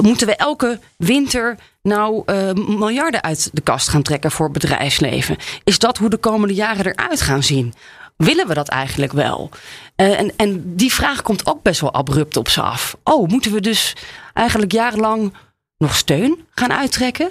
moeten 0.00 0.26
we 0.26 0.36
elke 0.36 0.78
winter 0.96 1.56
nou 1.82 2.22
eh, 2.26 2.52
miljarden 2.52 3.22
uit 3.22 3.50
de 3.52 3.60
kast 3.60 3.88
gaan 3.88 4.02
trekken 4.02 4.30
voor 4.30 4.50
bedrijfsleven? 4.50 5.36
Is 5.64 5.78
dat 5.78 5.98
hoe 5.98 6.10
de 6.10 6.16
komende 6.16 6.54
jaren 6.54 6.86
eruit 6.86 7.20
gaan 7.20 7.42
zien? 7.42 7.74
Willen 8.16 8.46
we 8.46 8.54
dat 8.54 8.68
eigenlijk 8.68 9.12
wel? 9.12 9.50
Eh, 9.96 10.18
en, 10.18 10.32
en 10.36 10.76
die 10.76 10.92
vraag 10.92 11.22
komt 11.22 11.46
ook 11.46 11.62
best 11.62 11.80
wel 11.80 11.94
abrupt 11.94 12.36
op 12.36 12.48
ze 12.48 12.62
af. 12.62 12.96
Oh, 13.04 13.28
moeten 13.28 13.52
we 13.52 13.60
dus 13.60 13.96
eigenlijk 14.34 14.72
jarenlang 14.72 15.34
nog 15.76 15.96
steun 15.96 16.46
gaan 16.54 16.72
uittrekken? 16.72 17.30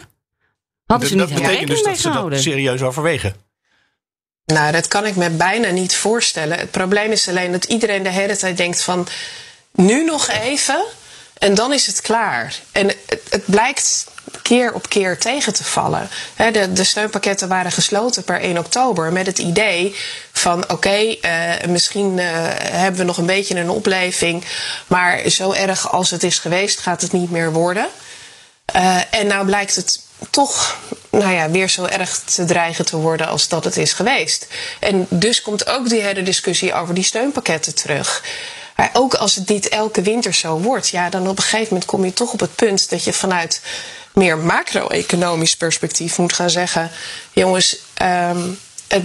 Hadden 0.85 1.09
ze 1.09 1.15
dat 1.15 1.29
niet 1.29 1.41
betekent 1.41 1.67
dus 1.67 1.83
dat 1.83 1.97
ze 1.97 2.09
dat 2.11 2.41
serieus 2.41 2.81
overwegen. 2.81 3.35
Nou, 4.45 4.71
dat 4.71 4.87
kan 4.87 5.05
ik 5.05 5.15
me 5.15 5.29
bijna 5.29 5.69
niet 5.69 5.95
voorstellen. 5.95 6.59
Het 6.59 6.71
probleem 6.71 7.11
is 7.11 7.29
alleen 7.29 7.51
dat 7.51 7.65
iedereen 7.65 8.03
de 8.03 8.09
hele 8.09 8.37
tijd 8.37 8.57
denkt 8.57 8.81
van... 8.81 9.07
nu 9.71 10.05
nog 10.05 10.29
even 10.29 10.85
En 11.39 11.55
dan 11.55 11.73
is 11.73 11.87
het 11.87 12.01
klaar. 12.01 12.55
En 12.71 12.87
het, 12.87 13.21
het 13.29 13.45
blijkt 13.45 14.05
keer 14.41 14.73
op 14.73 14.89
keer 14.89 15.17
tegen 15.17 15.53
te 15.53 15.63
vallen. 15.63 16.09
De, 16.35 16.73
de 16.73 16.83
steunpakketten 16.83 17.47
waren 17.47 17.71
gesloten 17.71 18.23
per 18.23 18.41
1 18.41 18.57
oktober 18.57 19.11
met 19.11 19.25
het 19.25 19.37
idee 19.37 19.95
van 20.31 20.71
oké, 20.71 21.15
eh, 21.21 21.67
misschien 21.67 22.19
eh, 22.19 22.25
hebben 22.59 22.99
we 22.99 23.05
nog 23.05 23.17
een 23.17 23.25
beetje 23.25 23.59
een 23.59 23.69
opleving, 23.69 24.43
maar 24.87 25.29
zo 25.29 25.51
erg 25.51 25.91
als 25.91 26.11
het 26.11 26.23
is 26.23 26.39
geweest 26.39 26.79
gaat 26.79 27.01
het 27.01 27.11
niet 27.11 27.31
meer 27.31 27.51
worden. 27.51 27.87
Eh, 28.65 28.97
en 29.09 29.27
nou 29.27 29.45
blijkt 29.45 29.75
het 29.75 30.01
toch 30.29 30.77
nou 31.09 31.33
ja, 31.33 31.49
weer 31.49 31.69
zo 31.69 31.85
erg 31.85 32.19
te 32.19 32.45
dreigen 32.45 32.85
te 32.85 32.97
worden 32.97 33.27
als 33.27 33.47
dat 33.47 33.63
het 33.63 33.77
is 33.77 33.93
geweest. 33.93 34.47
En 34.79 35.05
dus 35.09 35.41
komt 35.41 35.69
ook 35.69 35.89
die 35.89 36.01
hele 36.01 36.23
discussie 36.23 36.73
over 36.73 36.93
die 36.93 37.03
steunpakketten 37.03 37.75
terug. 37.75 38.23
Maar 38.77 38.89
ook 38.93 39.13
als 39.13 39.35
het 39.35 39.49
niet 39.49 39.69
elke 39.69 40.01
winter 40.01 40.33
zo 40.33 40.59
wordt, 40.59 40.89
ja, 40.89 41.09
dan 41.09 41.27
op 41.27 41.37
een 41.37 41.43
gegeven 41.43 41.67
moment 41.67 41.85
kom 41.85 42.05
je 42.05 42.13
toch 42.13 42.33
op 42.33 42.39
het 42.39 42.55
punt 42.55 42.89
dat 42.89 43.03
je 43.03 43.13
vanuit 43.13 43.61
meer 44.13 44.37
macro-economisch 44.37 45.55
perspectief 45.55 46.17
moet 46.17 46.33
gaan 46.33 46.49
zeggen: 46.49 46.91
jongens, 47.31 47.77
um, 48.01 48.59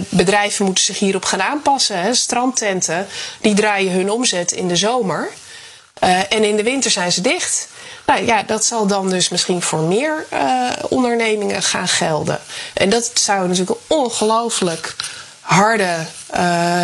bedrijven 0.09 0.65
moeten 0.65 0.83
zich 0.83 0.99
hierop 0.99 1.25
gaan 1.25 1.41
aanpassen. 1.41 2.01
Hè. 2.01 2.13
Strandtenten 2.13 3.07
die 3.41 3.53
draaien 3.53 3.91
hun 3.91 4.11
omzet 4.11 4.51
in 4.51 4.67
de 4.67 4.75
zomer. 4.75 5.29
Uh, 6.03 6.19
en 6.33 6.43
in 6.43 6.55
de 6.55 6.63
winter 6.63 6.91
zijn 6.91 7.11
ze 7.11 7.21
dicht. 7.21 7.67
Nou 8.05 8.25
ja, 8.25 8.43
dat 8.43 8.65
zal 8.65 8.87
dan 8.87 9.09
dus 9.09 9.29
misschien 9.29 9.61
voor 9.61 9.79
meer 9.79 10.25
uh, 10.33 10.69
ondernemingen 10.89 11.63
gaan 11.63 11.87
gelden. 11.87 12.39
En 12.73 12.89
dat 12.89 13.11
zou 13.13 13.47
natuurlijk 13.47 13.69
een 13.69 13.97
ongelooflijk 13.97 14.95
harde 15.39 16.05
uh, 16.35 16.39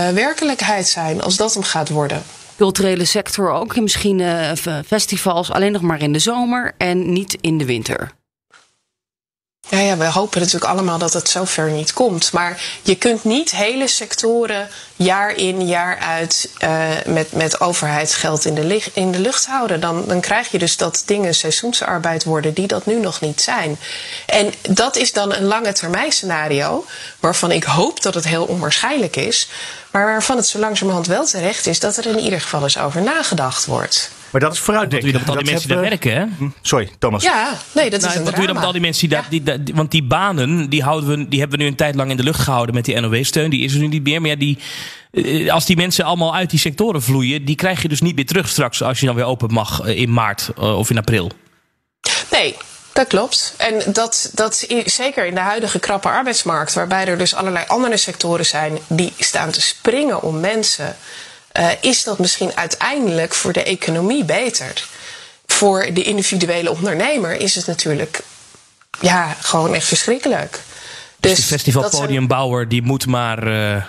werkelijkheid 0.10 0.88
zijn 0.88 1.22
als 1.22 1.36
dat 1.36 1.53
hem 1.53 1.63
gaat 1.63 1.89
worden 1.89 2.24
culturele 2.59 3.05
sector 3.05 3.51
ook. 3.51 3.79
Misschien 3.79 4.19
uh, 4.19 4.51
festivals 4.85 5.51
alleen 5.51 5.71
nog 5.71 5.81
maar 5.81 6.01
in 6.01 6.13
de 6.13 6.19
zomer 6.19 6.73
en 6.77 7.13
niet 7.13 7.37
in 7.41 7.57
de 7.57 7.65
winter. 7.65 8.11
Ja, 9.69 9.79
ja, 9.79 9.97
we 9.97 10.05
hopen 10.05 10.39
natuurlijk 10.39 10.71
allemaal 10.71 10.97
dat 10.97 11.13
het 11.13 11.29
zover 11.29 11.71
niet 11.71 11.93
komt. 11.93 12.31
Maar 12.31 12.61
je 12.81 12.95
kunt 12.95 13.23
niet 13.23 13.51
hele 13.51 13.88
sectoren 13.88 14.69
jaar 14.95 15.35
in, 15.35 15.67
jaar 15.67 15.97
uit 15.97 16.49
uh, 16.63 16.89
met, 17.05 17.31
met 17.31 17.61
overheidsgeld 17.61 18.45
in 18.45 18.55
de, 18.55 18.81
in 18.93 19.11
de 19.11 19.19
lucht 19.19 19.45
houden. 19.45 19.79
Dan, 19.79 20.03
dan 20.07 20.19
krijg 20.19 20.51
je 20.51 20.57
dus 20.57 20.77
dat 20.77 21.03
dingen 21.05 21.35
seizoensarbeid 21.35 22.23
worden 22.23 22.53
die 22.53 22.67
dat 22.67 22.85
nu 22.85 22.99
nog 22.99 23.21
niet 23.21 23.41
zijn. 23.41 23.79
En 24.25 24.53
dat 24.69 24.95
is 24.95 25.13
dan 25.13 25.33
een 25.33 25.45
lange 25.45 25.73
termijn 25.73 26.11
scenario, 26.11 26.85
waarvan 27.19 27.51
ik 27.51 27.63
hoop 27.63 28.01
dat 28.01 28.13
het 28.13 28.27
heel 28.27 28.45
onwaarschijnlijk 28.45 29.15
is. 29.15 29.49
Maar 29.91 30.05
waarvan 30.05 30.38
het 30.38 30.47
zo 30.47 30.59
langzamerhand 30.59 31.07
wel 31.07 31.25
terecht 31.25 31.65
is 31.67 31.79
dat 31.79 31.97
er 31.97 32.05
in 32.05 32.19
ieder 32.19 32.41
geval 32.41 32.63
eens 32.63 32.77
over 32.77 33.01
nagedacht 33.01 33.65
wordt. 33.65 34.09
Maar 34.31 34.41
dat 34.41 34.53
is 34.53 34.59
vooruitdenken. 34.59 35.12
Wat 35.12 35.21
doe 35.21 35.27
je 35.27 35.36
dan 35.36 35.36
met 35.36 35.38
al 35.38 35.43
die 35.43 35.51
mensen 35.51 35.67
die 35.67 35.77
daar 35.77 35.89
werken, 35.89 36.13
hè? 36.13 36.45
Hm, 36.45 36.50
sorry, 36.62 36.89
Thomas. 37.00 37.24
Ja, 37.24 37.57
nee, 37.71 37.89
dat 37.89 38.01
nou, 38.01 38.12
is 38.12 38.17
een 38.17 38.24
Wat 38.24 38.33
doe 38.33 38.41
je 38.41 38.48
dan 38.48 38.55
met 38.55 38.65
al 38.65 38.71
die 38.71 38.81
mensen 38.81 39.09
die, 39.09 39.17
daar, 39.17 39.27
die, 39.29 39.63
die, 39.63 39.75
Want 39.75 39.91
die 39.91 40.03
banen, 40.03 40.69
die, 40.69 40.83
houden 40.83 41.09
we, 41.09 41.27
die 41.27 41.39
hebben 41.39 41.57
we 41.57 41.63
nu 41.63 41.69
een 41.69 41.77
tijd 41.77 41.95
lang 41.95 42.12
in 42.12 42.17
de 42.17 42.24
lucht 42.24 42.39
gehouden 42.39 42.75
met 42.75 42.86
die 42.86 43.00
NOW-steun. 43.00 43.50
Die 43.50 43.63
is 43.63 43.74
er 43.74 43.79
nu 43.79 43.88
niet 43.88 44.03
meer. 44.03 44.21
Maar 44.21 44.29
ja, 44.29 44.36
die, 44.36 44.57
eh, 45.12 45.53
als 45.53 45.65
die 45.65 45.75
mensen 45.75 46.05
allemaal 46.05 46.36
uit 46.36 46.50
die 46.50 46.59
sectoren 46.59 47.01
vloeien, 47.01 47.45
die 47.45 47.55
krijg 47.55 47.81
je 47.81 47.88
dus 47.88 48.01
niet 48.01 48.15
meer 48.15 48.25
terug 48.25 48.50
straks 48.50 48.83
als 48.83 49.00
je 49.00 49.05
dan 49.05 49.15
weer 49.15 49.25
open 49.25 49.53
mag 49.53 49.81
eh, 49.81 49.98
in 49.98 50.13
maart 50.13 50.50
eh, 50.57 50.77
of 50.77 50.89
in 50.89 50.98
april. 50.98 51.31
Nee, 52.31 52.55
dat 52.93 53.07
klopt. 53.07 53.53
En 53.57 53.93
dat, 53.93 54.31
dat 54.33 54.67
zeker 54.86 55.25
in 55.25 55.33
de 55.33 55.39
huidige 55.39 55.79
krappe 55.79 56.09
arbeidsmarkt, 56.09 56.74
waarbij 56.74 57.07
er 57.07 57.17
dus 57.17 57.36
allerlei 57.36 57.65
andere 57.67 57.98
sectoren 57.98 58.45
zijn 58.45 58.77
die 58.88 59.13
staan 59.17 59.51
te 59.51 59.62
springen 59.62 60.21
om 60.21 60.39
mensen, 60.39 60.95
uh, 61.58 61.70
is 61.82 62.03
dat 62.03 62.20
misschien 62.20 62.56
uiteindelijk 62.56 63.34
voor 63.34 63.53
de 63.53 63.63
economie 63.63 64.24
beter. 64.24 64.88
Voor 65.46 65.94
de 65.94 66.03
individuele 66.03 66.72
ondernemer 66.72 67.36
is 67.36 67.56
het 67.56 67.65
natuurlijk 67.65 68.22
ja, 69.00 69.36
gewoon 69.39 69.74
echt 69.74 69.88
verschrikkelijk. 69.88 70.60
Dus, 71.20 71.36
dus 71.36 71.39
de 71.39 71.46
festivalpodiumbouwer 71.46 72.68
die 72.68 72.82
moet 72.82 73.06
maar. 73.06 73.48
Uh 73.48 73.84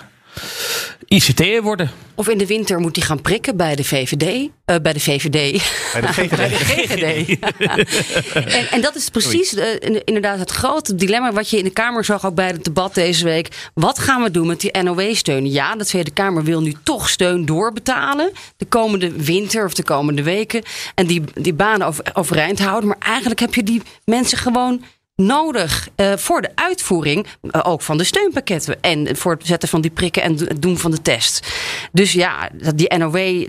ICT'er 1.11 1.61
worden. 1.61 1.91
Of 2.15 2.27
in 2.27 2.37
de 2.37 2.45
winter 2.45 2.79
moet 2.79 2.95
hij 2.95 3.05
gaan 3.05 3.21
prikken 3.21 3.57
bij 3.57 3.75
de 3.75 3.83
VVD. 3.83 4.23
Uh, 4.23 4.49
eh, 4.65 4.81
bij 4.81 4.93
de 4.93 4.99
VVD. 4.99 5.61
Bij 5.93 6.01
de 6.01 6.07
GGD. 6.17 6.35
bij 6.37 6.49
de 6.49 6.55
GGD. 6.55 7.39
en, 8.57 8.67
en, 8.71 8.81
dat 8.81 8.95
is 8.95 9.09
precies 9.09 9.53
uh, 9.53 9.65
inderdaad 10.03 10.39
het 10.39 10.51
grote 10.51 10.95
dilemma 10.95 11.31
wat 11.31 11.49
je 11.49 11.57
in 11.57 11.63
de 11.63 11.69
Kamer 11.69 12.05
zag 12.05 12.25
ook 12.25 12.35
bij 12.35 12.47
het 12.47 12.63
debat 12.63 12.93
deze 12.93 13.23
week. 13.23 13.47
Wat 13.73 13.99
gaan 13.99 14.23
we 14.23 14.31
doen 14.31 14.47
met 14.47 14.59
die 14.59 14.81
NOW-steun? 14.81 15.51
Ja, 15.51 15.75
de 15.75 15.85
Tweede 15.85 16.11
Kamer 16.11 16.43
wil 16.43 16.61
nu 16.61 16.73
toch 16.83 17.09
steun 17.09 17.45
doorbetalen. 17.45 18.31
De 18.57 18.65
komende 18.65 19.11
winter 19.11 19.65
of 19.65 19.73
de 19.73 19.83
komende 19.83 20.23
weken. 20.23 20.63
En 20.95 21.07
die, 21.07 21.23
die 21.33 21.53
banen 21.53 21.87
over, 21.87 22.05
overeind 22.13 22.59
houden. 22.59 22.87
Maar 22.87 22.99
eigenlijk 22.99 23.39
heb 23.39 23.55
je 23.55 23.63
die 23.63 23.81
mensen 24.05 24.37
gewoon 24.37 24.83
nodig 25.25 25.89
uh, 25.95 26.17
voor 26.17 26.41
de 26.41 26.51
uitvoering 26.55 27.27
uh, 27.41 27.61
ook 27.63 27.81
van 27.81 27.97
de 27.97 28.03
steunpakketten. 28.03 28.81
En 28.81 29.17
voor 29.17 29.31
het 29.31 29.47
zetten 29.47 29.69
van 29.69 29.81
die 29.81 29.91
prikken 29.91 30.21
en 30.21 30.37
het 30.37 30.61
doen 30.61 30.77
van 30.77 30.91
de 30.91 31.01
test. 31.01 31.47
Dus 31.91 32.11
ja, 32.11 32.49
die 32.75 32.97
NOW. 32.97 33.47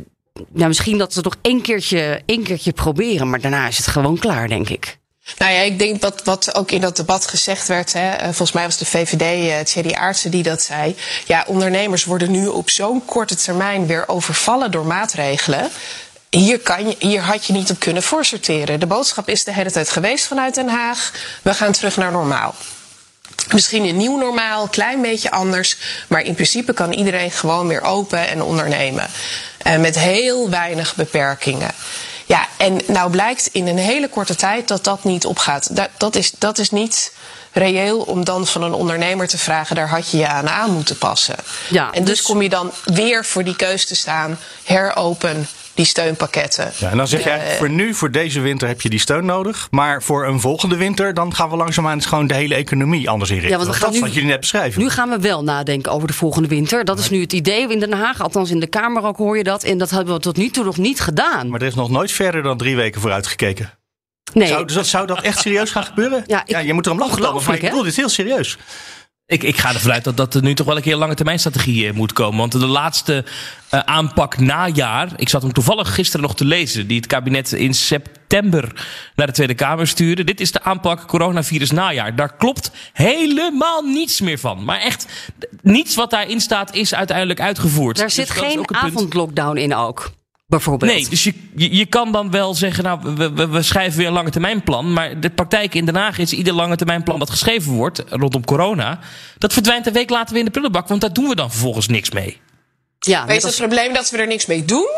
Nou, 0.52 0.68
misschien 0.68 0.98
dat 0.98 1.12
ze 1.12 1.18
het 1.18 1.28
nog 1.28 1.36
één 1.42 1.62
keertje, 1.62 2.22
één 2.26 2.42
keertje 2.42 2.72
proberen, 2.72 3.30
maar 3.30 3.40
daarna 3.40 3.68
is 3.68 3.76
het 3.76 3.86
gewoon 3.86 4.18
klaar, 4.18 4.48
denk 4.48 4.68
ik. 4.68 5.00
Nou 5.38 5.52
ja, 5.52 5.60
ik 5.60 5.78
denk 5.78 6.00
wat, 6.00 6.24
wat 6.24 6.54
ook 6.54 6.70
in 6.70 6.80
dat 6.80 6.96
debat 6.96 7.26
gezegd 7.26 7.68
werd. 7.68 7.92
Hè, 7.92 8.10
eh, 8.10 8.24
volgens 8.24 8.52
mij 8.52 8.64
was 8.64 8.78
de 8.78 8.84
VVD, 8.84 9.66
Thierry 9.66 9.92
Aartsen, 9.92 10.30
die 10.30 10.42
dat 10.42 10.62
zei. 10.62 10.96
Ja, 11.26 11.44
ondernemers 11.46 12.04
worden 12.04 12.30
nu 12.30 12.46
op 12.46 12.70
zo'n 12.70 13.04
korte 13.04 13.34
termijn 13.34 13.86
weer 13.86 14.08
overvallen 14.08 14.70
door 14.70 14.86
maatregelen. 14.86 15.70
Hier, 16.38 16.58
kan 16.60 16.88
je, 16.88 16.96
hier 16.98 17.20
had 17.20 17.44
je 17.44 17.52
niet 17.52 17.70
op 17.70 17.78
kunnen 17.78 18.02
voorsorteren. 18.02 18.80
De 18.80 18.86
boodschap 18.86 19.28
is 19.28 19.44
de 19.44 19.52
hele 19.52 19.70
tijd 19.70 19.90
geweest 19.90 20.26
vanuit 20.26 20.54
Den 20.54 20.68
Haag. 20.68 21.12
We 21.42 21.54
gaan 21.54 21.72
terug 21.72 21.96
naar 21.96 22.12
normaal. 22.12 22.54
Misschien 23.52 23.84
een 23.84 23.96
nieuw 23.96 24.18
normaal, 24.18 24.68
klein 24.68 25.02
beetje 25.02 25.30
anders. 25.30 25.76
Maar 26.08 26.22
in 26.22 26.34
principe 26.34 26.72
kan 26.72 26.92
iedereen 26.92 27.30
gewoon 27.30 27.68
weer 27.68 27.82
open 27.82 28.28
en 28.28 28.42
ondernemen. 28.42 29.06
En 29.58 29.80
met 29.80 29.98
heel 29.98 30.50
weinig 30.50 30.94
beperkingen. 30.94 31.70
Ja, 32.26 32.48
en 32.56 32.80
nou 32.86 33.10
blijkt 33.10 33.48
in 33.52 33.66
een 33.66 33.78
hele 33.78 34.08
korte 34.08 34.34
tijd 34.34 34.68
dat 34.68 34.84
dat 34.84 35.04
niet 35.04 35.26
opgaat. 35.26 35.76
Dat, 35.76 35.88
dat, 35.96 36.14
is, 36.14 36.32
dat 36.38 36.58
is 36.58 36.70
niet 36.70 37.12
reëel 37.52 38.00
om 38.00 38.24
dan 38.24 38.46
van 38.46 38.62
een 38.62 38.74
ondernemer 38.74 39.28
te 39.28 39.38
vragen: 39.38 39.76
daar 39.76 39.88
had 39.88 40.10
je 40.10 40.16
je 40.16 40.28
aan 40.28 40.48
aan 40.48 40.70
moeten 40.70 40.98
passen. 40.98 41.36
Ja, 41.70 41.92
en 41.92 42.04
dus, 42.04 42.16
dus 42.16 42.26
kom 42.26 42.42
je 42.42 42.48
dan 42.48 42.72
weer 42.84 43.24
voor 43.24 43.44
die 43.44 43.56
keus 43.56 43.86
te 43.86 43.94
staan: 43.94 44.38
heropen 44.64 45.48
die 45.74 45.84
steunpakketten. 45.84 46.72
Ja, 46.78 46.90
en 46.90 46.96
dan 46.96 47.08
zeg 47.08 47.24
jij, 47.24 47.52
uh, 47.52 47.58
voor 47.58 47.70
nu, 47.70 47.94
voor 47.94 48.10
deze 48.10 48.40
winter 48.40 48.68
heb 48.68 48.80
je 48.80 48.88
die 48.88 48.98
steun 48.98 49.24
nodig. 49.24 49.68
Maar 49.70 50.02
voor 50.02 50.26
een 50.26 50.40
volgende 50.40 50.76
winter, 50.76 51.14
dan 51.14 51.34
gaan 51.34 51.50
we 51.50 51.56
langzaamaan 51.56 52.02
gewoon 52.02 52.26
de 52.26 52.34
hele 52.34 52.54
economie 52.54 53.10
anders 53.10 53.30
inrichten. 53.30 53.58
Ja, 53.58 53.64
want 53.64 53.76
we 53.76 53.80
gaan 53.80 53.86
dat 53.86 53.94
is 53.94 54.06
wat 54.06 54.14
jullie 54.14 54.28
net 54.28 54.40
beschrijven. 54.40 54.82
Nu 54.82 54.90
gaan 54.90 55.08
we 55.08 55.18
wel 55.18 55.44
nadenken 55.44 55.92
over 55.92 56.08
de 56.08 56.14
volgende 56.14 56.48
winter. 56.48 56.84
Dat 56.84 56.98
is 56.98 57.10
nu 57.10 57.20
het 57.20 57.32
idee 57.32 57.68
in 57.68 57.80
Den 57.80 57.92
Haag. 57.92 58.22
Althans 58.22 58.50
in 58.50 58.60
de 58.60 58.66
Kamer 58.66 59.04
ook 59.04 59.16
hoor 59.16 59.36
je 59.36 59.44
dat. 59.44 59.62
En 59.64 59.78
dat 59.78 59.90
hebben 59.90 60.14
we 60.14 60.20
tot 60.20 60.36
nu 60.36 60.48
toe 60.48 60.64
nog 60.64 60.76
niet 60.76 61.00
gedaan. 61.00 61.48
Maar 61.48 61.60
er 61.60 61.66
is 61.66 61.74
nog 61.74 61.90
nooit 61.90 62.12
verder 62.12 62.42
dan 62.42 62.56
drie 62.56 62.76
weken 62.76 63.00
vooruit 63.00 63.26
gekeken. 63.26 63.72
Nee. 64.32 64.48
Zou, 64.48 64.64
dus 64.64 64.74
dat, 64.74 64.86
zou 64.86 65.06
dat 65.06 65.20
echt 65.20 65.38
serieus 65.38 65.70
gaan 65.70 65.84
gebeuren? 65.84 66.24
Ja, 66.26 66.40
ik, 66.40 66.48
ja 66.48 66.58
je 66.58 66.72
moet 66.72 66.86
er 66.86 66.92
om 66.92 66.98
lachen. 66.98 67.20
Maar 67.20 67.54
ik 67.54 67.60
bedoel, 67.60 67.82
dit 67.82 67.90
is 67.90 67.96
heel 67.96 68.08
serieus. 68.08 68.58
Ik, 69.26 69.42
ik 69.42 69.56
ga 69.56 69.74
ervan 69.74 69.92
uit 69.92 70.04
dat, 70.04 70.16
dat 70.16 70.34
er 70.34 70.42
nu 70.42 70.54
toch 70.54 70.66
wel 70.66 70.76
een 70.76 70.82
keer 70.82 70.92
een 70.92 70.98
lange 70.98 71.14
termijn 71.14 71.38
strategie 71.38 71.88
eh, 71.88 71.94
moet 71.94 72.12
komen. 72.12 72.38
Want 72.38 72.52
de 72.52 72.66
laatste 72.66 73.24
uh, 73.74 73.80
aanpak 73.80 74.38
najaar, 74.38 75.08
ik 75.16 75.28
zat 75.28 75.42
hem 75.42 75.52
toevallig 75.52 75.94
gisteren 75.94 76.26
nog 76.26 76.34
te 76.34 76.44
lezen, 76.44 76.86
die 76.86 76.96
het 76.96 77.06
kabinet 77.06 77.52
in 77.52 77.74
september 77.74 78.86
naar 79.16 79.26
de 79.26 79.32
Tweede 79.32 79.54
Kamer 79.54 79.86
stuurde. 79.86 80.24
Dit 80.24 80.40
is 80.40 80.52
de 80.52 80.62
aanpak 80.62 81.06
coronavirus 81.06 81.70
najaar. 81.70 82.16
Daar 82.16 82.36
klopt 82.36 82.70
helemaal 82.92 83.82
niets 83.82 84.20
meer 84.20 84.38
van. 84.38 84.64
Maar 84.64 84.80
echt, 84.80 85.06
niets 85.62 85.94
wat 85.94 86.10
daarin 86.10 86.40
staat 86.40 86.74
is 86.74 86.94
uiteindelijk 86.94 87.40
uitgevoerd. 87.40 87.96
Daar 87.96 88.10
zit 88.10 88.26
dus 88.26 88.36
geen 88.36 88.74
avondlockdown 88.74 89.56
in 89.56 89.74
ook. 89.74 90.12
Nee, 90.78 91.08
dus 91.08 91.24
je, 91.24 91.34
je, 91.54 91.86
kan 91.86 92.12
dan 92.12 92.30
wel 92.30 92.54
zeggen, 92.54 92.84
nou, 92.84 93.14
we, 93.14 93.32
we, 93.32 93.48
we 93.48 93.62
schrijven 93.62 93.98
weer 93.98 94.06
een 94.06 94.12
lange 94.12 94.30
termijnplan. 94.30 94.92
Maar 94.92 95.20
de 95.20 95.30
praktijk 95.30 95.74
in 95.74 95.84
Den 95.84 95.96
Haag 95.96 96.18
is 96.18 96.32
ieder 96.32 96.52
lange 96.52 96.76
termijnplan 96.76 97.18
dat 97.18 97.30
geschreven 97.30 97.72
wordt 97.72 98.04
rondom 98.08 98.44
corona. 98.44 98.98
Dat 99.38 99.52
verdwijnt 99.52 99.86
een 99.86 99.92
week 99.92 100.10
later 100.10 100.30
weer 100.30 100.38
in 100.38 100.44
de 100.44 100.50
prullenbak, 100.50 100.88
want 100.88 101.00
daar 101.00 101.12
doen 101.12 101.28
we 101.28 101.34
dan 101.34 101.50
vervolgens 101.50 101.88
niks 101.88 102.10
mee. 102.10 102.40
Ja, 102.98 103.24
maar 103.24 103.34
is 103.34 103.42
het 103.42 103.56
probleem 103.56 103.92
dat 103.92 104.10
we 104.10 104.16
er 104.16 104.26
niks 104.26 104.46
mee 104.46 104.64
doen? 104.64 104.88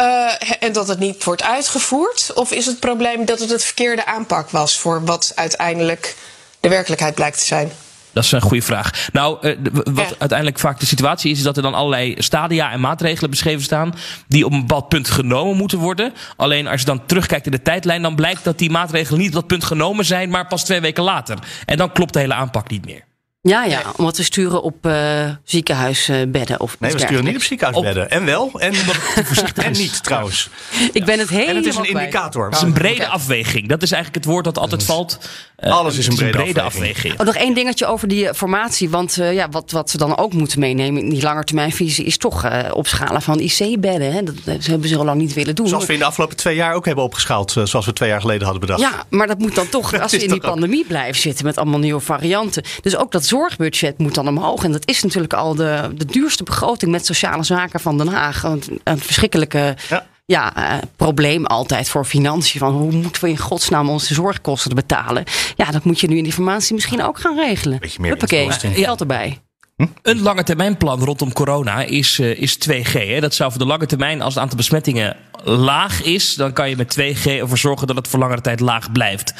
Uh, 0.00 0.32
en 0.60 0.72
dat 0.72 0.88
het 0.88 0.98
niet 0.98 1.24
wordt 1.24 1.42
uitgevoerd? 1.42 2.32
Of 2.34 2.52
is 2.52 2.66
het 2.66 2.80
probleem 2.80 3.24
dat 3.24 3.38
het 3.38 3.50
het 3.50 3.64
verkeerde 3.64 4.06
aanpak 4.06 4.50
was 4.50 4.78
voor 4.78 5.04
wat 5.04 5.32
uiteindelijk 5.34 6.16
de 6.60 6.68
werkelijkheid 6.68 7.14
blijkt 7.14 7.38
te 7.38 7.44
zijn? 7.44 7.72
Dat 8.18 8.26
is 8.26 8.32
een 8.32 8.40
goede 8.40 8.62
vraag. 8.62 9.08
Nou, 9.12 9.48
uh, 9.48 9.56
wat 9.84 10.14
uiteindelijk 10.18 10.58
vaak 10.58 10.80
de 10.80 10.86
situatie 10.86 11.30
is, 11.30 11.38
is 11.38 11.44
dat 11.44 11.56
er 11.56 11.62
dan 11.62 11.74
allerlei 11.74 12.14
stadia 12.18 12.72
en 12.72 12.80
maatregelen 12.80 13.30
beschreven 13.30 13.62
staan. 13.62 13.94
die 14.28 14.44
op 14.44 14.52
een 14.52 14.60
bepaald 14.60 14.88
punt 14.88 15.10
genomen 15.10 15.56
moeten 15.56 15.78
worden. 15.78 16.12
Alleen 16.36 16.66
als 16.66 16.80
je 16.80 16.86
dan 16.86 17.06
terugkijkt 17.06 17.46
in 17.46 17.52
de 17.52 17.62
tijdlijn, 17.62 18.02
dan 18.02 18.14
blijkt 18.14 18.44
dat 18.44 18.58
die 18.58 18.70
maatregelen 18.70 19.20
niet 19.20 19.28
op 19.28 19.34
dat 19.34 19.46
punt 19.46 19.64
genomen 19.64 20.04
zijn, 20.04 20.30
maar 20.30 20.46
pas 20.46 20.64
twee 20.64 20.80
weken 20.80 21.02
later. 21.02 21.38
En 21.64 21.76
dan 21.76 21.92
klopt 21.92 22.12
de 22.12 22.18
hele 22.18 22.34
aanpak 22.34 22.70
niet 22.70 22.84
meer. 22.84 23.07
Ja, 23.40 23.64
ja, 23.64 23.82
omdat 23.96 24.16
we 24.16 24.22
sturen 24.22 24.62
op 24.62 24.86
uh, 24.86 25.30
ziekenhuisbedden. 25.44 26.60
Of 26.60 26.76
nee, 26.80 26.92
we 26.92 26.98
sturen 26.98 27.24
niet 27.24 27.36
op 27.36 27.42
ziekenhuisbedden. 27.42 28.10
En 28.10 28.24
wel. 28.24 28.50
En, 28.54 28.74
en 29.54 29.72
niet 29.72 30.02
trouwens. 30.02 30.50
Ik 30.92 31.04
ben 31.04 31.18
het 31.18 31.28
helemaal 31.28 31.48
En 31.48 31.56
het 31.56 31.66
is 31.66 31.76
een 31.76 31.84
indicator. 31.84 32.44
Het 32.44 32.54
is 32.54 32.62
een 32.62 32.72
brede 32.72 33.06
afweging. 33.06 33.68
Dat 33.68 33.82
is 33.82 33.92
eigenlijk 33.92 34.24
het 34.24 34.32
woord 34.32 34.44
dat 34.44 34.58
altijd 34.58 34.82
valt. 34.82 35.18
Uh, 35.58 35.72
Alles 35.72 35.96
is 35.98 36.06
een 36.06 36.14
brede, 36.14 36.30
brede 36.30 36.62
afweging. 36.62 36.96
afweging. 36.96 37.20
Oh, 37.20 37.26
nog 37.26 37.34
één 37.34 37.54
dingetje 37.54 37.86
over 37.86 38.08
die 38.08 38.34
formatie. 38.34 38.90
Want 38.90 39.16
uh, 39.18 39.32
ja, 39.32 39.48
wat, 39.48 39.70
wat 39.70 39.90
ze 39.90 39.96
dan 39.96 40.16
ook 40.16 40.32
moeten 40.32 40.60
meenemen 40.60 41.02
in 41.02 41.08
die 41.08 41.22
langetermijnvisie... 41.22 42.04
is 42.04 42.16
toch 42.16 42.44
uh, 42.44 42.58
opschalen 42.72 43.22
van 43.22 43.40
IC-bedden. 43.40 44.24
Dat, 44.24 44.34
dat 44.44 44.66
hebben 44.66 44.88
ze 44.88 44.96
al 44.96 45.04
lang 45.04 45.20
niet 45.20 45.34
willen 45.34 45.54
doen. 45.54 45.68
Zoals 45.68 45.86
we 45.86 45.92
in 45.92 45.98
de 45.98 46.04
afgelopen 46.04 46.36
twee 46.36 46.54
jaar 46.54 46.74
ook 46.74 46.84
hebben 46.84 47.04
opgeschaald. 47.04 47.50
zoals 47.64 47.86
we 47.86 47.92
twee 47.92 48.08
jaar 48.08 48.20
geleden 48.20 48.42
hadden 48.42 48.60
bedacht. 48.60 48.80
Ja, 48.80 49.04
maar 49.08 49.26
dat 49.26 49.38
moet 49.38 49.54
dan 49.54 49.68
toch, 49.68 49.94
als 49.98 50.12
we 50.12 50.18
in 50.18 50.30
die 50.30 50.40
pandemie 50.40 50.84
blijven 50.86 51.20
zitten... 51.20 51.44
met 51.44 51.56
allemaal 51.58 51.78
nieuwe 51.78 52.00
varianten. 52.00 52.62
Dus 52.82 52.96
ook 52.96 53.12
dat 53.12 53.26
zorgbudget 53.38 53.98
moet 53.98 54.14
dan 54.14 54.28
omhoog. 54.28 54.64
En 54.64 54.72
dat 54.72 54.88
is 54.88 55.02
natuurlijk 55.02 55.32
al 55.32 55.54
de, 55.54 55.90
de 55.94 56.04
duurste 56.04 56.42
begroting 56.42 56.90
met 56.90 57.06
sociale 57.06 57.42
zaken 57.42 57.80
van 57.80 57.98
Den 57.98 58.08
Haag. 58.08 58.42
Een, 58.42 58.62
een 58.84 58.98
verschrikkelijke 58.98 59.76
ja. 59.88 60.06
ja 60.26 60.56
uh, 60.56 60.78
probleem 60.96 61.46
altijd 61.46 61.88
voor 61.88 62.04
financiën. 62.04 62.60
Van 62.60 62.72
hoe 62.72 62.92
moeten 62.92 63.22
we 63.22 63.28
in 63.28 63.38
godsnaam 63.38 63.88
onze 63.88 64.14
zorgkosten 64.14 64.74
betalen? 64.74 65.24
Ja, 65.56 65.70
dat 65.70 65.84
moet 65.84 66.00
je 66.00 66.08
nu 66.08 66.16
in 66.16 66.22
die 66.22 66.32
formatie 66.32 66.74
misschien 66.74 67.02
ook 67.02 67.20
gaan 67.20 67.36
regelen. 67.36 67.78
Beetje 67.78 68.00
meer 68.00 68.10
Huppakee, 68.10 68.50
geld 68.50 69.00
erbij. 69.00 69.40
Hm? 69.76 69.86
Een 70.02 70.22
lange 70.22 70.42
termijn 70.42 70.76
plan 70.76 71.04
rondom 71.04 71.32
corona 71.32 71.82
is, 71.82 72.18
uh, 72.18 72.40
is 72.40 72.58
2G. 72.68 72.92
Hè? 72.92 73.20
Dat 73.20 73.34
zou 73.34 73.50
voor 73.50 73.60
de 73.60 73.66
lange 73.66 73.86
termijn, 73.86 74.22
als 74.22 74.34
het 74.34 74.42
aantal 74.42 74.56
besmettingen 74.56 75.16
laag 75.44 76.02
is, 76.02 76.34
dan 76.34 76.52
kan 76.52 76.68
je 76.68 76.76
met 76.76 76.98
2G 77.00 77.24
ervoor 77.24 77.58
zorgen 77.58 77.86
dat 77.86 77.96
het 77.96 78.08
voor 78.08 78.18
langere 78.18 78.40
tijd 78.40 78.60
laag 78.60 78.92
blijft. 78.92 79.34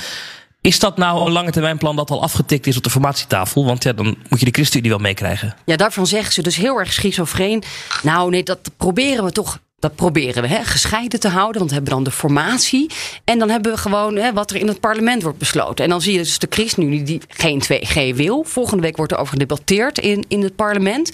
Is 0.69 0.79
dat 0.79 0.97
nou 0.97 1.27
een 1.27 1.33
lange 1.33 1.77
plan 1.77 1.97
dat 1.97 2.11
al 2.11 2.23
afgetikt 2.23 2.67
is 2.67 2.77
op 2.77 2.83
de 2.83 2.91
formatietafel? 2.91 3.65
Want 3.65 3.83
ja, 3.83 3.93
dan 3.93 4.17
moet 4.29 4.39
je 4.39 4.45
de 4.45 4.51
ChristenUnie 4.51 4.91
wel 4.91 4.99
meekrijgen. 4.99 5.55
Ja, 5.65 5.77
daarvan 5.77 6.07
zeggen 6.07 6.33
ze 6.33 6.43
dus 6.43 6.57
heel 6.57 6.79
erg 6.79 6.93
schizofreen. 6.93 7.63
Nou 8.03 8.31
nee, 8.31 8.43
dat 8.43 8.71
proberen 8.77 9.25
we 9.25 9.33
toch 9.33 9.59
dat 9.79 9.95
proberen 9.95 10.43
we 10.43 10.49
hè, 10.49 10.65
gescheiden 10.65 11.21
te 11.21 11.29
houden. 11.29 11.59
Want 11.59 11.69
we 11.69 11.77
hebben 11.77 11.95
dan 11.95 12.05
de 12.05 12.11
formatie. 12.11 12.91
En 13.25 13.39
dan 13.39 13.51
hebben 13.51 13.73
we 13.73 13.79
gewoon 13.79 14.17
hè, 14.17 14.33
wat 14.33 14.51
er 14.51 14.57
in 14.57 14.69
het 14.69 14.81
parlement 14.81 15.23
wordt 15.23 15.39
besloten. 15.39 15.85
En 15.85 15.91
dan 15.91 16.01
zie 16.01 16.13
je 16.13 16.19
dus 16.19 16.39
de 16.39 16.47
ChristenUnie 16.51 17.03
die 17.03 17.21
geen 17.29 17.63
2G 17.63 18.15
wil. 18.15 18.45
Volgende 18.45 18.83
week 18.83 18.97
wordt 18.97 19.13
er 19.13 19.19
over 19.19 19.33
gedebatteerd 19.33 19.99
in, 19.99 20.25
in 20.29 20.43
het 20.43 20.57
parlement. 20.57 21.13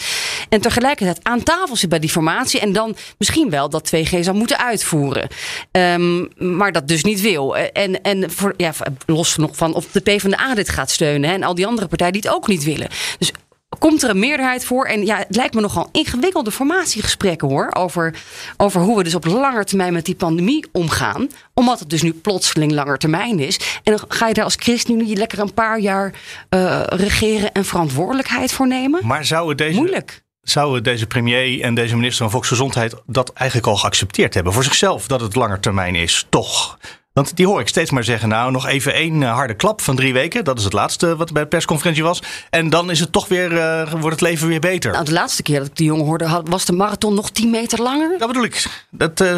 En 0.48 0.60
tegelijkertijd 0.60 1.18
aan 1.22 1.42
tafel 1.42 1.76
zit 1.76 1.88
bij 1.88 1.98
die 1.98 2.10
formatie. 2.10 2.60
En 2.60 2.72
dan 2.72 2.96
misschien 3.18 3.50
wel 3.50 3.68
dat 3.70 3.92
2G 3.96 4.20
zou 4.20 4.36
moeten 4.36 4.58
uitvoeren. 4.58 5.28
Um, 5.70 6.28
maar 6.36 6.72
dat 6.72 6.88
dus 6.88 7.04
niet 7.04 7.20
wil. 7.20 7.56
En, 7.56 8.02
en 8.02 8.30
voor, 8.30 8.54
ja, 8.56 8.72
los 9.06 9.36
nog 9.36 9.56
van 9.56 9.74
of 9.74 9.86
de 9.92 10.00
PvdA 10.00 10.54
dit 10.54 10.68
gaat 10.68 10.90
steunen. 10.90 11.28
Hè, 11.28 11.34
en 11.34 11.42
al 11.42 11.54
die 11.54 11.66
andere 11.66 11.86
partijen 11.86 12.12
die 12.12 12.22
het 12.22 12.30
ook 12.30 12.48
niet 12.48 12.64
willen. 12.64 12.88
Dus 13.18 13.32
komt 13.78 14.02
er 14.02 14.10
een 14.10 14.18
meerderheid 14.18 14.64
voor. 14.64 14.84
En 14.84 15.06
ja, 15.06 15.16
het 15.16 15.36
lijkt 15.36 15.54
me 15.54 15.60
nogal 15.60 15.88
ingewikkelde 15.92 16.50
formatiegesprekken 16.50 17.48
hoor. 17.48 17.68
Over, 17.74 18.14
over 18.56 18.80
hoe 18.80 18.96
we 18.96 19.04
dus 19.04 19.14
op 19.14 19.24
lange 19.24 19.64
termijn 19.64 19.92
met 19.92 20.04
die 20.04 20.14
pandemie 20.14 20.66
omgaan. 20.72 21.28
Omdat 21.54 21.78
het 21.78 21.90
dus 21.90 22.02
nu 22.02 22.12
plotseling 22.12 22.72
langer 22.72 22.98
termijn 22.98 23.38
is. 23.38 23.80
En 23.82 23.96
dan 23.96 24.04
ga 24.08 24.28
je 24.28 24.34
daar 24.34 24.44
als 24.44 24.56
ChristenUnie 24.58 25.16
lekker 25.16 25.38
een 25.38 25.54
paar 25.54 25.80
jaar 25.80 26.12
uh, 26.50 26.82
regeren 26.86 27.52
en 27.52 27.64
verantwoordelijkheid 27.64 28.52
voor 28.52 28.66
nemen. 28.66 29.06
Maar 29.06 29.24
zou 29.24 29.48
het 29.48 29.58
deze. 29.58 29.78
Moeilijk. 29.78 30.22
Zouden 30.42 30.82
deze 30.82 31.06
premier 31.06 31.60
en 31.60 31.74
deze 31.74 31.94
minister 31.94 32.22
van 32.22 32.30
Volksgezondheid 32.30 32.94
dat 33.06 33.32
eigenlijk 33.32 33.68
al 33.68 33.76
geaccepteerd 33.76 34.34
hebben? 34.34 34.52
Voor 34.52 34.64
zichzelf 34.64 35.06
dat 35.06 35.20
het 35.20 35.34
langer 35.34 35.60
termijn 35.60 35.94
is, 35.94 36.26
toch? 36.28 36.78
Want 37.14 37.36
die 37.36 37.46
hoor 37.46 37.60
ik 37.60 37.68
steeds 37.68 37.90
maar 37.90 38.04
zeggen, 38.04 38.28
nou 38.28 38.50
nog 38.50 38.66
even 38.66 38.94
één 38.94 39.22
harde 39.22 39.54
klap 39.54 39.80
van 39.80 39.96
drie 39.96 40.12
weken. 40.12 40.44
Dat 40.44 40.58
is 40.58 40.64
het 40.64 40.72
laatste 40.72 41.16
wat 41.16 41.32
bij 41.32 41.42
de 41.42 41.48
persconferentie 41.48 42.02
was. 42.02 42.22
En 42.50 42.70
dan 42.70 42.90
is 42.90 43.00
het 43.00 43.12
toch 43.12 43.28
weer, 43.28 43.52
uh, 43.52 43.90
wordt 43.90 44.10
het 44.10 44.20
leven 44.20 44.48
weer 44.48 44.60
beter. 44.60 44.92
Nou, 44.92 45.04
de 45.04 45.12
laatste 45.12 45.42
keer 45.42 45.58
dat 45.58 45.66
ik 45.66 45.76
die 45.76 45.86
jongen 45.86 46.04
hoorde, 46.04 46.42
was 46.44 46.64
de 46.64 46.72
marathon 46.72 47.14
nog 47.14 47.30
10 47.30 47.50
meter 47.50 47.82
langer. 47.82 48.18
Dat 48.18 48.28
bedoel 48.28 48.44
ik. 48.44 48.66
Dat. 48.90 49.20
Uh, 49.20 49.36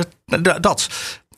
dat. 0.60 0.88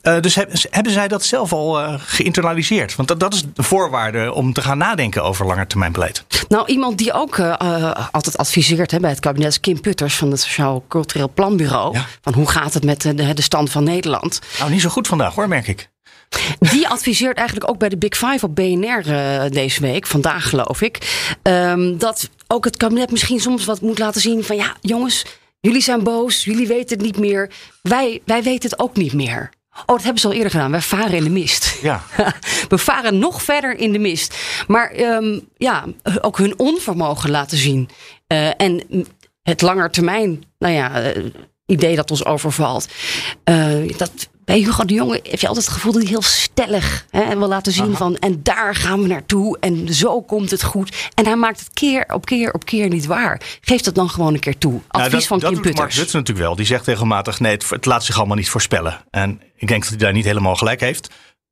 Uh, 0.03 0.19
dus 0.19 0.35
hebben 0.69 0.91
zij 0.91 1.07
dat 1.07 1.23
zelf 1.23 1.53
al 1.53 1.81
uh, 1.81 1.93
geïnternaliseerd? 1.97 2.95
Want 2.95 3.07
dat, 3.07 3.19
dat, 3.19 3.33
is 3.33 3.43
de 3.53 3.63
voorwaarde 3.63 4.33
om 4.33 4.53
te 4.53 4.61
gaan 4.61 4.77
nadenken 4.77 5.23
over 5.23 5.45
langetermijnbeleid. 5.45 6.25
Nou, 6.47 6.67
iemand 6.67 6.97
die 6.97 7.13
ook 7.13 7.37
uh, 7.37 7.91
altijd 8.11 8.37
adviseert 8.37 8.91
hè, 8.91 8.99
bij 8.99 9.09
het 9.09 9.19
kabinet 9.19 9.49
is 9.49 9.59
Kim 9.59 9.81
Putters 9.81 10.15
van 10.15 10.31
het 10.31 10.39
Sociaal 10.39 10.83
Cultureel 10.87 11.31
Planbureau. 11.33 11.93
Ja. 11.93 12.05
Van 12.21 12.33
hoe 12.33 12.49
gaat 12.49 12.73
het 12.73 12.83
met 12.83 13.01
de, 13.01 13.33
de 13.33 13.41
stand 13.41 13.71
van 13.71 13.83
Nederland? 13.83 14.39
Nou, 14.59 14.71
niet 14.71 14.81
zo 14.81 14.89
goed 14.89 15.07
vandaag 15.07 15.35
hoor, 15.35 15.47
merk 15.47 15.67
ik. 15.67 15.89
Die 16.59 16.87
adviseert 16.87 17.37
eigenlijk 17.37 17.69
ook 17.69 17.77
bij 17.77 17.89
de 17.89 17.97
Big 17.97 18.17
Five 18.17 18.45
op 18.45 18.55
BNR 18.55 19.07
uh, 19.07 19.41
deze 19.49 19.81
week, 19.81 20.07
vandaag 20.07 20.49
geloof 20.49 20.81
ik, 20.81 21.27
um, 21.43 21.97
dat 21.97 22.29
ook 22.47 22.65
het 22.65 22.77
kabinet 22.77 23.11
misschien 23.11 23.39
soms 23.39 23.65
wat 23.65 23.81
moet 23.81 23.99
laten 23.99 24.21
zien 24.21 24.43
van 24.43 24.55
ja, 24.55 24.75
jongens, 24.81 25.25
jullie 25.59 25.81
zijn 25.81 26.03
boos, 26.03 26.43
jullie 26.43 26.67
weten 26.67 26.97
het 26.97 27.05
niet 27.05 27.17
meer, 27.17 27.51
wij, 27.81 28.21
wij 28.25 28.43
weten 28.43 28.69
het 28.69 28.79
ook 28.79 28.95
niet 28.95 29.13
meer. 29.13 29.49
Oh, 29.79 29.95
dat 29.95 30.03
hebben 30.03 30.21
ze 30.21 30.27
al 30.27 30.33
eerder 30.33 30.51
gedaan. 30.51 30.71
Wij 30.71 30.81
varen 30.81 31.17
in 31.17 31.23
de 31.23 31.29
mist. 31.29 31.77
Ja. 31.81 32.03
We 32.69 32.77
varen 32.77 33.19
nog 33.19 33.41
verder 33.41 33.77
in 33.77 33.91
de 33.91 33.99
mist. 33.99 34.35
Maar 34.67 34.99
um, 34.99 35.47
ja, 35.57 35.85
ook 36.21 36.37
hun 36.37 36.59
onvermogen 36.59 37.29
laten 37.29 37.57
zien. 37.57 37.89
Uh, 38.27 38.61
en 38.61 38.83
het 39.41 39.61
langetermijn, 39.61 40.43
nou 40.57 40.73
ja, 40.73 41.15
uh, 41.15 41.25
idee 41.65 41.95
dat 41.95 42.11
ons 42.11 42.25
overvalt. 42.25 42.87
Uh, 43.49 43.97
dat 43.97 44.29
bij 44.49 44.59
Hugo 44.59 44.85
de 44.85 44.93
Jonge 44.93 45.19
heb 45.23 45.39
je 45.39 45.47
altijd 45.47 45.65
het 45.65 45.73
gevoel 45.73 45.91
dat 45.91 46.01
hij 46.01 46.11
heel 46.11 46.21
stellig 46.21 47.05
hè, 47.09 47.21
en 47.21 47.37
wil 47.39 47.47
laten 47.47 47.71
zien 47.71 47.85
Aha. 47.85 47.95
van 47.95 48.15
en 48.17 48.39
daar 48.43 48.75
gaan 48.75 49.01
we 49.01 49.07
naartoe 49.07 49.57
en 49.59 49.93
zo 49.93 50.21
komt 50.21 50.51
het 50.51 50.63
goed. 50.63 51.09
En 51.13 51.25
hij 51.25 51.35
maakt 51.35 51.59
het 51.59 51.69
keer 51.73 52.05
op 52.13 52.25
keer 52.25 52.53
op 52.53 52.65
keer 52.65 52.89
niet 52.89 53.05
waar. 53.05 53.41
Geef 53.61 53.81
dat 53.81 53.95
dan 53.95 54.09
gewoon 54.09 54.33
een 54.33 54.39
keer 54.39 54.57
toe. 54.57 54.81
Advies 54.87 55.09
nou, 55.09 55.11
dat, 55.11 55.25
van 55.25 55.39
dat 55.39 55.51
Kim 55.51 55.61
Mark 55.61 55.75
Putters. 55.75 55.97
Rutte 55.97 56.17
natuurlijk 56.17 56.45
wel. 56.45 56.55
Die 56.55 56.65
zegt 56.65 56.85
regelmatig 56.85 57.39
nee, 57.39 57.51
het, 57.51 57.69
het 57.69 57.85
laat 57.85 58.03
zich 58.03 58.17
allemaal 58.17 58.35
niet 58.35 58.49
voorspellen. 58.49 59.01
En 59.09 59.41
ik 59.55 59.67
denk 59.67 59.81
dat 59.81 59.89
hij 59.89 59.99
daar 59.99 60.13
niet 60.13 60.25
helemaal 60.25 60.55
gelijk 60.55 60.79
heeft. 60.79 61.09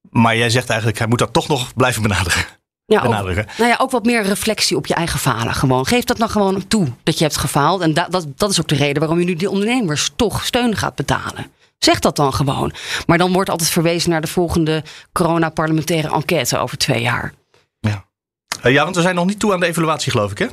Maar 0.10 0.38
jij 0.38 0.50
zegt 0.50 0.70
eigenlijk 0.70 1.00
hij 1.00 1.08
moet 1.08 1.20
dat 1.20 1.34
toch 1.34 1.48
nog 1.48 1.74
blijven 1.74 2.02
benaderen. 2.02 2.46
Ja, 2.86 3.02
ook, 3.02 3.34
nou 3.34 3.46
ja, 3.58 3.78
ook 3.78 3.92
wat 3.92 4.06
meer 4.06 4.24
reflectie 4.24 4.78
op 4.78 4.88
je 4.88 4.94
eigen 4.94 5.20
falen. 5.20 5.54
Gewoon. 5.54 5.88
Geef 5.88 6.04
dat 6.04 6.18
nou 6.18 6.32
gewoon 6.32 6.68
toe 6.68 6.88
dat 7.04 7.18
je 7.18 7.24
hebt 7.24 7.38
gefaald. 7.38 7.82
En 7.82 7.94
da 7.94 8.08
dat, 8.10 8.28
dat 8.36 8.50
is 8.50 8.60
ook 8.60 8.68
de 8.68 8.76
reden 8.76 9.00
waarom 9.00 9.20
je 9.20 9.26
nu 9.26 9.36
die 9.36 9.50
ondernemers 9.50 10.12
toch 10.16 10.46
steun 10.46 10.76
gaat 10.76 10.96
betalen. 10.96 11.52
Zeg 11.78 12.00
dat 12.00 12.16
dan 12.16 12.34
gewoon. 12.34 12.74
Maar 13.06 13.18
dan 13.18 13.34
wordt 13.34 13.50
altijd 13.50 13.70
verwezen 13.70 14.10
naar 14.10 14.22
de 14.22 14.28
volgende 14.28 14.84
corona-parlementaire 15.12 16.10
enquête 16.10 16.58
over 16.58 16.78
twee 16.78 17.02
jaar. 17.02 17.34
Ja. 17.80 18.06
Uh, 18.66 18.72
ja, 18.72 18.84
want 18.84 18.96
we 18.96 19.02
zijn 19.02 19.16
nog 19.16 19.26
niet 19.26 19.40
toe 19.40 19.54
aan 19.54 19.60
de 19.60 19.66
evaluatie, 19.66 20.12
geloof 20.12 20.32
ik, 20.32 20.38
hè? 20.38 20.48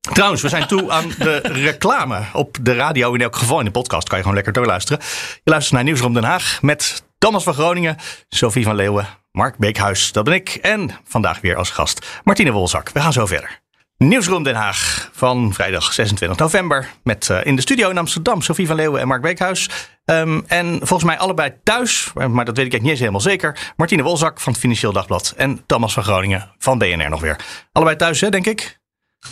Trouwens, 0.00 0.42
we 0.42 0.48
zijn 0.48 0.66
toe 0.66 0.90
aan 0.90 1.08
de 1.18 1.40
reclame. 1.42 2.22
Op 2.32 2.56
de 2.62 2.74
radio 2.74 3.14
in 3.14 3.20
elk 3.20 3.36
geval. 3.36 3.58
In 3.58 3.64
de 3.64 3.70
podcast 3.70 4.08
kan 4.08 4.16
je 4.16 4.22
gewoon 4.22 4.36
lekker 4.36 4.52
doorluisteren. 4.52 5.02
Je 5.44 5.50
luistert 5.50 5.74
naar 5.74 5.84
Nieuwsroom 5.84 6.14
Den 6.14 6.24
Haag 6.24 6.62
met 6.62 7.02
Thomas 7.18 7.42
van 7.42 7.54
Groningen, 7.54 7.96
Sophie 8.28 8.64
van 8.64 8.74
Leeuwen, 8.74 9.06
Mark 9.32 9.58
Beekhuis, 9.58 10.12
dat 10.12 10.24
ben 10.24 10.34
ik. 10.34 10.48
En 10.48 10.90
vandaag 11.04 11.40
weer 11.40 11.56
als 11.56 11.70
gast 11.70 12.20
Martine 12.24 12.50
Wolzak. 12.50 12.90
We 12.90 13.00
gaan 13.00 13.12
zo 13.12 13.26
verder. 13.26 13.59
Nieuwsroom 14.04 14.42
Den 14.42 14.54
Haag 14.54 15.10
van 15.12 15.52
vrijdag 15.52 15.92
26 15.92 16.38
november. 16.38 16.90
Met 17.02 17.28
uh, 17.30 17.44
in 17.44 17.56
de 17.56 17.62
studio 17.62 17.90
in 17.90 17.98
Amsterdam 17.98 18.42
Sophie 18.42 18.66
van 18.66 18.76
Leeuwen 18.76 19.00
en 19.00 19.08
Mark 19.08 19.22
Beekhuis. 19.22 19.70
Um, 20.04 20.44
en 20.46 20.76
volgens 20.78 21.04
mij 21.04 21.18
allebei 21.18 21.52
thuis, 21.64 22.12
maar 22.14 22.26
dat 22.26 22.56
weet 22.56 22.66
ik 22.66 22.72
eigenlijk 22.72 22.82
niet 22.82 22.90
eens 22.90 22.98
helemaal 22.98 23.20
zeker. 23.20 23.72
Martine 23.76 24.02
Wolzak 24.02 24.40
van 24.40 24.52
het 24.52 24.60
Financieel 24.60 24.92
Dagblad 24.92 25.34
en 25.36 25.62
Thomas 25.66 25.92
van 25.92 26.02
Groningen 26.02 26.50
van 26.58 26.78
BNR 26.78 27.08
nog 27.08 27.20
weer. 27.20 27.36
Allebei 27.72 27.96
thuis, 27.96 28.20
hè, 28.20 28.28
denk 28.28 28.46
ik? 28.46 28.80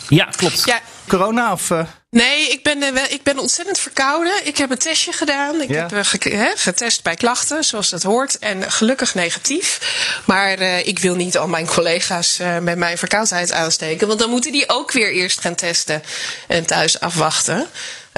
Ja, 0.09 0.25
klopt. 0.25 0.65
Ja. 0.65 0.79
Corona 1.07 1.51
of... 1.51 1.69
Uh... 1.69 1.81
Nee, 2.11 2.49
ik 2.51 2.63
ben, 2.63 2.81
uh, 2.83 3.11
ik 3.11 3.23
ben 3.23 3.39
ontzettend 3.39 3.79
verkouden. 3.79 4.33
Ik 4.43 4.57
heb 4.57 4.69
een 4.71 4.77
testje 4.77 5.11
gedaan. 5.11 5.61
Ik 5.61 5.69
Ja. 5.69 5.87
heb 5.91 6.05
ge- 6.05 6.29
hè, 6.35 6.51
getest 6.55 7.03
bij 7.03 7.15
klachten, 7.15 7.63
zoals 7.63 7.89
dat 7.89 8.03
hoort. 8.03 8.39
En 8.39 8.71
gelukkig 8.71 9.15
negatief. 9.15 9.79
Maar 10.25 10.59
uh, 10.61 10.87
ik 10.87 10.99
wil 10.99 11.15
niet 11.15 11.37
al 11.37 11.47
mijn 11.47 11.67
collega's 11.67 12.39
uh, 12.41 12.57
met 12.57 12.77
mijn 12.77 12.97
verkoudheid 12.97 13.51
aansteken. 13.51 14.07
Want 14.07 14.19
dan 14.19 14.29
moeten 14.29 14.51
die 14.51 14.69
ook 14.69 14.91
weer 14.91 15.11
eerst 15.13 15.39
gaan 15.41 15.55
testen 15.55 16.03
en 16.47 16.65
thuis 16.65 16.99
afwachten. 16.99 17.67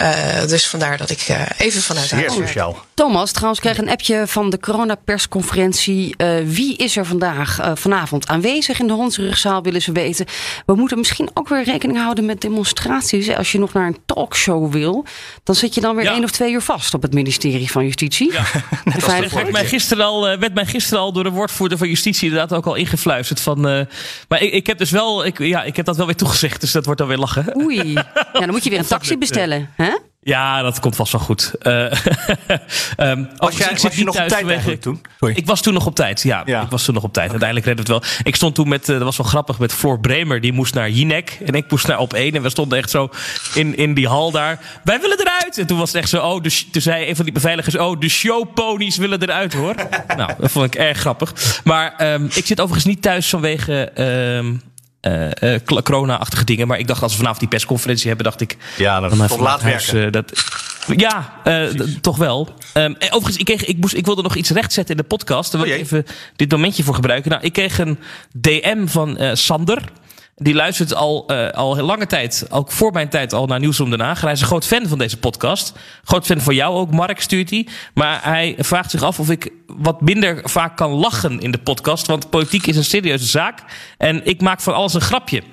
Uh, 0.02 0.48
dus 0.48 0.68
vandaar 0.68 0.98
dat 0.98 1.10
ik 1.10 1.28
uh, 1.30 1.42
even 1.58 1.82
vanuit 1.82 2.08
Zeer 2.08 2.20
huis 2.20 2.34
sociaal. 2.34 2.86
Thomas, 2.94 3.32
trouwens, 3.32 3.60
kreeg 3.60 3.78
een 3.78 3.90
appje 3.90 4.24
van 4.28 4.50
de 4.50 4.60
coronapersconferentie. 4.60 6.14
Uh, 6.18 6.28
wie 6.46 6.76
is 6.78 6.98
er 6.98 7.06
vandaag, 7.06 7.60
uh, 7.60 7.72
vanavond 7.76 8.28
aanwezig 8.28 8.80
in 8.80 8.88
de 8.88 8.94
Hondsrugzaal, 8.94 9.62
willen 9.64 9.82
ze 9.82 9.92
weten. 9.92 10.26
We 10.66 10.76
moeten 10.76 10.98
misschien 10.98 11.30
ook 11.34 11.50
weer 11.50 11.64
rekening 11.64 12.00
houden 12.00 12.26
met 12.26 12.42
demonstraties. 12.42 13.28
hè. 13.28 13.38
Als 13.38 13.52
je 13.52 13.60
nog 13.60 13.74
naar 13.74 13.88
een 13.88 13.98
talkshow 14.06 14.72
wil, 14.72 15.06
dan 15.44 15.56
zit 15.56 15.76
je 15.76 15.82
dan 15.82 15.96
weer 15.96 16.06
Ja. 16.06 16.12
één 16.14 16.24
of 16.24 16.32
twee 16.32 16.52
uur 16.52 16.62
vast 16.62 16.94
op 16.94 17.02
het 17.02 17.14
ministerie 17.14 17.72
van 17.72 17.84
Justitie. 17.86 18.32
Ja. 18.32 18.44
Dat 18.94 19.06
werd 19.32 19.52
mij, 19.52 19.66
gisteren 19.66 20.06
al, 20.06 20.28
eh, 20.28 20.40
werd 20.40 20.54
mij 20.54 20.66
gisteren 20.66 21.04
al 21.04 21.12
door 21.14 21.24
de 21.24 21.30
woordvoerder 21.30 21.78
van 21.78 21.88
Justitie 21.88 22.30
inderdaad 22.30 22.58
ook 22.58 22.66
al 22.66 22.76
ingefluisterd. 22.76 23.40
Van, 23.40 23.68
eh, 23.68 23.86
maar 24.28 24.42
ik, 24.42 24.54
ik 24.54 24.68
heb 24.68 24.78
dus 24.78 24.92
wel, 24.92 25.26
ik, 25.26 25.40
ja, 25.40 25.64
ik 25.64 25.76
heb 25.76 25.86
dat 25.86 25.98
wel 25.98 26.06
weer 26.06 26.16
toegezegd, 26.16 26.62
dus 26.62 26.72
dat 26.72 26.86
wordt 26.86 27.00
dan 27.00 27.10
weer 27.10 27.18
lachen. 27.18 27.58
Oei, 27.58 27.94
ja, 27.94 28.06
dan 28.34 28.50
moet 28.50 28.64
je 28.64 28.70
weer 28.70 28.80
een 28.80 28.86
taxi 28.86 29.18
bestellen. 29.18 29.70
Hè? 29.76 29.90
Ja, 30.23 30.62
dat 30.62 30.80
komt 30.80 30.95
vast 30.95 31.12
wel 31.12 31.21
goed. 31.21 31.54
Uh, 31.62 31.91
um, 32.97 33.30
was, 33.38 33.58
jij, 33.58 33.69
ik 33.69 33.77
was 33.77 33.95
je 33.95 34.04
nog 34.04 34.15
op 34.19 34.27
tijd 34.27 34.47
eigenlijk 34.47 34.82
toen? 34.82 35.01
Sorry. 35.19 35.36
Ik 35.36 35.45
was 35.45 35.62
toen 35.62 35.73
nog 35.73 35.86
op 35.86 35.95
tijd, 35.95 36.21
ja, 36.21 36.41
ja. 36.45 36.62
Ik 36.62 36.69
was 36.69 36.84
toen 36.84 36.93
nog 36.93 37.04
op 37.04 37.13
tijd. 37.13 37.30
Uiteindelijk 37.30 37.67
redde 37.67 37.82
het 37.82 37.91
wel. 37.91 38.04
Ik 38.23 38.36
stond 38.36 38.56
toen 38.56 38.67
met, 38.67 38.89
uh, 38.89 38.95
dat 38.95 39.04
was 39.04 39.17
wel 39.17 39.27
grappig, 39.27 39.60
met 39.60 39.73
Floor 39.73 39.99
Bremer. 39.99 40.41
Die 40.41 40.54
moest 40.54 40.73
naar 40.73 40.89
Jinek 40.89 41.39
en 41.45 41.54
ik 41.54 41.71
moest 41.71 41.88
naar 41.88 41.99
Op 41.99 42.13
1. 42.13 42.36
En 42.36 42.41
we 42.41 42.49
stonden 42.49 42.77
echt 42.77 42.89
zo 42.89 43.10
in, 43.54 43.77
in 43.77 43.93
die 43.93 44.08
hal 44.08 44.32
daar. 44.32 44.60
Wij 44.84 45.01
willen 45.01 45.19
eruit! 45.19 45.58
En 45.58 45.67
toen 45.67 45.77
was 45.77 45.91
het 45.91 46.01
echt 46.01 46.10
zo, 46.10 46.25
oh, 46.25 46.41
dus, 46.41 46.67
toen 46.71 46.82
zei 46.82 47.10
een 47.10 47.15
van 47.15 47.25
die 47.25 47.34
beveiligers... 47.34 47.77
oh, 47.77 47.99
de 47.99 48.10
showponies 48.10 48.97
willen 48.97 49.21
eruit, 49.21 49.54
hoor. 49.54 49.75
nou, 50.17 50.32
dat 50.39 50.51
vond 50.51 50.65
ik 50.65 50.75
erg 50.75 50.97
grappig. 50.97 51.62
Maar 51.63 52.13
um, 52.13 52.30
ik 52.34 52.45
zit 52.45 52.60
overigens 52.60 52.86
niet 52.86 53.01
thuis 53.01 53.30
vanwege... 53.30 53.91
Um, 54.38 54.62
uh, 55.02 55.56
corona-achtige 55.84 56.44
dingen. 56.44 56.68
Maar 56.68 56.80
ik 56.80 56.88
dacht, 56.88 57.02
als 57.02 57.12
we 57.12 57.18
vanavond 57.18 57.40
die 57.40 57.50
persconferentie 57.50 58.08
hebben, 58.08 58.26
dacht 58.26 58.42
ik. 58.42 58.58
Ja, 58.78 59.00
dan 59.00 59.28
toch 59.28 59.40
laat 59.40 59.62
huis, 59.62 59.92
werken. 59.92 60.12
dat, 60.12 60.32
ja, 60.96 61.34
toch 62.02 62.18
wel. 62.18 62.54
Um, 62.74 62.96
overigens, 63.00 63.38
ik, 63.38 63.46
kreeg, 63.46 63.66
ik, 63.66 63.78
moest, 63.78 63.94
ik 63.94 64.06
wilde 64.06 64.22
nog 64.22 64.36
iets 64.36 64.50
rechtzetten 64.50 64.96
in 64.96 65.02
de 65.02 65.08
podcast. 65.08 65.52
Daar 65.52 65.62
wil 65.62 65.70
ik 65.70 65.76
oh 65.76 65.82
even 65.84 66.06
dit 66.36 66.52
momentje 66.52 66.84
voor 66.84 66.96
gebruiken. 66.96 67.32
Nou, 67.32 67.44
ik 67.44 67.54
kreeg 67.54 67.80
een 67.80 68.00
DM 68.32 68.88
van 68.88 69.18
Sander. 69.34 69.82
Die 70.43 70.54
luistert 70.54 70.93
al, 70.93 71.32
uh, 71.32 71.49
al 71.49 71.75
heel 71.75 71.86
lange 71.86 72.08
tijd, 72.08 72.45
ook 72.49 72.71
voor 72.71 72.91
mijn 72.91 73.10
tijd, 73.10 73.34
al 73.34 73.45
naar 73.45 73.60
Nieuwsroom 73.60 73.89
Den 73.89 73.99
Haag. 73.99 74.21
Hij 74.21 74.32
is 74.32 74.41
een 74.41 74.47
groot 74.47 74.65
fan 74.65 74.88
van 74.88 74.97
deze 74.97 75.17
podcast. 75.17 75.73
Groot 76.04 76.25
fan 76.25 76.41
van 76.41 76.56
jou 76.56 76.75
ook, 76.75 76.91
Mark 76.91 77.21
stuurt 77.21 77.49
hij. 77.49 77.67
Maar 77.93 78.19
hij 78.23 78.56
vraagt 78.58 78.91
zich 78.91 79.04
af 79.04 79.19
of 79.19 79.30
ik 79.30 79.51
wat 79.67 80.01
minder 80.01 80.39
vaak 80.43 80.77
kan 80.77 80.91
lachen 80.91 81.39
in 81.39 81.51
de 81.51 81.58
podcast. 81.58 82.08
Want 82.08 82.30
politiek 82.30 82.67
is 82.67 82.77
een 82.77 82.84
serieuze 82.84 83.25
zaak. 83.25 83.60
En 83.97 84.25
ik 84.25 84.41
maak 84.41 84.62
van 84.62 84.73
alles 84.73 84.93
een 84.93 85.01
grapje. 85.01 85.43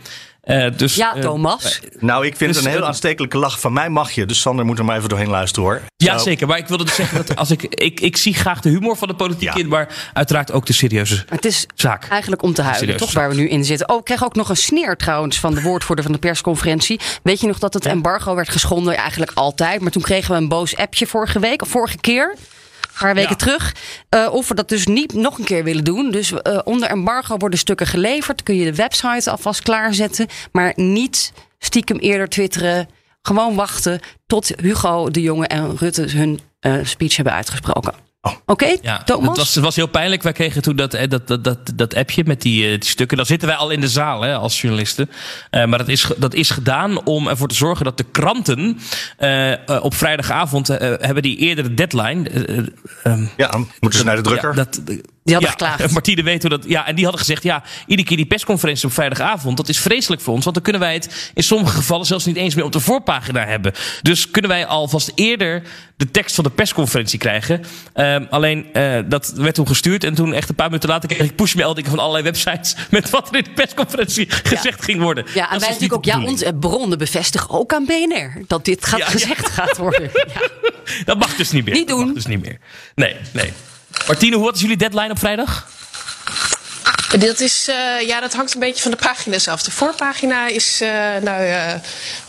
Uh, 0.48 0.66
dus, 0.76 0.94
ja, 0.94 1.16
uh, 1.16 1.22
Thomas. 1.22 1.80
nou, 1.98 2.26
ik 2.26 2.36
vind 2.36 2.52
dus, 2.52 2.62
het 2.62 2.72
een 2.72 2.78
heel 2.78 2.86
aanstekelijke 2.86 3.38
lach. 3.38 3.60
Van 3.60 3.72
mij 3.72 3.88
mag 3.88 4.10
je. 4.10 4.26
Dus 4.26 4.40
Sander 4.40 4.64
moet 4.64 4.78
er 4.78 4.84
maar 4.84 4.96
even 4.96 5.08
doorheen 5.08 5.28
luisteren 5.28 5.68
hoor. 5.68 5.80
Ja, 5.96 6.18
zeker. 6.18 6.46
Maar 6.46 6.58
ik 6.58 6.66
wilde 6.66 6.84
dus 6.84 6.94
zeggen 6.94 7.16
dat 7.16 7.36
als 7.36 7.50
ik, 7.50 7.62
ik. 7.62 8.00
Ik 8.00 8.16
zie 8.16 8.34
graag 8.34 8.60
de 8.60 8.68
humor 8.68 8.96
van 8.96 9.08
de 9.08 9.14
politiek 9.14 9.54
in. 9.54 9.68
Maar 9.68 10.10
uiteraard 10.12 10.52
ook 10.52 10.66
de 10.66 10.72
serieuze 10.72 11.24
Het 11.28 11.44
is 11.44 11.66
zaak. 11.74 12.08
eigenlijk 12.08 12.42
om 12.42 12.52
te 12.54 12.62
huilen, 12.62 12.96
toch? 12.96 13.12
Waar 13.12 13.28
we 13.28 13.34
nu 13.34 13.48
in 13.48 13.64
zitten. 13.64 13.88
Oh, 13.88 13.98
ik 13.98 14.04
kreeg 14.04 14.24
ook 14.24 14.34
nog 14.34 14.48
een 14.48 14.56
sneer 14.56 14.96
trouwens 14.96 15.40
van 15.40 15.54
de 15.54 15.62
woordvoerder 15.62 16.04
van 16.04 16.14
de 16.14 16.20
persconferentie. 16.20 17.00
Weet 17.22 17.40
je 17.40 17.46
nog 17.46 17.58
dat 17.58 17.74
het 17.74 17.86
embargo 17.86 18.34
werd 18.34 18.48
geschonden? 18.48 18.96
Eigenlijk 18.96 19.32
altijd. 19.34 19.80
Maar 19.80 19.90
toen 19.90 20.02
kregen 20.02 20.30
we 20.30 20.36
een 20.36 20.48
boos 20.48 20.76
appje 20.76 21.06
vorige 21.06 21.38
week. 21.38 21.62
Of 21.62 21.68
vorige 21.68 21.98
keer 21.98 22.36
paar 22.98 23.14
weken 23.14 23.36
terug. 23.36 23.74
Uh, 24.14 24.32
of 24.32 24.48
we 24.48 24.54
dat 24.54 24.68
dus 24.68 24.86
niet 24.86 25.12
nog 25.12 25.38
een 25.38 25.44
keer 25.44 25.64
willen 25.64 25.84
doen. 25.84 26.10
Dus 26.10 26.32
uh, 26.32 26.58
onder 26.64 26.88
embargo 26.88 27.36
worden 27.36 27.58
stukken 27.58 27.86
geleverd. 27.86 28.42
Kun 28.42 28.56
je 28.56 28.64
de 28.64 28.74
website 28.74 29.30
alvast 29.30 29.62
klaarzetten. 29.62 30.26
Maar 30.52 30.72
niet 30.76 31.32
stiekem 31.58 31.98
eerder 31.98 32.28
twitteren. 32.28 32.88
Gewoon 33.22 33.54
wachten 33.54 34.00
tot 34.26 34.52
Hugo 34.60 35.10
de 35.10 35.20
Jonge 35.20 35.46
en 35.46 35.76
Rutte 35.76 36.02
hun 36.02 36.40
uh, 36.60 36.84
speech 36.84 37.16
hebben 37.16 37.34
uitgesproken. 37.34 38.07
Oh. 38.20 38.32
Oké, 38.32 38.42
okay, 38.46 38.78
ja, 38.82 39.02
Thomas? 39.02 39.28
Het 39.28 39.36
was, 39.36 39.54
het 39.54 39.64
was, 39.64 39.76
heel 39.76 39.86
pijnlijk. 39.86 40.22
Wij 40.22 40.32
kregen 40.32 40.62
toen 40.62 40.76
dat, 40.76 40.90
dat, 41.08 41.28
dat, 41.28 41.44
dat, 41.44 41.72
dat 41.74 41.94
appje 41.94 42.24
met 42.26 42.42
die, 42.42 42.78
die 42.78 42.88
stukken. 42.88 43.16
Dan 43.16 43.26
zitten 43.26 43.48
wij 43.48 43.56
al 43.56 43.70
in 43.70 43.80
de 43.80 43.88
zaal 43.88 44.20
hè, 44.22 44.34
als 44.34 44.60
journalisten. 44.60 45.10
Uh, 45.50 45.64
maar 45.64 45.78
dat 45.78 45.88
is, 45.88 46.10
dat 46.16 46.34
is 46.34 46.50
gedaan 46.50 47.04
om 47.04 47.28
ervoor 47.28 47.48
te 47.48 47.54
zorgen 47.54 47.84
dat 47.84 47.96
de 47.96 48.04
kranten 48.12 48.78
uh, 49.20 49.54
op 49.82 49.94
vrijdagavond 49.94 50.70
uh, 50.70 50.76
hebben 50.78 51.22
die 51.22 51.36
eerdere 51.36 51.74
deadline. 51.74 52.30
Um, 53.04 53.30
ja, 53.36 53.50
moeten 53.80 53.98
ze 53.98 54.04
naar 54.04 54.16
de 54.16 54.22
drukker? 54.22 54.48
Ja, 54.48 54.54
dat, 54.54 54.80
die 55.28 55.36
hadden 55.36 55.58
ja, 55.58 55.70
geklaagd. 55.70 55.92
Martine 55.98 56.22
weet 56.22 56.40
hoe 56.42 56.50
dat. 56.50 56.64
Ja, 56.66 56.86
en 56.86 56.94
die 56.94 57.04
hadden 57.04 57.20
gezegd: 57.20 57.42
ja, 57.42 57.62
iedere 57.86 58.08
keer 58.08 58.16
die 58.16 58.26
persconferentie 58.26 58.86
op 58.86 58.92
vrijdagavond. 58.92 59.56
Dat 59.56 59.68
is 59.68 59.78
vreselijk 59.78 60.22
voor 60.22 60.34
ons. 60.34 60.42
Want 60.42 60.54
dan 60.54 60.64
kunnen 60.64 60.82
wij 60.82 60.94
het 60.94 61.32
in 61.34 61.42
sommige 61.42 61.76
gevallen 61.76 62.06
zelfs 62.06 62.24
niet 62.24 62.36
eens 62.36 62.54
meer 62.54 62.64
op 62.64 62.72
de 62.72 62.80
voorpagina 62.80 63.46
hebben. 63.46 63.72
Dus 64.02 64.30
kunnen 64.30 64.50
wij 64.50 64.66
alvast 64.66 65.12
eerder 65.14 65.62
de 65.96 66.10
tekst 66.10 66.34
van 66.34 66.44
de 66.44 66.50
persconferentie 66.50 67.18
krijgen. 67.18 67.64
Um, 67.94 68.26
alleen 68.30 68.66
uh, 68.72 68.98
dat 69.06 69.32
werd 69.36 69.54
toen 69.54 69.66
gestuurd. 69.66 70.04
En 70.04 70.14
toen 70.14 70.32
echt 70.32 70.48
een 70.48 70.54
paar 70.54 70.66
minuten 70.66 70.88
later 70.88 71.08
kreeg 71.08 71.26
ik 71.26 71.36
pushmeldingen 71.36 71.90
van 71.90 71.98
allerlei 71.98 72.24
websites. 72.24 72.76
met 72.90 73.10
wat 73.10 73.28
er 73.28 73.36
in 73.36 73.44
de 73.44 73.50
persconferentie 73.50 74.26
gezegd 74.30 74.84
ging 74.84 75.00
worden. 75.00 75.24
Ja, 75.34 75.44
en 75.44 75.48
wij 75.48 75.58
dus 75.58 75.68
natuurlijk 75.68 75.94
ook. 75.94 76.04
Ja, 76.04 76.22
onze 76.22 76.54
bronnen 76.60 76.98
bevestigen 76.98 77.50
ook 77.50 77.72
aan 77.72 77.84
BNR 77.84 78.44
dat 78.46 78.64
dit 78.64 78.84
gaat 78.84 79.02
gezegd 79.02 79.48
gaat 79.48 79.76
worden. 79.76 80.10
Dat 81.04 81.18
mag 81.18 81.36
dus 81.36 81.50
niet 81.50 81.64
meer. 81.64 81.74
Niet 81.74 81.88
doen. 81.88 81.96
Dat 81.96 82.06
mag 82.06 82.14
dus 82.14 82.26
niet 82.26 82.42
meer. 82.42 82.58
Nee, 82.94 83.16
nee. 83.32 83.52
Martine, 84.06 84.36
hoe 84.36 84.52
is 84.52 84.60
jullie 84.60 84.76
deadline 84.76 85.10
op 85.10 85.18
vrijdag? 85.18 85.66
Dat, 87.18 87.40
is, 87.40 87.68
uh, 87.68 88.06
ja, 88.06 88.20
dat 88.20 88.34
hangt 88.34 88.54
een 88.54 88.60
beetje 88.60 88.82
van 88.82 88.90
de 88.90 88.96
pagina's 88.96 89.48
af. 89.48 89.62
De 89.62 89.70
voorpagina 89.70 90.46
is 90.46 90.82
uh, 90.82 90.88
nou, 91.22 91.42
uh, 91.42 91.74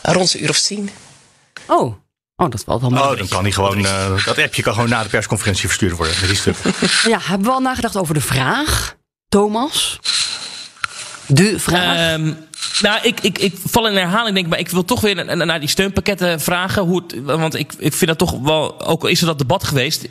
rond 0.02 0.34
een 0.34 0.42
uur 0.42 0.48
of 0.48 0.58
tien. 0.58 0.90
Oh. 1.66 1.94
Oh, 2.36 2.50
dat 2.50 2.62
valt 2.66 2.80
wel 2.80 2.90
Oh, 2.90 3.16
dan 3.16 3.28
kan 3.28 3.42
hij 3.42 3.52
gewoon, 3.52 3.82
dat 4.24 4.38
appje 4.38 4.62
kan 4.62 4.74
gewoon 4.74 4.88
na 4.88 5.02
de 5.02 5.08
persconferentie 5.08 5.66
verstuurd 5.66 5.96
worden. 5.96 6.16
Met 6.20 6.28
die 6.28 6.38
stuk. 6.38 6.56
ja, 7.04 7.18
hebben 7.22 7.46
we 7.46 7.52
al 7.52 7.60
nagedacht 7.60 7.96
over 7.96 8.14
de 8.14 8.20
vraag, 8.20 8.96
Thomas? 9.28 9.98
De 11.26 11.58
vraag? 11.58 12.12
Um, 12.12 12.48
nou, 12.82 12.98
ik, 13.02 13.20
ik, 13.20 13.38
ik 13.38 13.54
val 13.64 13.88
in 13.88 13.96
herhaling, 13.96 14.34
denk 14.34 14.46
maar 14.46 14.58
ik 14.58 14.68
wil 14.68 14.84
toch 14.84 15.00
weer 15.00 15.36
naar 15.46 15.60
die 15.60 15.68
steunpakketten 15.68 16.40
vragen. 16.40 17.02
Want 17.24 17.54
ik, 17.54 17.72
ik 17.78 17.92
vind 17.92 18.06
dat 18.06 18.18
toch 18.18 18.40
wel, 18.42 18.86
ook 18.86 19.02
al 19.02 19.08
is 19.08 19.20
er 19.20 19.26
dat 19.26 19.38
debat 19.38 19.64
geweest, 19.64 20.06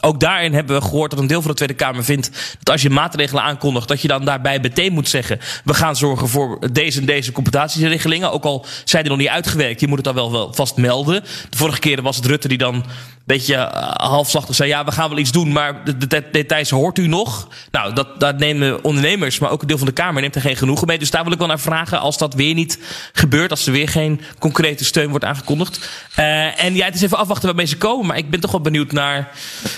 ook 0.00 0.20
daarin 0.20 0.54
hebben 0.54 0.76
we 0.76 0.82
gehoord 0.82 1.10
dat 1.10 1.20
een 1.20 1.26
deel 1.26 1.40
van 1.40 1.50
de 1.50 1.56
Tweede 1.56 1.74
Kamer 1.74 2.04
vindt 2.04 2.30
dat 2.58 2.70
als 2.70 2.82
je 2.82 2.90
maatregelen 2.90 3.42
aankondigt, 3.42 3.88
dat 3.88 4.02
je 4.02 4.08
dan 4.08 4.24
daarbij 4.24 4.58
meteen 4.60 4.92
moet 4.92 5.08
zeggen, 5.08 5.40
we 5.64 5.74
gaan 5.74 5.96
zorgen 5.96 6.28
voor 6.28 6.72
deze 6.72 7.00
en 7.00 7.06
deze 7.06 7.32
compensatieregelingen. 7.32 8.32
Ook 8.32 8.44
al 8.44 8.66
zijn 8.84 9.02
die 9.02 9.12
nog 9.12 9.20
niet 9.20 9.30
uitgewerkt, 9.30 9.80
je 9.80 9.86
moet 9.88 9.96
het 9.96 10.04
dan 10.04 10.14
wel, 10.14 10.32
wel 10.32 10.54
vast 10.54 10.76
melden. 10.76 11.22
De 11.50 11.56
vorige 11.56 11.78
keer 11.78 12.02
was 12.02 12.16
het 12.16 12.26
Rutte 12.26 12.48
die 12.48 12.58
dan 12.58 12.84
beetje 13.26 13.54
uh, 13.54 13.92
halfslachtig 13.92 14.54
zei: 14.54 14.68
ja, 14.68 14.84
we 14.84 14.92
gaan 14.92 15.08
wel 15.08 15.18
iets 15.18 15.32
doen, 15.32 15.52
maar 15.52 15.84
de, 15.84 15.96
de, 15.96 16.06
de 16.06 16.24
details 16.32 16.70
hoort 16.70 16.98
u 16.98 17.06
nog. 17.06 17.48
Nou, 17.70 17.92
dat, 17.92 18.20
dat 18.20 18.38
nemen 18.38 18.84
ondernemers, 18.84 19.38
maar 19.38 19.50
ook 19.50 19.60
een 19.60 19.68
deel 19.68 19.78
van 19.78 19.86
de 19.86 19.92
Kamer 19.92 20.20
neemt 20.20 20.34
er 20.34 20.40
geen 20.40 20.56
genoegen 20.56 20.86
mee. 20.86 20.98
Dus 20.98 21.10
daar 21.10 21.22
wil 21.24 21.32
ik 21.32 21.38
wel 21.38 21.46
naar 21.46 21.60
vragen 21.60 22.00
als 22.06 22.18
dat 22.18 22.34
weer 22.34 22.54
niet 22.54 22.78
gebeurt, 23.12 23.50
als 23.50 23.66
er 23.66 23.72
weer 23.72 23.88
geen 23.88 24.20
concrete 24.38 24.84
steun 24.84 25.10
wordt 25.10 25.24
aangekondigd. 25.24 25.90
Uh, 26.18 26.64
en 26.64 26.74
ja, 26.74 26.84
het 26.84 26.94
is 26.94 27.02
even 27.02 27.18
afwachten 27.18 27.46
waarmee 27.46 27.66
ze 27.66 27.76
komen, 27.76 28.06
maar 28.06 28.16
ik 28.16 28.30
ben 28.30 28.40
toch 28.40 28.50
wel 28.50 28.60
benieuwd 28.60 28.92
naar, 28.92 29.32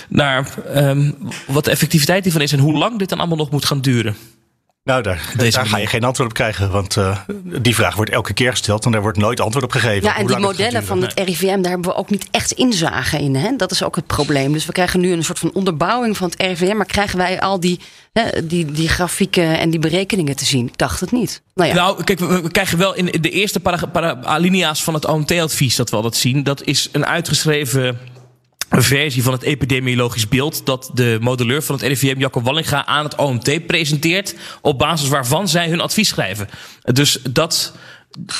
naar 0.09 0.53
um, 0.75 1.17
wat 1.47 1.65
de 1.65 1.71
effectiviteit 1.71 2.23
hiervan 2.23 2.41
is 2.41 2.51
en 2.51 2.59
hoe 2.59 2.77
lang 2.77 2.99
dit 2.99 3.09
dan 3.09 3.19
allemaal 3.19 3.37
nog 3.37 3.51
moet 3.51 3.65
gaan 3.65 3.81
duren. 3.81 4.15
Nou, 4.83 5.01
daar, 5.01 5.33
daar 5.37 5.65
ga 5.65 5.77
je 5.77 5.87
geen 5.87 6.03
antwoord 6.03 6.29
op 6.29 6.35
krijgen. 6.35 6.71
Want 6.71 6.95
uh, 6.95 7.19
die 7.43 7.75
vraag 7.75 7.95
wordt 7.95 8.11
elke 8.11 8.33
keer 8.33 8.51
gesteld 8.51 8.85
en 8.85 8.91
daar 8.91 9.01
wordt 9.01 9.17
nooit 9.17 9.39
antwoord 9.39 9.65
op 9.65 9.71
gegeven. 9.71 10.03
Ja, 10.03 10.17
en 10.17 10.27
die 10.27 10.37
modellen 10.37 10.85
van 10.85 11.01
het 11.01 11.19
RIVM, 11.19 11.61
daar 11.61 11.71
hebben 11.71 11.91
we 11.91 11.95
ook 11.95 12.09
niet 12.09 12.27
echt 12.31 12.51
inzage 12.51 13.17
in. 13.17 13.35
Hè? 13.35 13.55
Dat 13.55 13.71
is 13.71 13.83
ook 13.83 13.95
het 13.95 14.07
probleem. 14.07 14.53
Dus 14.53 14.65
we 14.65 14.71
krijgen 14.71 14.99
nu 14.99 15.11
een 15.11 15.23
soort 15.23 15.39
van 15.39 15.53
onderbouwing 15.53 16.17
van 16.17 16.29
het 16.29 16.41
RIVM. 16.41 16.77
Maar 16.77 16.85
krijgen 16.85 17.17
wij 17.17 17.41
al 17.41 17.59
die, 17.59 17.79
hè, 18.13 18.47
die, 18.47 18.65
die 18.65 18.89
grafieken 18.89 19.59
en 19.59 19.69
die 19.69 19.79
berekeningen 19.79 20.35
te 20.35 20.45
zien? 20.45 20.67
Ik 20.67 20.77
dacht 20.77 20.99
het 20.99 21.11
niet. 21.11 21.41
Nou, 21.55 21.69
ja. 21.69 21.75
nou 21.75 22.03
kijk, 22.03 22.19
we, 22.19 22.51
krijgen 22.51 22.77
wel 22.77 22.95
in 22.95 23.05
de 23.21 23.29
eerste 23.29 23.59
para, 23.59 23.85
para, 23.85 24.23
alinea's 24.23 24.83
van 24.83 24.93
het 24.93 25.05
OMT-advies 25.05 25.75
dat 25.75 25.89
we 25.89 25.95
al 25.95 26.01
dat 26.01 26.15
zien. 26.15 26.43
Dat 26.43 26.63
is 26.63 26.89
een 26.91 27.05
uitgeschreven 27.05 27.99
een 28.69 28.83
versie 28.83 29.23
van 29.23 29.33
het 29.33 29.41
epidemiologisch 29.41 30.27
beeld 30.27 30.65
dat 30.65 30.89
de 30.93 31.17
modelleur 31.21 31.63
van 31.63 31.75
het 31.75 31.83
RIVM, 31.83 32.19
Jacco 32.19 32.41
Wallinga, 32.41 32.85
aan 32.85 33.03
het 33.03 33.15
OMT 33.15 33.67
presenteert, 33.67 34.35
op 34.61 34.77
basis 34.77 35.09
waarvan 35.09 35.47
zij 35.47 35.69
hun 35.69 35.81
advies 35.81 36.07
schrijven. 36.07 36.49
Dus 36.81 37.19
dat, 37.29 37.73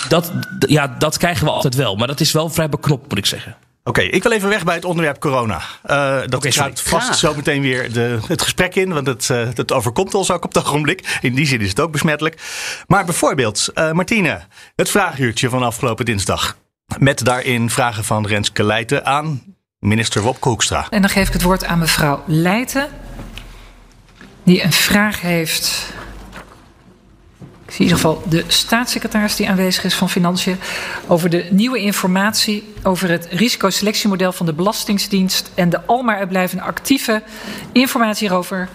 dat, 0.09 0.31
ja, 0.67 0.87
dat 0.87 1.17
krijgen 1.17 1.45
we 1.45 1.51
altijd 1.51 1.75
wel. 1.75 1.95
Maar 1.95 2.07
dat 2.07 2.19
is 2.19 2.31
wel 2.31 2.49
vrij 2.49 2.69
beknopt, 2.69 3.09
moet 3.09 3.17
ik 3.17 3.25
zeggen. 3.25 3.57
Oké, 3.83 4.01
ik 4.01 4.23
wil 4.23 4.31
even 4.31 4.49
weg 4.49 4.63
bij 4.63 4.75
het 4.75 4.85
onderwerp 4.85 5.19
corona. 5.19 5.61
Uh, 5.85 6.19
dat 6.19 6.35
okay, 6.35 6.51
gaat 6.51 6.81
vast 6.81 7.19
zo 7.19 7.33
meteen 7.35 7.61
weer 7.61 7.93
de, 7.93 8.19
het 8.27 8.41
gesprek 8.41 8.75
in, 8.75 8.93
want 8.93 9.07
het, 9.07 9.29
uh, 9.31 9.47
het 9.53 9.71
overkomt 9.71 10.13
ons 10.13 10.31
ook 10.31 10.43
op 10.43 10.53
het 10.53 10.63
ogenblik. 10.63 11.17
In 11.21 11.35
die 11.35 11.45
zin 11.45 11.61
is 11.61 11.69
het 11.69 11.79
ook 11.79 11.91
besmettelijk. 11.91 12.41
Maar 12.87 13.05
bijvoorbeeld, 13.05 13.69
uh, 13.75 13.91
Martine, 13.91 14.41
het 14.75 14.89
vraaguurtje 14.89 15.49
van 15.49 15.63
afgelopen 15.63 16.05
dinsdag. 16.05 16.57
Met 16.97 17.25
daarin 17.25 17.69
vragen 17.69 18.03
van 18.03 18.27
Renske 18.27 18.63
Leijten 18.63 19.05
aan 19.05 19.43
Minister 19.79 20.21
Wopke 20.21 20.49
Hoekstra. 20.49 20.87
En 20.89 21.01
dan 21.01 21.09
geef 21.09 21.27
ik 21.27 21.33
het 21.33 21.41
woord 21.41 21.65
aan 21.65 21.79
mevrouw 21.79 22.23
Leijten, 22.25 22.87
die 24.43 24.63
een 24.63 24.71
vraag 24.71 25.21
heeft. 25.21 25.93
Ik 27.65 27.71
zie 27.71 27.85
in 27.85 27.91
ieder 27.91 27.95
geval 27.95 28.23
de 28.29 28.43
staatssecretaris 28.47 29.35
die 29.35 29.49
aanwezig 29.49 29.83
is 29.83 29.93
van 29.93 30.09
Financiën. 30.09 30.59
over 31.07 31.29
de 31.29 31.47
nieuwe 31.49 31.79
informatie 31.79 32.73
over 32.83 33.09
het 33.09 33.27
risicoselectiemodel 33.31 34.31
van 34.31 34.45
de 34.45 34.53
Belastingdienst. 34.53 35.51
en 35.55 35.69
de 35.69 35.85
almaar 35.85 36.17
uitblijvende 36.17 36.63
actieve 36.63 37.23
informatie 37.71 38.27
hierover 38.27 38.69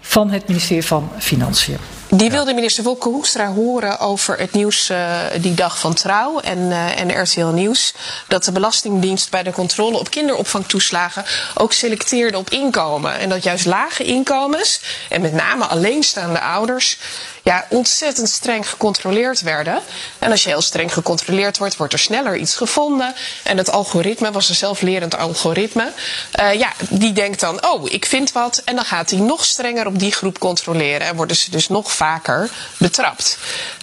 van 0.00 0.30
het 0.30 0.48
ministerie 0.48 0.84
van 0.84 1.10
Financiën. 1.18 1.97
Die 2.10 2.30
wilde 2.30 2.54
minister 2.54 2.84
Wolke 2.84 3.08
Hoekstra 3.08 3.52
horen 3.52 3.98
over 3.98 4.38
het 4.38 4.52
nieuws 4.52 4.90
uh, 4.90 5.20
die 5.40 5.54
dag 5.54 5.78
van 5.78 5.94
Trouw 5.94 6.40
en, 6.40 6.58
uh, 6.58 7.00
en 7.00 7.22
RTL 7.22 7.46
Nieuws. 7.46 7.94
Dat 8.28 8.44
de 8.44 8.52
Belastingdienst 8.52 9.30
bij 9.30 9.42
de 9.42 9.52
controle 9.52 9.98
op 9.98 10.10
kinderopvangtoeslagen 10.10 11.24
ook 11.54 11.72
selecteerde 11.72 12.38
op 12.38 12.50
inkomen. 12.50 13.18
En 13.18 13.28
dat 13.28 13.42
juist 13.42 13.66
lage 13.66 14.04
inkomens 14.04 14.80
en 15.08 15.20
met 15.20 15.32
name 15.32 15.64
alleenstaande 15.64 16.40
ouders 16.40 16.98
ja, 17.48 17.66
ontzettend 17.68 18.28
streng 18.28 18.68
gecontroleerd 18.68 19.40
werden. 19.40 19.80
En 20.18 20.30
als 20.30 20.42
je 20.42 20.48
heel 20.48 20.60
streng 20.60 20.92
gecontroleerd 20.92 21.58
wordt, 21.58 21.76
wordt 21.76 21.92
er 21.92 21.98
sneller 21.98 22.36
iets 22.36 22.56
gevonden. 22.56 23.14
En 23.42 23.56
het 23.56 23.70
algoritme 23.70 24.30
was 24.30 24.48
een 24.48 24.54
zelflerend 24.54 25.16
algoritme. 25.16 25.92
Uh, 26.40 26.54
ja, 26.54 26.72
die 26.90 27.12
denkt 27.12 27.40
dan, 27.40 27.66
oh, 27.66 27.92
ik 27.92 28.06
vind 28.06 28.32
wat. 28.32 28.62
En 28.64 28.74
dan 28.74 28.84
gaat 28.84 29.10
hij 29.10 29.18
nog 29.18 29.44
strenger 29.44 29.86
op 29.86 29.98
die 29.98 30.12
groep 30.12 30.38
controleren. 30.38 31.06
En 31.06 31.16
worden 31.16 31.36
ze 31.36 31.50
dus 31.50 31.68
nog 31.68 31.92
vaker 31.92 32.50
betrapt. 32.78 33.38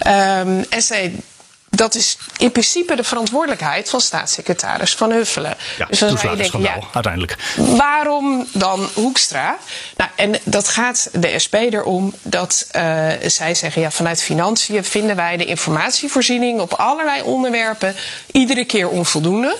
Um, 0.07 0.65
en 0.69 0.81
zij 0.81 1.13
dat 1.75 1.95
is 1.95 2.17
in 2.37 2.51
principe 2.51 2.95
de 2.95 3.03
verantwoordelijkheid 3.03 3.89
van 3.89 4.01
staatssecretaris 4.01 4.95
Van 4.95 5.11
Huffelen. 5.11 5.57
Ja, 5.77 5.85
dus 5.85 5.99
dan 5.99 6.17
zou 6.17 6.31
je 6.31 6.37
denken, 6.37 6.61
ja, 6.61 6.79
uiteindelijk. 6.93 7.37
Waarom 7.55 8.47
dan 8.53 8.89
Hoekstra? 8.93 9.57
Nou, 9.97 10.09
en 10.15 10.39
dat 10.43 10.67
gaat 10.67 11.09
de 11.11 11.39
SP 11.43 11.53
erom 11.53 12.13
dat 12.21 12.67
uh, 12.75 13.07
zij 13.25 13.55
zeggen, 13.55 13.81
ja, 13.81 13.91
vanuit 13.91 14.21
financiën 14.21 14.83
vinden 14.83 15.15
wij 15.15 15.37
de 15.37 15.45
informatievoorziening 15.45 16.59
op 16.59 16.73
allerlei 16.73 17.21
onderwerpen 17.21 17.95
iedere 18.31 18.65
keer 18.65 18.89
onvoldoende. 18.89 19.57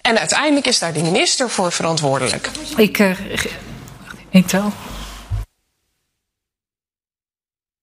En 0.00 0.18
uiteindelijk 0.18 0.66
is 0.66 0.78
daar 0.78 0.92
de 0.92 1.02
minister 1.02 1.50
voor 1.50 1.72
verantwoordelijk. 1.72 2.50
Ik, 2.76 2.98
uh, 2.98 3.18
ik 4.30 4.46
tel. 4.46 4.72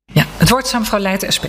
Ja, 0.06 0.25
het 0.38 0.49
woord 0.49 0.73
aan 0.73 0.80
mevrouw 0.80 0.99
Leijten, 0.99 1.34
SP. 1.34 1.45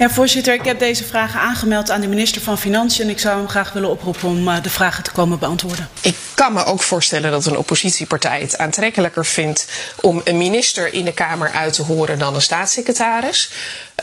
Ja, 0.00 0.10
voorzitter, 0.10 0.54
ik 0.54 0.64
heb 0.64 0.78
deze 0.78 1.04
vragen 1.04 1.40
aangemeld 1.40 1.90
aan 1.90 2.00
de 2.00 2.08
minister 2.08 2.42
van 2.42 2.58
Financiën 2.58 3.04
en 3.04 3.10
ik 3.10 3.18
zou 3.18 3.38
hem 3.38 3.48
graag 3.48 3.72
willen 3.72 3.90
oproepen 3.90 4.28
om 4.28 4.48
uh, 4.48 4.62
de 4.62 4.70
vragen 4.70 5.04
te 5.04 5.10
komen 5.10 5.38
beantwoorden. 5.38 5.88
Ik 6.00 6.16
kan 6.34 6.52
me 6.52 6.64
ook 6.64 6.82
voorstellen 6.82 7.30
dat 7.30 7.46
een 7.46 7.56
oppositiepartij 7.56 8.40
het 8.40 8.58
aantrekkelijker 8.58 9.26
vindt 9.26 9.66
om 10.00 10.20
een 10.24 10.36
minister 10.36 10.92
in 10.92 11.04
de 11.04 11.12
Kamer 11.12 11.50
uit 11.50 11.72
te 11.72 11.82
horen 11.82 12.18
dan 12.18 12.34
een 12.34 12.42
staatssecretaris. 12.42 13.50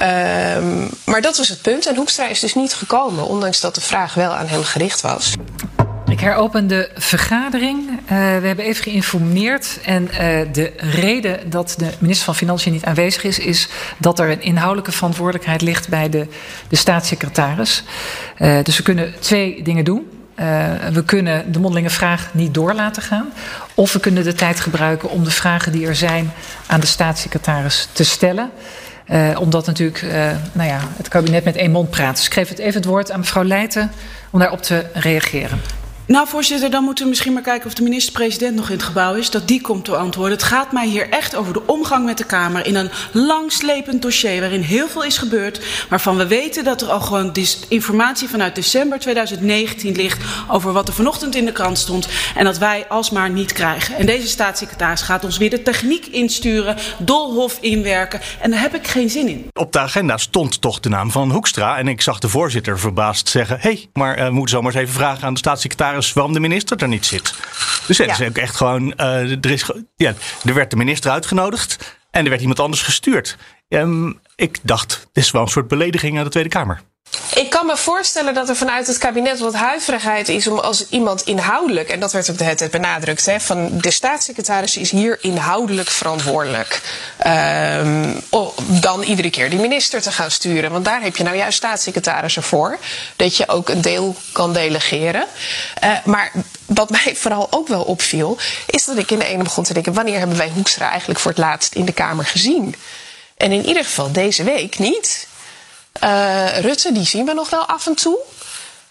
Um, 0.01 0.89
maar 1.05 1.21
dat 1.21 1.37
was 1.37 1.49
het 1.49 1.61
punt. 1.61 1.85
En 1.85 1.95
Hoekstra 1.95 2.27
is 2.27 2.39
dus 2.39 2.55
niet 2.55 2.73
gekomen, 2.73 3.27
ondanks 3.27 3.59
dat 3.59 3.75
de 3.75 3.81
vraag 3.81 4.13
wel 4.13 4.31
aan 4.31 4.47
hem 4.47 4.63
gericht 4.63 5.01
was. 5.01 5.33
Ik 6.17 6.23
heropen 6.23 6.67
de 6.67 6.89
vergadering. 6.95 7.89
Uh, 7.89 8.07
we 8.07 8.47
hebben 8.47 8.65
even 8.65 8.83
geïnformeerd. 8.83 9.79
En 9.85 10.03
uh, 10.03 10.17
de 10.51 10.71
reden 10.77 11.49
dat 11.49 11.75
de 11.77 11.89
minister 11.99 12.25
van 12.25 12.35
Financiën 12.35 12.71
niet 12.71 12.85
aanwezig 12.85 13.23
is, 13.23 13.39
is 13.39 13.69
dat 13.97 14.19
er 14.19 14.29
een 14.29 14.41
inhoudelijke 14.41 14.91
verantwoordelijkheid 14.91 15.61
ligt 15.61 15.89
bij 15.89 16.09
de, 16.09 16.27
de 16.67 16.75
staatssecretaris. 16.75 17.83
Uh, 18.39 18.63
dus 18.63 18.77
we 18.77 18.83
kunnen 18.83 19.13
twee 19.19 19.63
dingen 19.63 19.85
doen. 19.85 20.09
we 20.91 21.03
kunnen 21.05 21.51
de 21.51 21.59
mondelinge 21.59 21.89
vraag 21.89 22.29
niet 22.33 22.53
door 22.53 22.73
laten 22.73 23.01
gaan. 23.01 23.33
Of 23.73 23.93
we 23.93 23.99
kunnen 23.99 24.23
de 24.23 24.33
tijd 24.33 24.59
gebruiken 24.59 25.09
om 25.09 25.23
de 25.23 25.31
vragen 25.31 25.71
die 25.71 25.87
er 25.87 25.95
zijn 25.95 26.31
aan 26.67 26.79
de 26.79 26.87
staatssecretaris 26.87 27.87
te 27.91 28.03
stellen. 28.03 28.49
Uh, 29.11 29.39
omdat 29.39 29.65
natuurlijk 29.65 30.01
uh, 30.01 30.11
nou 30.51 30.69
ja, 30.69 30.79
het 30.97 31.07
kabinet 31.07 31.43
met 31.43 31.55
één 31.55 31.71
mond 31.71 31.89
praat. 31.89 32.15
Dus 32.15 32.25
ik 32.25 32.33
geef 32.33 32.49
het 32.49 32.59
even 32.59 32.73
het 32.73 32.85
woord 32.85 33.11
aan 33.11 33.19
mevrouw 33.19 33.43
Leijten 33.43 33.91
om 34.29 34.39
daarop 34.39 34.61
te 34.61 34.85
reageren. 34.93 35.59
Nou, 36.07 36.27
voorzitter, 36.27 36.69
dan 36.69 36.83
moeten 36.83 37.03
we 37.03 37.09
misschien 37.09 37.33
maar 37.33 37.41
kijken 37.41 37.67
of 37.67 37.73
de 37.73 37.83
minister-president 37.83 38.55
nog 38.55 38.69
in 38.69 38.75
het 38.75 38.83
gebouw 38.83 39.13
is. 39.13 39.29
Dat 39.29 39.47
die 39.47 39.61
komt 39.61 39.85
te 39.85 39.95
antwoorden. 39.95 40.37
Het 40.37 40.47
gaat 40.47 40.71
mij 40.71 40.87
hier 40.87 41.09
echt 41.09 41.35
over 41.35 41.53
de 41.53 41.61
omgang 41.65 42.05
met 42.05 42.17
de 42.17 42.23
Kamer 42.23 42.65
in 42.65 42.75
een 42.75 42.89
langslepend 43.11 44.01
dossier 44.01 44.39
waarin 44.39 44.61
heel 44.61 44.87
veel 44.87 45.03
is 45.03 45.17
gebeurd. 45.17 45.61
Waarvan 45.89 46.17
we 46.17 46.27
weten 46.27 46.63
dat 46.63 46.81
er 46.81 46.89
al 46.89 46.99
gewoon 46.99 47.31
informatie 47.67 48.29
vanuit 48.29 48.55
december 48.55 48.99
2019 48.99 49.95
ligt 49.95 50.23
over 50.47 50.73
wat 50.73 50.87
er 50.87 50.93
vanochtend 50.93 51.35
in 51.35 51.45
de 51.45 51.51
krant 51.51 51.77
stond. 51.77 52.07
En 52.35 52.43
dat 52.43 52.57
wij 52.57 52.85
alsmaar 52.87 53.29
niet 53.29 53.53
krijgen. 53.53 53.95
En 53.95 54.05
deze 54.05 54.27
staatssecretaris 54.27 55.01
gaat 55.01 55.23
ons 55.23 55.37
weer 55.37 55.49
de 55.49 55.61
techniek 55.61 56.05
insturen, 56.05 56.75
dolhof 56.97 57.57
inwerken. 57.61 58.19
En 58.41 58.51
daar 58.51 58.61
heb 58.61 58.75
ik 58.75 58.87
geen 58.87 59.09
zin 59.09 59.27
in. 59.27 59.47
Op 59.53 59.71
de 59.71 59.79
agenda 59.79 60.17
stond 60.17 60.61
toch 60.61 60.79
de 60.79 60.89
naam 60.89 61.11
van 61.11 61.31
Hoekstra. 61.31 61.77
En 61.77 61.87
ik 61.87 62.01
zag 62.01 62.19
de 62.19 62.29
voorzitter 62.29 62.79
verbaasd 62.79 63.29
zeggen: 63.29 63.57
hé, 63.59 63.69
hey, 63.69 63.87
maar 63.93 64.17
uh, 64.17 64.25
we 64.25 64.31
moeten 64.31 64.55
zomaar 64.55 64.71
eens 64.71 64.81
even 64.81 64.93
vragen 64.93 65.23
aan 65.23 65.33
de 65.33 65.39
staatssecretaris 65.39 65.95
waarom 66.13 66.33
de 66.33 66.39
minister 66.39 66.77
er 66.77 66.87
niet 66.87 67.05
zit. 67.05 67.33
Dus 67.87 67.97
ja, 67.97 68.05
is 68.05 68.21
ook 68.21 68.37
echt 68.37 68.55
gewoon. 68.55 68.93
Uh, 68.97 69.31
er, 69.31 69.51
is, 69.51 69.71
ja, 69.95 70.13
er 70.43 70.53
werd 70.53 70.69
de 70.69 70.75
minister 70.75 71.11
uitgenodigd 71.11 71.97
en 72.11 72.23
er 72.23 72.29
werd 72.29 72.41
iemand 72.41 72.59
anders 72.59 72.81
gestuurd. 72.81 73.37
Um, 73.69 74.19
ik 74.35 74.57
dacht, 74.63 75.07
dit 75.13 75.23
is 75.23 75.31
wel 75.31 75.41
een 75.41 75.47
soort 75.47 75.67
belediging 75.67 76.17
aan 76.17 76.23
de 76.23 76.29
Tweede 76.29 76.49
Kamer. 76.49 76.81
Ik 77.37 77.49
kan 77.49 77.65
me 77.65 77.77
voorstellen 77.77 78.33
dat 78.33 78.49
er 78.49 78.55
vanuit 78.55 78.87
het 78.87 78.97
kabinet 78.97 79.39
wat 79.39 79.53
huiverigheid 79.53 80.29
is 80.29 80.47
om 80.47 80.59
als 80.59 80.89
iemand 80.89 81.21
inhoudelijk, 81.21 81.89
en 81.89 81.99
dat 81.99 82.11
werd 82.11 82.29
ook 82.29 82.37
de 82.37 82.55
tijd 82.55 82.71
benadrukt, 82.71 83.25
hè, 83.25 83.39
van 83.39 83.77
de 83.77 83.91
staatssecretaris 83.91 84.77
is 84.77 84.91
hier 84.91 85.17
inhoudelijk 85.21 85.89
verantwoordelijk. 85.89 86.81
Um, 87.27 88.21
dan 88.81 89.01
iedere 89.01 89.29
keer 89.29 89.49
die 89.49 89.59
minister 89.59 90.01
te 90.01 90.11
gaan 90.11 90.31
sturen. 90.31 90.71
Want 90.71 90.85
daar 90.85 91.01
heb 91.01 91.15
je 91.15 91.23
nou 91.23 91.35
juist 91.35 91.57
staatssecretarissen 91.57 92.43
voor. 92.43 92.77
Dat 93.15 93.37
je 93.37 93.47
ook 93.47 93.69
een 93.69 93.81
deel 93.81 94.15
kan 94.31 94.53
delegeren. 94.53 95.25
Uh, 95.83 95.91
maar 96.05 96.31
wat 96.65 96.89
mij 96.89 97.15
vooral 97.21 97.47
ook 97.49 97.67
wel 97.67 97.83
opviel, 97.83 98.37
is 98.65 98.85
dat 98.85 98.97
ik 98.97 99.11
in 99.11 99.19
de 99.19 99.25
ene 99.25 99.43
begon 99.43 99.63
te 99.63 99.73
denken: 99.73 99.93
wanneer 99.93 100.19
hebben 100.19 100.37
wij 100.37 100.49
Hoekstra 100.49 100.89
eigenlijk 100.89 101.19
voor 101.19 101.31
het 101.31 101.39
laatst 101.39 101.75
in 101.75 101.85
de 101.85 101.93
Kamer 101.93 102.25
gezien? 102.25 102.75
En 103.37 103.51
in 103.51 103.65
ieder 103.65 103.83
geval 103.83 104.11
deze 104.11 104.43
week 104.43 104.79
niet. 104.79 105.27
Uh, 106.03 106.59
Rutte, 106.59 106.91
die 106.91 107.05
zien 107.05 107.25
we 107.25 107.33
nog 107.33 107.49
wel 107.49 107.65
af 107.65 107.87
en 107.87 107.95
toe. 107.95 108.17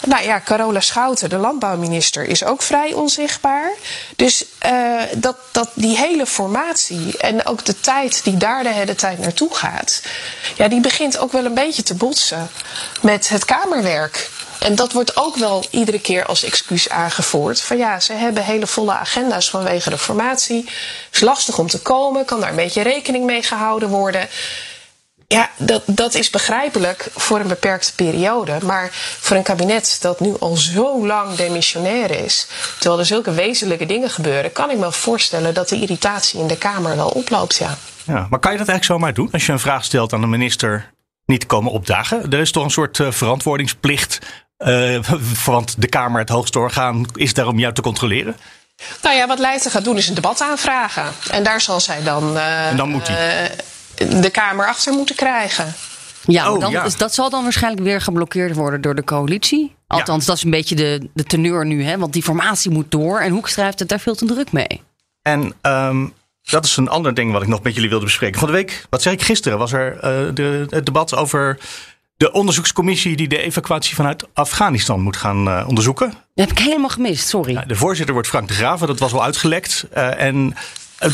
Nou 0.05 0.25
ja, 0.25 0.41
Carola 0.41 0.81
Schouten, 0.81 1.29
de 1.29 1.37
landbouwminister, 1.37 2.25
is 2.25 2.45
ook 2.45 2.63
vrij 2.63 2.93
onzichtbaar. 2.93 3.71
Dus 4.17 4.45
uh, 4.67 5.03
dat, 5.17 5.37
dat 5.53 5.71
die 5.75 5.97
hele 5.97 6.27
formatie 6.27 7.19
en 7.19 7.47
ook 7.47 7.65
de 7.65 7.81
tijd 7.81 8.25
die 8.25 8.37
daar 8.37 8.63
de 8.63 8.73
hele 8.73 8.95
tijd 8.95 9.19
naartoe 9.19 9.55
gaat, 9.55 10.03
ja, 10.57 10.69
die 10.69 10.81
begint 10.81 11.19
ook 11.19 11.33
wel 11.33 11.45
een 11.45 11.55
beetje 11.55 11.83
te 11.83 11.95
botsen 11.95 12.49
met 13.01 13.29
het 13.29 13.45
Kamerwerk. 13.45 14.31
En 14.59 14.75
dat 14.75 14.93
wordt 14.93 15.17
ook 15.17 15.37
wel 15.37 15.65
iedere 15.71 16.01
keer 16.01 16.25
als 16.25 16.43
excuus 16.43 16.89
aangevoerd. 16.89 17.61
Van 17.61 17.77
ja, 17.77 18.01
ze 18.01 18.13
hebben 18.13 18.45
hele 18.45 18.67
volle 18.67 18.93
agenda's 18.93 19.51
vanwege 19.51 19.91
de 19.91 19.99
formatie. 19.99 20.69
Is 21.13 21.21
lastig 21.21 21.59
om 21.59 21.69
te 21.69 21.81
komen, 21.81 22.25
kan 22.25 22.41
daar 22.41 22.51
een 22.51 22.57
beetje 22.57 22.83
rekening 22.83 23.25
mee 23.25 23.43
gehouden 23.43 23.89
worden. 23.89 24.29
Ja, 25.29 25.51
dat, 25.57 25.83
dat 25.87 26.15
is 26.15 26.31
begrijpelijk 26.31 27.09
voor 27.15 27.41
een 27.41 27.49
beperkte 27.49 27.95
periode. 27.95 28.59
Maar 28.63 28.89
voor 29.21 29.37
een 29.37 29.43
kabinet 29.43 29.99
dat 30.01 30.21
nu 30.21 30.35
al 30.39 30.57
zo 30.57 31.07
lang 31.07 31.35
demissionair 31.35 32.11
is, 32.25 32.49
terwijl 32.79 33.01
er 33.01 33.07
zulke 33.07 33.33
wezenlijke 33.33 33.87
dingen 33.87 34.11
gebeuren, 34.11 34.53
kan 34.53 34.71
ik 34.71 34.79
me 34.79 34.93
voorstellen 34.93 35.55
dat 35.55 35.69
de 35.69 35.81
irritatie 35.81 36.41
in 36.41 36.47
de 36.47 36.59
Kamer 36.59 36.97
wel 36.97 37.09
oploopt. 37.09 37.57
Ja. 37.57 37.79
Ja, 38.05 38.27
maar 38.31 38.39
kan 38.39 38.53
je 38.53 38.59
dat 38.59 38.69
eigenlijk 38.69 38.85
zomaar 38.85 39.15
doen? 39.15 39.29
Als 39.33 39.47
je 39.47 39.53
een 39.53 39.59
vraag 39.59 39.85
stelt 39.85 40.13
aan 40.13 40.21
de 40.21 40.27
minister, 40.27 40.93
niet 41.25 41.47
komen 41.47 41.73
opdagen? 41.73 42.31
Er 42.31 42.39
is 42.39 42.53
toch 42.53 42.65
een 42.65 42.71
soort 42.71 42.99
uh, 42.99 43.11
verantwoordingsplicht, 43.11 44.19
uh, 44.59 44.99
want 45.45 45.75
de 45.79 45.89
Kamer, 45.89 46.21
het 46.21 46.29
hoogste 46.29 46.59
orgaan, 46.59 47.07
is 47.15 47.35
daar 47.35 47.47
om 47.47 47.59
jou 47.59 47.75
te 47.75 47.83
controleren? 47.83 48.37
Nou 49.03 49.17
ja, 49.17 49.27
wat 49.27 49.39
Leijten 49.39 49.71
gaat 49.71 49.85
doen 49.85 49.97
is 49.97 50.09
een 50.09 50.15
debat 50.15 50.41
aanvragen. 50.41 51.13
En 51.31 51.43
daar 51.43 51.61
zal 51.61 51.81
zij 51.81 52.03
dan. 52.03 52.37
Uh, 52.37 52.69
en 52.69 52.77
dan 52.77 52.89
moet 52.89 53.09
hij 53.09 53.51
de 53.97 54.31
Kamer 54.31 54.67
achter 54.67 54.93
moeten 54.93 55.17
krijgen. 55.17 55.75
Ja, 56.27 56.53
oh, 56.53 56.61
dan, 56.61 56.71
ja. 56.71 56.83
Dus 56.83 56.97
dat 56.97 57.15
zal 57.15 57.31
dan 57.31 57.43
waarschijnlijk 57.43 57.83
weer 57.83 58.01
geblokkeerd 58.01 58.55
worden 58.55 58.81
door 58.81 58.95
de 58.95 59.05
coalitie. 59.05 59.75
Althans, 59.87 60.25
dat 60.25 60.37
is 60.37 60.43
een 60.43 60.51
beetje 60.51 60.75
de, 60.75 61.09
de 61.15 61.25
teneur 61.25 61.67
nu, 61.67 61.85
hè? 61.85 61.99
want 61.99 62.13
die 62.13 62.23
formatie 62.23 62.71
moet 62.71 62.91
door 62.91 63.21
en 63.21 63.33
Hoekstra 63.33 63.65
heeft 63.65 63.79
het 63.79 63.89
daar 63.89 64.01
veel 64.01 64.15
te 64.15 64.25
druk 64.25 64.53
mee. 64.53 64.83
En 65.23 65.53
um, 65.63 66.13
dat 66.43 66.65
is 66.65 66.77
een 66.77 66.89
ander 66.89 67.15
ding 67.15 67.33
wat 67.33 67.43
ik 67.43 67.49
nog 67.49 67.63
met 67.63 67.75
jullie 67.75 67.91
wilde 67.91 68.05
bespreken. 68.05 68.39
Van 68.39 68.49
de 68.49 68.55
week, 68.55 68.87
wat 68.91 69.03
zei 69.03 69.15
ik 69.15 69.23
gisteren, 69.23 69.59
was 69.59 69.73
er 69.73 69.95
uh, 69.95 70.35
de, 70.35 70.67
het 70.71 70.87
debat 70.87 71.15
over 71.15 71.59
de 72.17 72.33
onderzoekscommissie 72.33 73.17
die 73.17 73.29
de 73.29 73.39
evacuatie 73.39 73.95
vanuit 73.95 74.27
Afghanistan 74.33 75.01
moet 75.01 75.17
gaan 75.17 75.49
uh, 75.49 75.65
onderzoeken. 75.69 76.09
Dat 76.35 76.49
heb 76.49 76.59
ik 76.59 76.65
helemaal 76.65 76.89
gemist, 76.89 77.29
sorry. 77.29 77.53
Ja, 77.53 77.65
de 77.65 77.77
voorzitter 77.77 78.15
wordt 78.15 78.29
Frank 78.29 78.49
de 78.49 78.55
Graven, 78.55 78.87
dat 78.87 78.99
was 78.99 79.13
al 79.13 79.25
uitgelekt. 79.25 79.87
Uh, 79.97 80.21
en 80.21 80.55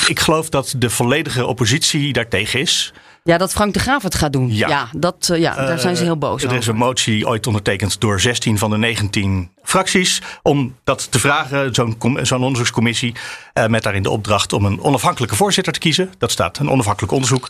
ik 0.06 0.20
geloof 0.20 0.48
dat 0.48 0.74
de 0.76 0.90
volledige 0.90 1.46
oppositie 1.46 2.12
daartegen 2.12 2.60
is. 2.60 2.92
Ja, 3.24 3.38
dat 3.38 3.52
Frank 3.52 3.74
de 3.74 3.80
Graaf 3.80 4.02
het 4.02 4.14
gaat 4.14 4.32
doen. 4.32 4.54
Ja, 4.54 4.68
ja 4.68 4.88
dat, 4.92 5.28
uh, 5.32 5.38
ja 5.38 5.54
daar 5.54 5.78
zijn 5.78 5.96
ze 5.96 6.02
heel 6.02 6.16
boos 6.16 6.44
uh, 6.44 6.50
Er 6.50 6.56
is 6.56 6.66
een 6.66 6.76
motie 6.76 7.26
ooit 7.26 7.46
ondertekend 7.46 8.00
door 8.00 8.20
16 8.20 8.58
van 8.58 8.70
de 8.70 8.76
19 8.76 9.50
fracties. 9.62 10.22
om 10.42 10.76
dat 10.84 11.10
te 11.10 11.18
vragen, 11.18 11.74
zo'n 12.22 12.42
onderzoekscommissie. 12.42 13.14
Uh, 13.54 13.66
met 13.66 13.82
daarin 13.82 14.02
de 14.02 14.10
opdracht 14.10 14.52
om 14.52 14.64
een 14.64 14.80
onafhankelijke 14.80 15.36
voorzitter 15.36 15.72
te 15.72 15.78
kiezen. 15.78 16.12
Dat 16.18 16.30
staat, 16.30 16.58
een 16.58 16.70
onafhankelijk 16.70 17.12
onderzoek. 17.12 17.48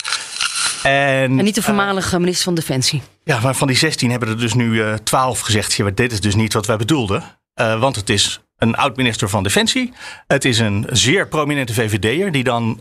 En, 0.82 0.92
en 1.38 1.44
niet 1.44 1.54
de 1.54 1.62
voormalige 1.62 2.18
minister 2.18 2.44
van 2.44 2.54
Defensie. 2.54 3.02
Ja, 3.24 3.40
maar 3.40 3.54
van 3.54 3.66
die 3.66 3.76
16 3.76 4.10
hebben 4.10 4.28
er 4.28 4.38
dus 4.38 4.54
nu 4.54 4.98
12 5.04 5.40
gezegd. 5.40 5.72
Ja, 5.74 5.90
dit 5.94 6.12
is 6.12 6.20
dus 6.20 6.34
niet 6.34 6.52
wat 6.52 6.66
wij 6.66 6.76
bedoelden. 6.76 7.24
want 7.54 7.96
het 7.96 8.10
is 8.10 8.40
een 8.62 8.76
oud-minister 8.76 9.28
van 9.28 9.42
Defensie. 9.42 9.92
Het 10.26 10.44
is 10.44 10.58
een 10.58 10.86
zeer 10.90 11.28
prominente 11.28 11.74
VVD'er 11.74 12.32
die 12.32 12.44
dan 12.44 12.80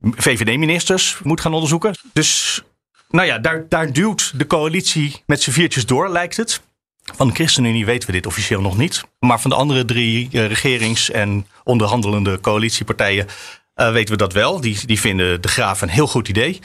VVD-ministers 0.00 1.18
moet 1.22 1.40
gaan 1.40 1.52
onderzoeken. 1.52 1.94
Dus 2.12 2.62
nou 3.10 3.26
ja, 3.26 3.38
daar, 3.38 3.68
daar 3.68 3.92
duwt 3.92 4.32
de 4.38 4.46
coalitie 4.46 5.22
met 5.26 5.42
z'n 5.42 5.50
viertjes 5.50 5.86
door, 5.86 6.08
lijkt 6.08 6.36
het. 6.36 6.60
Van 7.14 7.28
de 7.28 7.34
ChristenUnie 7.34 7.84
weten 7.84 8.06
we 8.06 8.14
dit 8.14 8.26
officieel 8.26 8.60
nog 8.60 8.76
niet. 8.76 9.02
Maar 9.18 9.40
van 9.40 9.50
de 9.50 9.56
andere 9.56 9.84
drie 9.84 10.28
uh, 10.32 10.46
regerings- 10.46 11.10
en 11.10 11.46
onderhandelende 11.64 12.40
coalitiepartijen 12.40 13.26
uh, 13.76 13.92
weten 13.92 14.12
we 14.12 14.18
dat 14.18 14.32
wel. 14.32 14.60
Die, 14.60 14.86
die 14.86 15.00
vinden 15.00 15.40
de 15.40 15.48
Graaf 15.48 15.80
een 15.80 15.88
heel 15.88 16.06
goed 16.06 16.28
idee. 16.28 16.60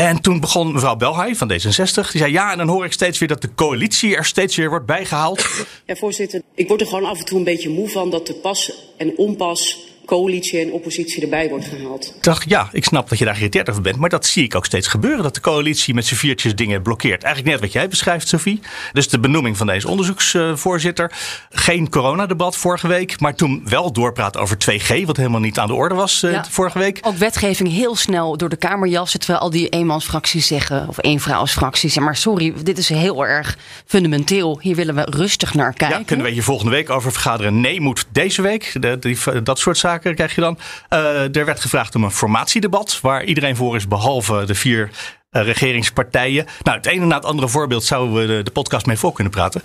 En 0.00 0.20
toen 0.20 0.40
begon 0.40 0.72
mevrouw 0.72 0.96
Belhaai 0.96 1.34
van 1.36 1.52
D66. 1.52 2.10
Die 2.10 2.20
zei 2.20 2.32
ja, 2.32 2.52
en 2.52 2.58
dan 2.58 2.68
hoor 2.68 2.84
ik 2.84 2.92
steeds 2.92 3.18
weer 3.18 3.28
dat 3.28 3.42
de 3.42 3.54
coalitie 3.54 4.16
er 4.16 4.24
steeds 4.24 4.56
weer 4.56 4.68
wordt 4.68 4.86
bijgehaald. 4.86 5.66
Ja, 5.86 5.96
voorzitter, 5.96 6.42
ik 6.54 6.68
word 6.68 6.80
er 6.80 6.86
gewoon 6.86 7.04
af 7.04 7.18
en 7.18 7.24
toe 7.24 7.38
een 7.38 7.44
beetje 7.44 7.68
moe 7.68 7.88
van 7.88 8.10
dat 8.10 8.26
de 8.26 8.34
pas 8.34 8.72
en 8.96 9.12
onpas 9.16 9.78
coalitie 10.10 10.60
en 10.60 10.72
oppositie 10.72 11.22
erbij 11.22 11.48
wordt 11.48 11.64
gehaald. 11.64 12.12
Ik 12.16 12.22
dacht, 12.22 12.44
ja, 12.48 12.68
ik 12.72 12.84
snap 12.84 13.08
dat 13.08 13.18
je 13.18 13.24
daar 13.24 13.34
geïrriteerd 13.34 13.70
over 13.70 13.82
bent. 13.82 13.96
Maar 13.96 14.08
dat 14.08 14.26
zie 14.26 14.44
ik 14.44 14.54
ook 14.54 14.66
steeds 14.66 14.86
gebeuren. 14.86 15.22
Dat 15.22 15.34
de 15.34 15.40
coalitie 15.40 15.94
met 15.94 16.06
z'n 16.06 16.14
viertjes 16.14 16.54
dingen 16.54 16.82
blokkeert. 16.82 17.22
Eigenlijk 17.22 17.54
net 17.54 17.64
wat 17.64 17.72
jij 17.72 17.88
beschrijft, 17.88 18.28
Sophie. 18.28 18.60
Dus 18.92 19.08
de 19.08 19.20
benoeming 19.20 19.56
van 19.56 19.66
deze 19.66 19.88
onderzoeksvoorzitter. 19.88 21.12
Geen 21.50 21.88
coronadebat 21.90 22.56
vorige 22.56 22.88
week. 22.88 23.20
Maar 23.20 23.34
toen 23.34 23.62
wel 23.64 23.92
doorpraat 23.92 24.36
over 24.36 24.56
2G. 24.56 25.04
Wat 25.04 25.16
helemaal 25.16 25.40
niet 25.40 25.58
aan 25.58 25.66
de 25.66 25.74
orde 25.74 25.94
was 25.94 26.20
Ja. 26.20 26.44
vorige 26.50 26.78
week. 26.78 26.98
Ook 27.02 27.16
wetgeving 27.16 27.68
heel 27.72 27.96
snel 27.96 28.36
door 28.36 28.48
de 28.48 28.56
Kamer 28.56 28.88
jassen. 28.88 29.20
Terwijl 29.20 29.40
al 29.40 29.50
die 29.50 29.68
eenmansfracties 29.68 30.46
zeggen, 30.46 30.88
of 30.88 30.96
eenvrouwsfracties. 31.00 31.98
Maar 31.98 32.16
sorry, 32.16 32.52
dit 32.62 32.78
is 32.78 32.88
heel 32.88 33.26
erg 33.26 33.58
fundamenteel. 33.86 34.58
Hier 34.62 34.76
willen 34.76 34.94
we 34.94 35.06
rustig 35.10 35.54
naar 35.54 35.72
kijken. 35.72 35.98
Ja, 35.98 36.04
kunnen 36.04 36.26
we 36.26 36.32
hier 36.32 36.42
volgende 36.42 36.70
week 36.72 36.90
over 36.90 37.12
vergaderen. 37.12 37.60
Nee, 37.60 37.80
moet 37.80 38.06
deze 38.12 38.42
week. 38.42 38.76
De, 38.80 38.98
die, 38.98 39.42
dat 39.42 39.58
soort 39.58 39.78
zaken 39.78 39.99
krijg 40.00 40.34
je 40.34 40.40
dan. 40.40 40.58
Eh, 40.88 41.36
er 41.36 41.44
werd 41.44 41.60
gevraagd 41.60 41.94
om 41.94 42.04
een 42.04 42.10
formatiedebat. 42.10 42.98
Waar 43.02 43.24
iedereen 43.24 43.56
voor 43.56 43.76
is, 43.76 43.88
behalve 43.88 44.44
de 44.44 44.54
vier 44.54 44.90
eh, 45.30 45.42
regeringspartijen. 45.42 46.46
Nou, 46.62 46.76
het 46.76 46.86
ene 46.86 47.06
na 47.06 47.14
het 47.16 47.24
andere 47.24 47.48
voorbeeld 47.48 47.84
zouden 47.84 48.14
we 48.14 48.26
de, 48.26 48.42
de 48.42 48.50
podcast 48.50 48.86
mee 48.86 48.96
voor 48.96 49.12
kunnen 49.12 49.32
praten. 49.32 49.62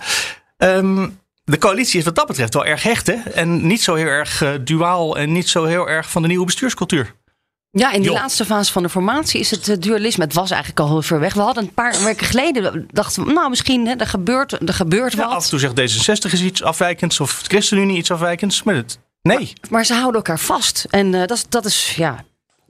Ehm, 0.56 1.08
de 1.44 1.58
coalitie 1.58 1.98
is 1.98 2.04
wat 2.04 2.14
dat 2.14 2.26
betreft 2.26 2.54
wel 2.54 2.66
erg 2.66 2.82
hecht. 2.82 3.06
Hè? 3.06 3.14
En 3.34 3.66
niet 3.66 3.82
zo 3.82 3.94
heel 3.94 4.06
erg 4.06 4.42
eh, 4.42 4.50
duaal 4.60 5.16
en 5.16 5.32
niet 5.32 5.48
zo 5.48 5.64
heel 5.64 5.88
erg 5.88 6.10
van 6.10 6.22
de 6.22 6.28
nieuwe 6.28 6.44
bestuurscultuur. 6.44 7.14
Ja, 7.70 7.92
in 7.92 8.02
die 8.02 8.10
laatste 8.10 8.44
fase 8.44 8.72
van 8.72 8.82
de 8.82 8.88
formatie 8.88 9.40
is 9.40 9.50
het 9.50 9.82
dualisme. 9.82 10.24
Het 10.24 10.32
was 10.34 10.50
eigenlijk 10.50 10.80
al 10.80 10.88
heel 10.88 11.02
ver 11.02 11.20
weg. 11.20 11.34
We 11.34 11.40
hadden 11.40 11.62
een 11.64 11.74
paar 11.74 12.04
weken 12.04 12.26
geleden 12.26 12.88
dachten 12.92 13.24
we, 13.24 13.32
nou 13.32 13.48
misschien 13.48 13.86
hè, 13.86 13.94
er 13.94 14.06
gebeurt, 14.06 14.52
er 14.68 14.74
gebeurt 14.74 15.12
Ja, 15.12 15.22
af 15.22 15.32
wat. 15.32 15.42
en 15.44 15.48
toe 15.50 15.58
zegt 15.58 15.80
D66 15.80 16.32
is 16.32 16.42
iets 16.42 16.62
afwijkends 16.62 17.20
of 17.20 17.42
de 17.42 17.48
ChristenUnie 17.48 17.96
iets 17.96 18.10
afwijkends. 18.10 18.62
Maar 18.62 18.74
het, 18.74 18.98
nee. 19.26 19.52
Maar 19.70 19.84
ze 19.84 19.92
houden 19.94 20.14
elkaar 20.14 20.38
vast. 20.38 20.86
En 20.90 21.14
eh, 21.14 21.20
dat, 21.20 21.36
is- 21.36 21.46
dat 21.48 21.64
is 21.64 21.92
ja, 21.96 22.24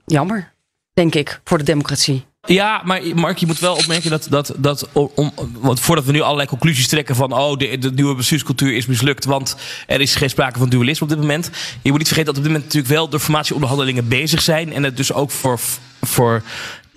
jammer, 0.05 0.53
denk 0.93 1.15
ik, 1.15 1.39
voor 1.43 1.57
de 1.57 1.63
democratie. 1.63 2.25
Ja, 2.45 2.81
maar 2.85 3.01
Mark, 3.15 3.37
je 3.37 3.45
moet 3.45 3.59
wel 3.59 3.75
opmerken 3.75 4.09
dat, 4.09 4.27
dat, 4.29 4.53
dat 4.57 4.87
om- 4.91 5.31
want 5.59 5.79
voordat 5.79 6.05
we 6.05 6.11
nu 6.11 6.21
allerlei 6.21 6.47
conclusies 6.47 6.87
trekken 6.87 7.15
van 7.15 7.31
oh, 7.33 7.57
de, 7.57 7.77
de 7.77 7.91
nieuwe 7.91 8.15
bestuurscultuur 8.15 8.75
is 8.75 8.85
mislukt, 8.85 9.25
want 9.25 9.55
er 9.87 10.01
is 10.01 10.15
geen 10.15 10.29
sprake 10.29 10.59
van 10.59 10.69
dualisme 10.69 11.03
op 11.03 11.09
dit 11.11 11.19
moment. 11.21 11.49
Je 11.81 11.89
moet 11.89 11.97
niet 11.97 12.07
vergeten 12.07 12.33
dat 12.33 12.37
op 12.37 12.43
dit 12.43 12.51
moment 12.51 12.63
natuurlijk 12.63 12.93
wel 12.93 13.09
de 13.09 13.19
formatieonderhandelingen 13.19 14.07
bezig 14.07 14.41
zijn 14.41 14.73
en 14.73 14.83
het 14.83 14.97
dus 14.97 15.13
ook 15.13 15.31
voor, 15.31 15.59
voor 16.01 16.43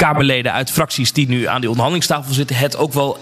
Kamerleden 0.00 0.52
uit 0.52 0.70
fracties 0.70 1.12
die 1.12 1.28
nu 1.28 1.46
aan 1.46 1.60
die 1.60 1.68
onderhandelingstafel 1.68 2.34
zitten, 2.34 2.56
het 2.56 2.76
ook 2.76 2.92
wel 2.92 3.18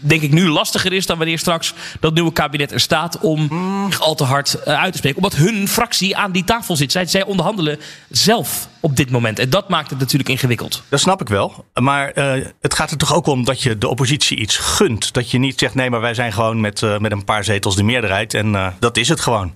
denk 0.00 0.22
ik 0.22 0.32
nu 0.32 0.48
lastiger 0.48 0.92
is 0.92 1.06
dan 1.06 1.18
wanneer 1.18 1.38
straks 1.38 1.74
dat 2.00 2.14
nieuwe 2.14 2.32
kabinet 2.32 2.72
er 2.72 2.80
staat 2.80 3.18
om 3.18 3.48
zich 3.90 4.00
al 4.00 4.14
te 4.14 4.24
hard 4.24 4.54
eh, 4.54 4.80
uit 4.80 4.92
te 4.92 4.98
spreken. 4.98 5.22
Omdat 5.22 5.38
hun 5.38 5.68
fractie 5.68 6.16
aan 6.16 6.32
die 6.32 6.44
tafel 6.44 6.76
zit. 6.76 6.92
Zij, 6.92 7.06
zij 7.06 7.24
onderhandelen 7.24 7.78
zelf 8.10 8.68
op 8.80 8.96
dit 8.96 9.10
moment. 9.10 9.38
En 9.38 9.50
dat 9.50 9.68
maakt 9.68 9.90
het 9.90 9.98
natuurlijk 9.98 10.28
ingewikkeld. 10.28 10.82
Dat 10.88 11.00
snap 11.00 11.20
ik 11.20 11.28
wel. 11.28 11.64
Maar 11.74 12.10
eh, 12.10 12.46
het 12.60 12.74
gaat 12.74 12.90
er 12.90 12.96
toch 12.96 13.14
ook 13.14 13.26
om 13.26 13.44
dat 13.44 13.62
je 13.62 13.78
de 13.78 13.88
oppositie 13.88 14.38
iets 14.38 14.56
gunt. 14.56 15.12
Dat 15.12 15.30
je 15.30 15.38
niet 15.38 15.58
zegt, 15.58 15.74
nee, 15.74 15.90
maar 15.90 16.00
wij 16.00 16.14
zijn 16.14 16.32
gewoon 16.32 16.60
met, 16.60 16.82
eh, 16.82 16.98
met 16.98 17.12
een 17.12 17.24
paar 17.24 17.44
zetels 17.44 17.76
de 17.76 17.82
meerderheid. 17.82 18.34
En 18.34 18.74
dat 18.78 18.96
is 18.96 19.08
het 19.08 19.20
gewoon. 19.20 19.54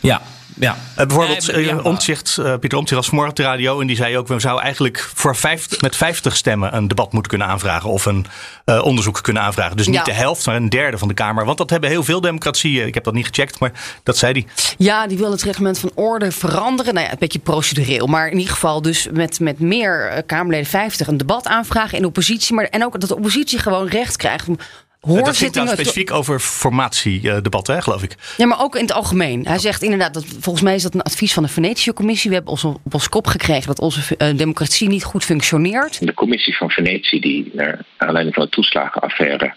Ja, 0.00 0.22
ja. 0.60 0.76
Eh, 0.96 1.06
bijvoorbeeld 1.06 1.52
Nee, 1.52 1.64
ja. 1.64 1.76
eh, 1.76 1.84
Omtzigt, 1.84 2.38
eh, 2.38 2.54
Pieter 2.60 2.78
Omtzigt 2.78 2.96
was 3.00 3.06
vanmorgen 3.06 3.30
op 3.32 3.36
de 3.36 3.42
radio. 3.42 3.80
En 3.80 3.86
die 3.86 3.96
zei 3.96 4.18
ook, 4.18 4.28
we 4.28 4.40
zouden 4.40 4.64
eigenlijk 4.64 5.10
voor 5.14 5.36
50, 5.36 5.80
met 5.80 5.96
50 5.96 6.36
stemmen 6.36 6.76
een 6.76 6.88
debat 6.88 7.12
moeten 7.12 7.30
kunnen 7.30 7.48
aanvragen. 7.48 7.90
Of 7.90 8.04
een 8.06 8.26
eh, 8.64 8.84
onderzoek 8.84 9.22
kunnen 9.22 9.42
aanvragen. 9.42 9.76
Dus 9.76 9.86
niet 9.86 9.94
Ja. 9.96 10.02
de 10.04 10.12
helft, 10.12 10.46
maar 10.46 10.56
een 10.56 10.68
derde 10.68 10.98
van 10.98 11.08
de 11.08 11.14
Kamer. 11.14 11.44
Want 11.44 11.58
dat 11.58 11.70
hebben 11.70 11.90
heel 11.90 12.04
veel 12.04 12.20
democratieën. 12.20 12.86
Ik 12.86 12.94
heb 12.94 13.04
dat 13.04 13.14
niet 13.14 13.26
gecheckt, 13.26 13.58
maar 13.58 13.72
dat 14.02 14.16
zei 14.16 14.32
hij. 14.32 14.46
Ja, 14.78 15.06
die 15.06 15.18
wil 15.18 15.30
het 15.30 15.42
reglement 15.42 15.78
van 15.78 15.90
orde 15.94 16.32
veranderen. 16.32 16.94
Nou 16.94 17.06
ja, 17.06 17.12
een 17.12 17.18
beetje 17.18 17.38
procedureel. 17.38 18.06
Maar 18.06 18.28
in 18.28 18.38
ieder 18.38 18.52
geval 18.52 18.82
dus 18.82 19.08
met, 19.12 19.40
met 19.40 19.60
meer 19.60 20.08
eh, 20.08 20.22
Kamerleden 20.26 20.66
50 20.66 21.06
een 21.06 21.16
debat 21.16 21.46
aanvragen 21.46 21.94
in 21.96 22.02
de 22.02 22.08
oppositie. 22.08 22.54
Maar, 22.54 22.64
en 22.64 22.84
ook 22.84 23.00
dat 23.00 23.08
de 23.08 23.16
oppositie 23.16 23.58
gewoon 23.58 23.86
recht 23.88 24.16
krijgt 24.16 24.48
om 24.48 24.58
dat 25.06 25.16
ging 25.16 25.26
hoorzittingen... 25.26 25.68
nou 25.68 25.78
specifiek 25.78 26.12
over 26.12 26.40
formatiedebatten, 26.40 27.74
hè, 27.74 27.82
geloof 27.82 28.02
ik. 28.02 28.14
Ja, 28.36 28.46
maar 28.46 28.60
ook 28.60 28.74
in 28.74 28.82
het 28.82 28.92
algemeen. 28.92 29.46
Hij 29.46 29.58
zegt 29.58 29.82
inderdaad, 29.82 30.14
dat, 30.14 30.24
volgens 30.40 30.64
mij 30.64 30.74
is 30.74 30.82
dat 30.82 30.94
een 30.94 31.02
advies 31.02 31.32
van 31.32 31.42
de 31.42 31.48
Venetië-commissie. 31.48 32.28
We 32.30 32.36
hebben 32.36 32.52
ons 32.52 32.64
op 32.64 32.94
ons 32.94 33.08
kop 33.08 33.26
gekregen 33.26 33.66
dat 33.66 33.80
onze 33.80 34.16
eh, 34.16 34.36
democratie 34.36 34.88
niet 34.88 35.04
goed 35.04 35.24
functioneert. 35.24 36.06
De 36.06 36.14
commissie 36.14 36.56
van 36.56 36.70
Venetië, 36.70 37.20
die 37.20 37.50
naar 37.54 37.78
aanleiding 37.96 38.34
van 38.34 38.44
de 38.44 38.50
toeslagenaffaire 38.50 39.54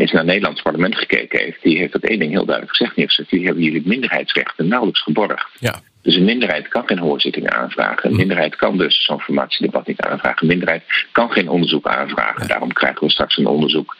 is 0.00 0.10
naar 0.10 0.20
het 0.20 0.30
Nederlands 0.30 0.62
parlement 0.62 0.96
gekeken 0.96 1.38
heeft, 1.38 1.62
die 1.62 1.78
heeft 1.78 1.92
dat 1.92 2.02
één 2.02 2.18
ding 2.18 2.30
heel 2.30 2.44
duidelijk 2.44 2.76
gezegd. 2.76 2.94
Die 2.94 3.04
heeft 3.04 3.14
gezegd, 3.14 3.30
jullie 3.30 3.46
hebben 3.46 3.64
jullie 3.64 3.82
minderheidsrechten 3.84 4.68
nauwelijks 4.68 5.02
geborgd. 5.02 5.46
Ja. 5.58 5.80
Dus 6.02 6.14
een 6.14 6.24
minderheid 6.24 6.68
kan 6.68 6.86
geen 6.86 6.98
hoorzittingen 6.98 7.52
aanvragen. 7.52 8.10
Een 8.10 8.16
minderheid 8.16 8.56
kan 8.56 8.78
dus 8.78 9.04
zo'n 9.04 9.20
formatiedebat 9.20 9.86
niet 9.86 10.00
aanvragen. 10.00 10.42
Een 10.42 10.48
minderheid 10.48 10.82
kan 11.12 11.30
geen 11.30 11.48
onderzoek 11.48 11.86
aanvragen. 11.86 12.48
Daarom 12.48 12.72
krijgen 12.72 13.06
we 13.06 13.12
straks 13.12 13.36
een 13.36 13.46
onderzoek 13.46 13.96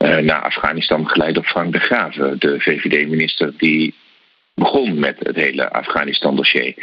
naar 0.00 0.42
Afghanistan 0.42 1.08
geleid 1.08 1.34
door 1.34 1.44
Frank 1.44 1.72
de 1.72 1.78
Graven, 1.78 2.38
de 2.38 2.60
VVD-minister 2.60 3.52
die 3.56 3.94
begon 4.60 4.98
met 4.98 5.16
het 5.18 5.36
hele 5.36 5.72
Afghanistan-dossier. 5.72 6.74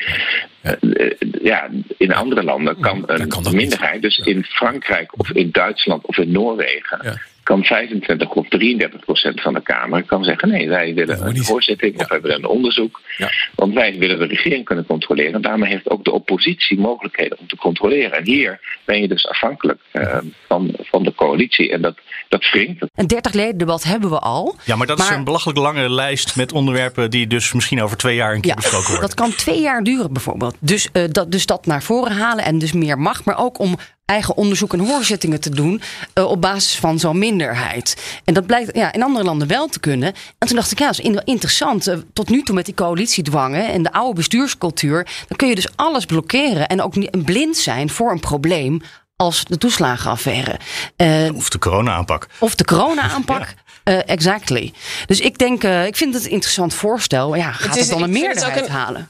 Eh, 0.62 0.74
eh, 0.82 1.12
ja, 1.42 1.70
in 1.98 2.14
andere 2.14 2.44
landen 2.44 2.80
kan 2.80 3.04
een 3.06 3.28
kan 3.28 3.44
dat 3.44 3.52
niet. 3.52 3.62
minderheid, 3.62 4.02
dus 4.02 4.18
in 4.18 4.44
Frankrijk 4.44 5.20
of 5.20 5.32
in 5.32 5.52
Duitsland 5.52 6.06
of 6.06 6.18
in 6.18 6.32
Noorwegen, 6.32 7.20
kan 7.48 7.64
25 7.64 8.30
of 8.30 8.48
33 8.48 9.00
procent 9.00 9.42
van 9.42 9.54
de 9.54 9.62
Kamer 9.62 10.04
kan 10.04 10.24
zeggen: 10.24 10.50
nee, 10.50 10.70
wij 10.70 10.94
willen 10.94 11.28
een 11.28 11.46
hoorzitting 11.46 12.00
of 12.00 12.08
wij 12.08 12.22
willen 12.22 12.38
een 12.38 12.46
onderzoek. 12.46 13.02
Ja. 13.18 13.32
Want 13.56 13.74
wij 13.74 13.98
willen 13.98 14.20
de 14.20 14.26
regering 14.26 14.66
kunnen 14.66 14.86
controleren. 14.86 15.34
En 15.34 15.42
daarmee 15.42 15.70
heeft 15.70 15.90
ook 15.90 16.04
de 16.04 16.12
oppositie 16.12 16.80
mogelijkheden 16.80 17.40
om 17.40 17.48
te 17.48 17.56
controleren. 17.56 18.18
En 18.18 18.26
hier 18.26 18.80
ben 18.86 19.02
je 19.02 19.08
dus 19.08 19.28
afhankelijk 19.28 19.80
eh, 19.92 20.18
van, 20.48 20.76
van 20.80 21.04
de 21.04 21.14
coalitie. 21.16 21.72
En 21.72 21.82
dat, 21.82 21.98
dat 22.30 22.50
wringt. 22.52 22.86
Een 22.96 23.08
30 23.08 23.34
leden 23.34 23.58
debat 23.58 23.84
hebben 23.84 24.10
we 24.10 24.20
al. 24.20 24.56
Ja, 24.66 24.76
maar 24.76 24.88
dat 24.88 25.00
is 25.00 25.10
een 25.10 25.24
belachelijk 25.24 25.60
lange 25.60 25.90
lijst 25.90 26.36
met 26.36 26.52
onderwerpen 26.52 27.10
die 27.10 27.28
dus 27.28 27.54
misschien 27.54 27.82
over 27.82 27.98
twee 27.98 28.16
jaar 28.16 28.34
een 28.34 28.42
keer 28.42 28.50
Ja, 28.50 28.56
besproken 28.56 28.88
worden. 28.88 29.08
dat 29.08 29.14
kan 29.14 29.32
twee 29.32 29.62
jaar 29.62 29.84
duren 29.84 30.14
bijvoorbeeld. 30.14 30.56
Dus, 30.60 30.90
eh, 30.92 31.04
dat, 31.12 31.32
dus 31.32 31.46
dat 31.46 31.66
naar 31.66 31.84
voren 31.84 32.12
halen 32.12 32.46
en 32.46 32.60
dus 32.60 32.74
meer 32.74 32.98
macht. 32.98 33.26
Maar 33.26 33.38
ook 33.38 33.60
om 33.60 33.78
eigen 34.08 34.38
onderzoek 34.38 34.74
en 34.74 34.80
hoorzittingen 34.80 35.40
te 35.40 35.50
doen 35.50 35.82
eh, 36.14 36.24
op 36.26 36.42
basis 36.42 36.76
van 36.76 37.00
zo'n 37.00 37.18
minderheid. 37.18 37.98
En 38.26 38.34
dat 38.34 38.46
blijkt 38.46 38.76
ja, 38.76 38.94
in 38.94 39.04
andere 39.04 39.26
landen 39.26 39.48
wel 39.48 39.68
te 39.68 39.80
kunnen. 39.80 40.14
En 40.38 40.48
toen 40.48 40.56
dacht 40.56 40.72
ik, 40.72 40.80
ja, 40.80 40.86
dat 40.86 41.00
is 41.00 41.06
in- 41.06 41.22
interessant. 41.26 41.88
Eh, 41.88 41.98
tot 42.14 42.30
nu 42.30 42.42
toe 42.44 42.56
met 42.56 42.66
die 42.66 42.74
coalitiedwangen 42.74 43.68
en 43.68 43.84
de 43.84 43.92
oude 43.92 44.14
bestuurscultuur... 44.16 45.04
dan 45.28 45.38
kun 45.38 45.48
je 45.48 45.56
dus 45.56 45.68
alles 45.76 46.06
blokkeren 46.06 46.68
en 46.68 46.82
ook 46.82 46.96
niet 46.96 47.26
blind 47.26 47.58
zijn 47.58 47.90
voor 47.90 48.12
een 48.12 48.20
probleem... 48.20 48.82
als 49.16 49.44
de 49.46 49.58
toeslagenaffaire. 49.58 50.60
Eh, 50.96 51.36
Of 51.36 51.50
de 51.50 51.60
corona-aanpak. 51.60 52.28
of 52.40 52.56
de 52.56 52.66
corona-aanpak. 52.66 53.54
Eh, 53.84 54.00
exactly. 54.06 54.74
Dus 55.06 55.20
ik 55.20 55.38
denk, 55.38 55.64
eh, 55.64 55.86
ik 55.86 55.96
vind 55.96 56.14
het 56.14 56.26
een 56.26 56.30
interessant 56.32 56.74
voorstel. 56.74 57.36
Ja, 57.36 57.52
gaat 57.52 57.70
het, 57.70 57.78
is- 57.78 57.90
dan 57.90 58.02
een 58.04 58.10
meerderheid 58.12 58.66
een- 58.66 58.72
halen? 58.72 59.10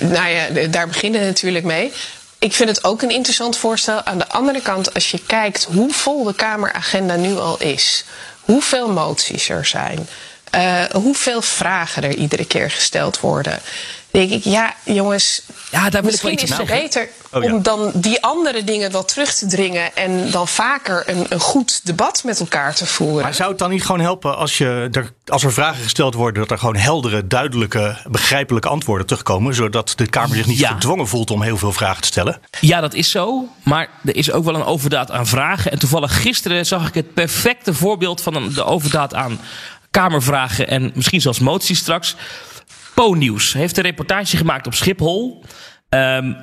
Nou 0.00 0.28
ja, 0.28 0.66
daar 0.68 0.86
beginnen 0.88 1.20
we 1.20 1.26
natuurlijk 1.26 1.64
mee. 1.64 1.92
Ik 2.40 2.52
vind 2.52 2.68
het 2.68 2.84
ook 2.84 3.02
een 3.02 3.10
interessant 3.10 3.56
voorstel. 3.56 4.02
Aan 4.04 4.18
de 4.18 4.28
andere 4.28 4.60
kant, 4.60 4.94
als 4.94 5.10
je 5.10 5.22
kijkt 5.26 5.64
hoe 5.64 5.92
vol 5.92 6.24
de 6.24 6.34
Kameragenda 6.34 7.16
nu 7.16 7.36
al 7.36 7.60
is, 7.60 8.04
hoeveel 8.40 8.92
moties 8.92 9.48
er 9.48 9.66
zijn, 9.66 10.08
eh, 10.50 10.84
hoeveel 10.92 11.42
vragen 11.42 12.02
er 12.02 12.14
iedere 12.14 12.44
keer 12.44 12.70
gesteld 12.70 13.20
worden, 13.20 13.58
denk 14.10 14.30
ik, 14.30 14.44
ja, 14.44 14.74
jongens, 14.84 15.42
Ja, 15.70 15.90
daar 15.90 16.02
wil 16.02 16.12
ik 16.14 16.20
wel 16.20 16.30
misschien 16.30 16.32
iets 16.32 16.42
is 16.42 16.56
het 16.56 16.66
beter 16.66 17.08
Oh, 17.32 17.42
ja. 17.44 17.54
om 17.54 17.62
dan 17.62 17.90
die 17.94 18.22
andere 18.22 18.64
dingen 18.64 18.92
wel 18.92 19.04
terug 19.04 19.34
te 19.34 19.46
dringen 19.46 19.96
en 19.96 20.30
dan 20.30 20.48
vaker 20.48 21.02
een, 21.06 21.26
een 21.28 21.40
goed 21.40 21.80
debat 21.86 22.22
met 22.24 22.40
elkaar 22.40 22.74
te 22.74 22.86
voeren. 22.86 23.22
Maar 23.22 23.34
zou 23.34 23.48
het 23.50 23.58
dan 23.58 23.70
niet 23.70 23.84
gewoon 23.84 24.00
helpen 24.00 24.36
als, 24.36 24.58
je 24.58 24.88
er, 24.92 25.12
als 25.26 25.42
er 25.44 25.52
vragen 25.52 25.82
gesteld 25.82 26.14
worden, 26.14 26.42
dat 26.42 26.50
er 26.50 26.58
gewoon 26.58 26.76
heldere, 26.76 27.26
duidelijke, 27.26 27.96
begrijpelijke 28.08 28.68
antwoorden 28.68 29.06
terugkomen, 29.06 29.54
zodat 29.54 29.92
de 29.96 30.06
Kamer 30.06 30.36
zich 30.36 30.46
niet 30.46 30.58
Ja. 30.58 30.68
gedwongen 30.72 31.08
voelt 31.08 31.30
om 31.30 31.42
heel 31.42 31.56
veel 31.56 31.72
vragen 31.72 32.00
te 32.02 32.06
stellen? 32.08 32.40
Ja, 32.60 32.80
dat 32.80 32.94
is 32.94 33.10
zo. 33.10 33.48
Maar 33.64 33.88
er 34.04 34.16
is 34.16 34.32
ook 34.32 34.44
wel 34.44 34.54
een 34.54 34.64
overdaad 34.64 35.10
aan 35.10 35.26
vragen. 35.26 35.70
En 35.72 35.78
toevallig 35.78 36.22
gisteren 36.22 36.66
zag 36.66 36.88
ik 36.88 36.94
het 36.94 37.14
perfecte 37.14 37.74
voorbeeld 37.74 38.20
van 38.20 38.34
een, 38.34 38.54
de 38.54 38.64
overdaad 38.64 39.14
aan 39.14 39.40
Kamervragen 39.90 40.68
en 40.68 40.92
misschien 40.94 41.20
zelfs 41.20 41.38
moties 41.38 41.78
straks. 41.78 42.16
Po-nieuws 42.94 43.52
heeft 43.52 43.76
een 43.76 43.82
reportage 43.82 44.36
gemaakt 44.36 44.66
op 44.66 44.74
Schiphol. 44.74 45.44
Um, 45.96 46.36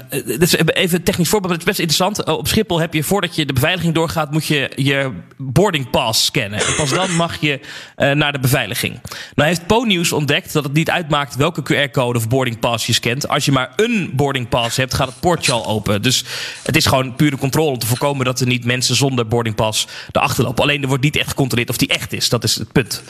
even 0.73 1.03
technisch 1.03 1.29
voorbeeld, 1.29 1.51
het 1.51 1.61
is 1.61 1.67
best 1.67 1.79
interessant. 1.79 2.23
Op 2.23 2.47
Schiphol 2.47 2.79
heb 2.79 2.93
je, 2.93 3.03
voordat 3.03 3.35
je 3.35 3.45
de 3.45 3.53
beveiliging 3.53 3.93
doorgaat, 3.93 4.31
moet 4.31 4.45
je 4.45 4.71
je 4.75 5.11
boarding 5.37 5.89
pass 5.89 6.25
scannen. 6.25 6.59
En 6.59 6.75
pas 6.75 6.89
dan 6.89 7.15
mag 7.15 7.41
je 7.41 7.59
uh, 7.97 8.11
naar 8.11 8.31
de 8.31 8.39
beveiliging. 8.39 8.99
Nou 9.35 9.47
heeft 9.47 9.67
Po-nieuws 9.67 10.11
ontdekt 10.11 10.53
dat 10.53 10.63
het 10.63 10.73
niet 10.73 10.89
uitmaakt 10.89 11.35
welke 11.35 11.61
QR-code 11.61 12.17
of 12.17 12.27
boarding 12.27 12.59
pass 12.59 12.85
je 12.85 12.93
scant. 12.93 13.27
Als 13.27 13.45
je 13.45 13.51
maar 13.51 13.73
een 13.75 14.11
boarding 14.13 14.49
pass 14.49 14.77
hebt, 14.77 14.93
gaat 14.93 15.07
het 15.07 15.19
poortje 15.19 15.51
al 15.51 15.67
open. 15.67 16.01
Dus 16.01 16.23
het 16.63 16.75
is 16.75 16.85
gewoon 16.85 17.15
pure 17.15 17.37
controle 17.37 17.71
om 17.71 17.79
te 17.79 17.87
voorkomen 17.87 18.25
dat 18.25 18.39
er 18.39 18.47
niet 18.47 18.65
mensen 18.65 18.95
zonder 18.95 19.27
boarding 19.27 19.55
pass 19.55 19.87
erachter 20.11 20.43
lopen. 20.43 20.63
Alleen 20.63 20.81
er 20.81 20.87
wordt 20.87 21.03
niet 21.03 21.17
echt 21.17 21.29
gecontroleerd 21.29 21.69
of 21.69 21.77
die 21.77 21.87
echt 21.87 22.13
is. 22.13 22.29
Dat 22.29 22.43
is 22.43 22.55
het 22.55 22.71
punt. 22.71 23.03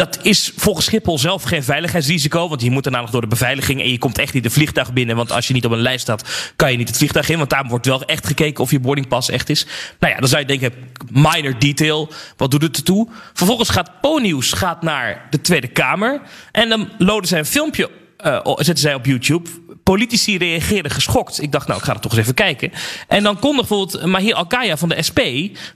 Dat 0.00 0.18
is 0.22 0.52
volgens 0.56 0.86
Schiphol 0.86 1.18
zelf 1.18 1.42
geen 1.42 1.62
veiligheidsrisico. 1.62 2.48
Want 2.48 2.62
je 2.62 2.70
moet 2.70 2.82
daarna 2.82 3.00
nog 3.00 3.10
door 3.10 3.20
de 3.20 3.26
beveiliging. 3.26 3.80
En 3.80 3.90
je 3.90 3.98
komt 3.98 4.18
echt 4.18 4.34
niet 4.34 4.42
de 4.42 4.50
vliegtuig 4.50 4.92
binnen. 4.92 5.16
Want 5.16 5.32
als 5.32 5.48
je 5.48 5.54
niet 5.54 5.64
op 5.64 5.72
een 5.72 5.80
lijst 5.80 6.00
staat, 6.00 6.52
kan 6.56 6.70
je 6.70 6.76
niet 6.76 6.88
het 6.88 6.96
vliegtuig 6.96 7.28
in. 7.28 7.38
Want 7.38 7.50
daar 7.50 7.66
wordt 7.68 7.86
wel 7.86 8.04
echt 8.04 8.26
gekeken 8.26 8.64
of 8.64 8.70
je 8.70 8.80
boardingpas 8.80 9.30
echt 9.30 9.48
is. 9.48 9.66
Nou 9.98 10.12
ja, 10.12 10.18
dan 10.18 10.28
zou 10.28 10.40
je 10.40 10.46
denken, 10.46 10.72
minor 11.10 11.58
detail. 11.58 12.08
Wat 12.36 12.50
doet 12.50 12.62
het 12.62 12.76
ertoe? 12.76 13.08
Vervolgens 13.32 13.68
gaat 13.68 14.00
Po-nieuws 14.00 14.52
gaat 14.52 14.82
naar 14.82 15.26
de 15.30 15.40
Tweede 15.40 15.68
Kamer. 15.68 16.20
En 16.52 16.68
dan 16.68 16.88
loden 16.98 17.28
zij 17.28 17.38
een 17.38 17.44
filmpje, 17.44 17.90
uh, 18.24 18.40
zetten 18.44 18.78
zij 18.78 18.94
op 18.94 19.06
YouTube. 19.06 19.50
Politici 19.82 20.38
reageerden 20.38 20.92
geschokt. 20.92 21.42
Ik 21.42 21.52
dacht, 21.52 21.66
nou, 21.66 21.78
ik 21.78 21.84
ga 21.84 21.94
er 21.94 22.00
toch 22.00 22.12
eens 22.12 22.20
even 22.20 22.34
kijken. 22.34 22.72
En 23.08 23.22
dan 23.22 23.38
kondigt 23.38 23.68
bijvoorbeeld 23.68 24.06
Mahir 24.06 24.34
Alkaya 24.34 24.76
van 24.76 24.88
de 24.88 25.02
SP... 25.08 25.20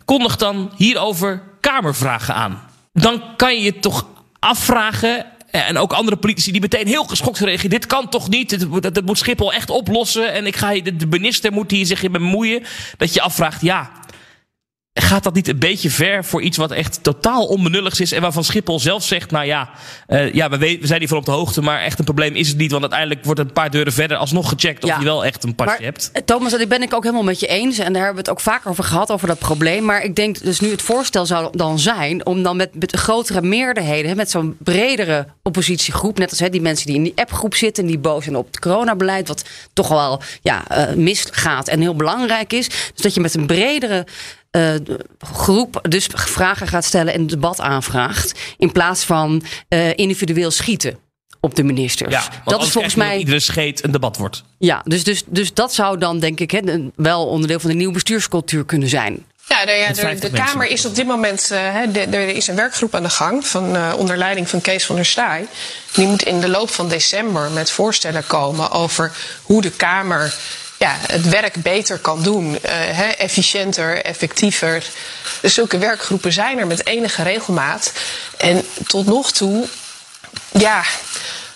kondigt 0.04 0.38
dan 0.38 0.72
hierover 0.76 1.42
Kamervragen 1.60 2.34
aan 2.34 2.72
dan 2.94 3.22
kan 3.36 3.56
je 3.56 3.62
je 3.62 3.78
toch 3.78 4.06
afvragen. 4.44 5.26
En 5.50 5.78
ook 5.78 5.92
andere 5.92 6.16
politici 6.16 6.52
die 6.52 6.60
meteen 6.60 6.86
heel 6.86 7.04
geschokt 7.04 7.38
reageren. 7.38 7.70
Dit 7.70 7.86
kan 7.86 8.08
toch 8.08 8.28
niet? 8.28 8.70
Dat, 8.82 8.94
dat 8.94 9.04
moet 9.04 9.18
Schiphol 9.18 9.52
echt 9.52 9.70
oplossen. 9.70 10.32
En 10.32 10.46
ik 10.46 10.56
ga, 10.56 10.80
de 10.80 11.06
minister 11.10 11.52
moet 11.52 11.70
hier 11.70 11.86
zich 11.86 12.02
in 12.02 12.12
bemoeien. 12.12 12.62
Dat 12.96 13.14
je 13.14 13.20
afvraagt, 13.20 13.62
ja, 13.62 13.90
Gaat 15.00 15.22
dat 15.22 15.34
niet 15.34 15.48
een 15.48 15.58
beetje 15.58 15.90
ver 15.90 16.24
voor 16.24 16.42
iets 16.42 16.56
wat 16.56 16.70
echt 16.70 16.98
totaal 17.02 17.46
onbenulligs 17.46 18.00
is 18.00 18.12
en 18.12 18.20
waarvan 18.20 18.44
Schiphol 18.44 18.80
zelf 18.80 19.04
zegt, 19.04 19.30
nou 19.30 19.46
ja, 19.46 19.70
uh, 20.08 20.32
ja 20.32 20.50
we, 20.50 20.58
we 20.58 20.86
zijn 20.86 20.98
hiervan 20.98 21.18
op 21.18 21.24
de 21.24 21.30
hoogte, 21.30 21.62
maar 21.62 21.80
echt 21.80 21.98
een 21.98 22.04
probleem 22.04 22.34
is 22.34 22.48
het 22.48 22.56
niet, 22.56 22.70
want 22.70 22.82
uiteindelijk 22.82 23.24
wordt 23.24 23.40
een 23.40 23.52
paar 23.52 23.70
deuren 23.70 23.92
verder 23.92 24.16
alsnog 24.16 24.48
gecheckt 24.48 24.84
of 24.84 24.90
ja. 24.90 24.98
je 24.98 25.04
wel 25.04 25.24
echt 25.24 25.44
een 25.44 25.54
pasje 25.54 25.82
hebt. 25.82 26.10
Eh, 26.12 26.22
Thomas, 26.22 26.50
dat 26.50 26.68
ben 26.68 26.82
ik 26.82 26.94
ook 26.94 27.02
helemaal 27.02 27.24
met 27.24 27.40
je 27.40 27.46
eens 27.46 27.78
en 27.78 27.92
daar 27.92 28.04
hebben 28.04 28.24
we 28.24 28.30
het 28.30 28.38
ook 28.38 28.40
vaker 28.40 28.70
over 28.70 28.84
gehad, 28.84 29.10
over 29.10 29.28
dat 29.28 29.38
probleem. 29.38 29.84
Maar 29.84 30.02
ik 30.02 30.16
denk 30.16 30.40
dus 30.40 30.60
nu 30.60 30.70
het 30.70 30.82
voorstel 30.82 31.26
zou 31.26 31.56
dan 31.56 31.78
zijn 31.78 32.26
om 32.26 32.42
dan 32.42 32.56
met, 32.56 32.74
met 32.74 32.96
grotere 32.96 33.42
meerderheden, 33.42 34.16
met 34.16 34.30
zo'n 34.30 34.56
bredere 34.58 35.26
oppositiegroep, 35.42 36.18
net 36.18 36.30
als 36.30 36.38
hè, 36.38 36.48
die 36.48 36.60
mensen 36.60 36.86
die 36.86 36.96
in 36.96 37.02
die 37.02 37.12
appgroep 37.16 37.54
zitten, 37.54 37.86
die 37.86 37.98
boos 37.98 38.24
zijn 38.24 38.36
op 38.36 38.46
het 38.46 38.58
coronabeleid, 38.58 39.28
wat 39.28 39.44
toch 39.72 39.88
wel 39.88 40.22
ja, 40.42 40.62
uh, 40.70 40.94
misgaat 40.94 41.68
en 41.68 41.80
heel 41.80 41.96
belangrijk 41.96 42.52
is. 42.52 42.68
Dus 42.68 43.02
dat 43.02 43.14
je 43.14 43.20
met 43.20 43.34
een 43.34 43.46
bredere 43.46 44.06
uh, 44.56 44.74
groep 45.18 45.86
dus 45.88 46.08
vragen 46.14 46.68
gaat 46.68 46.84
stellen 46.84 47.12
en 47.12 47.20
een 47.20 47.26
debat 47.26 47.60
aanvraagt. 47.60 48.40
In 48.58 48.72
plaats 48.72 49.04
van 49.04 49.42
uh, 49.68 49.90
individueel 49.94 50.50
schieten 50.50 50.98
op 51.40 51.54
de 51.54 51.62
ministers. 51.62 52.12
Ja, 52.12 52.28
dat 52.44 52.62
is 52.62 52.70
volgens 52.70 52.94
mij. 52.94 53.18
iedere 53.18 53.40
scheet 53.40 53.84
een 53.84 53.90
debat 53.90 54.16
wordt. 54.16 54.42
Ja, 54.58 54.80
dus, 54.84 55.04
dus, 55.04 55.22
dus 55.26 55.54
dat 55.54 55.74
zou 55.74 55.98
dan 55.98 56.18
denk 56.18 56.40
ik 56.40 56.50
he, 56.50 56.60
wel 56.96 57.26
onderdeel 57.26 57.60
van 57.60 57.70
de 57.70 57.76
nieuwe 57.76 57.92
bestuurscultuur 57.92 58.64
kunnen 58.64 58.88
zijn. 58.88 59.26
Ja, 59.48 59.64
de, 59.64 59.72
ja, 59.72 59.92
de, 59.92 60.18
de 60.18 60.30
Kamer 60.30 60.66
is 60.66 60.86
op 60.86 60.94
dit 60.94 61.06
moment. 61.06 61.48
Uh, 61.52 61.96
er 62.14 62.28
is 62.28 62.46
een 62.46 62.56
werkgroep 62.56 62.94
aan 62.94 63.02
de 63.02 63.10
gang. 63.10 63.46
Van, 63.46 63.76
uh, 63.76 63.92
onder 63.96 64.16
leiding 64.16 64.48
van 64.48 64.60
Kees 64.60 64.86
van 64.86 64.96
der 64.96 65.04
Staaij. 65.04 65.46
Die 65.92 66.06
moet 66.06 66.22
in 66.22 66.40
de 66.40 66.48
loop 66.48 66.70
van 66.70 66.88
december 66.88 67.50
met 67.50 67.70
voorstellen 67.70 68.26
komen 68.26 68.70
over 68.70 69.12
hoe 69.42 69.62
de 69.62 69.70
Kamer 69.70 70.34
ja, 70.84 70.96
het 71.06 71.28
werk 71.28 71.62
beter 71.62 71.98
kan 71.98 72.22
doen. 72.22 72.52
Uh, 72.52 72.58
hè, 72.70 73.06
efficiënter, 73.06 74.04
effectiever. 74.04 74.86
Dus 75.40 75.54
zulke 75.54 75.78
werkgroepen 75.78 76.32
zijn 76.32 76.58
er 76.58 76.66
met 76.66 76.86
enige 76.86 77.22
regelmaat. 77.22 77.92
En 78.36 78.66
tot 78.86 79.06
nog 79.06 79.32
toe, 79.32 79.66
ja. 80.52 80.82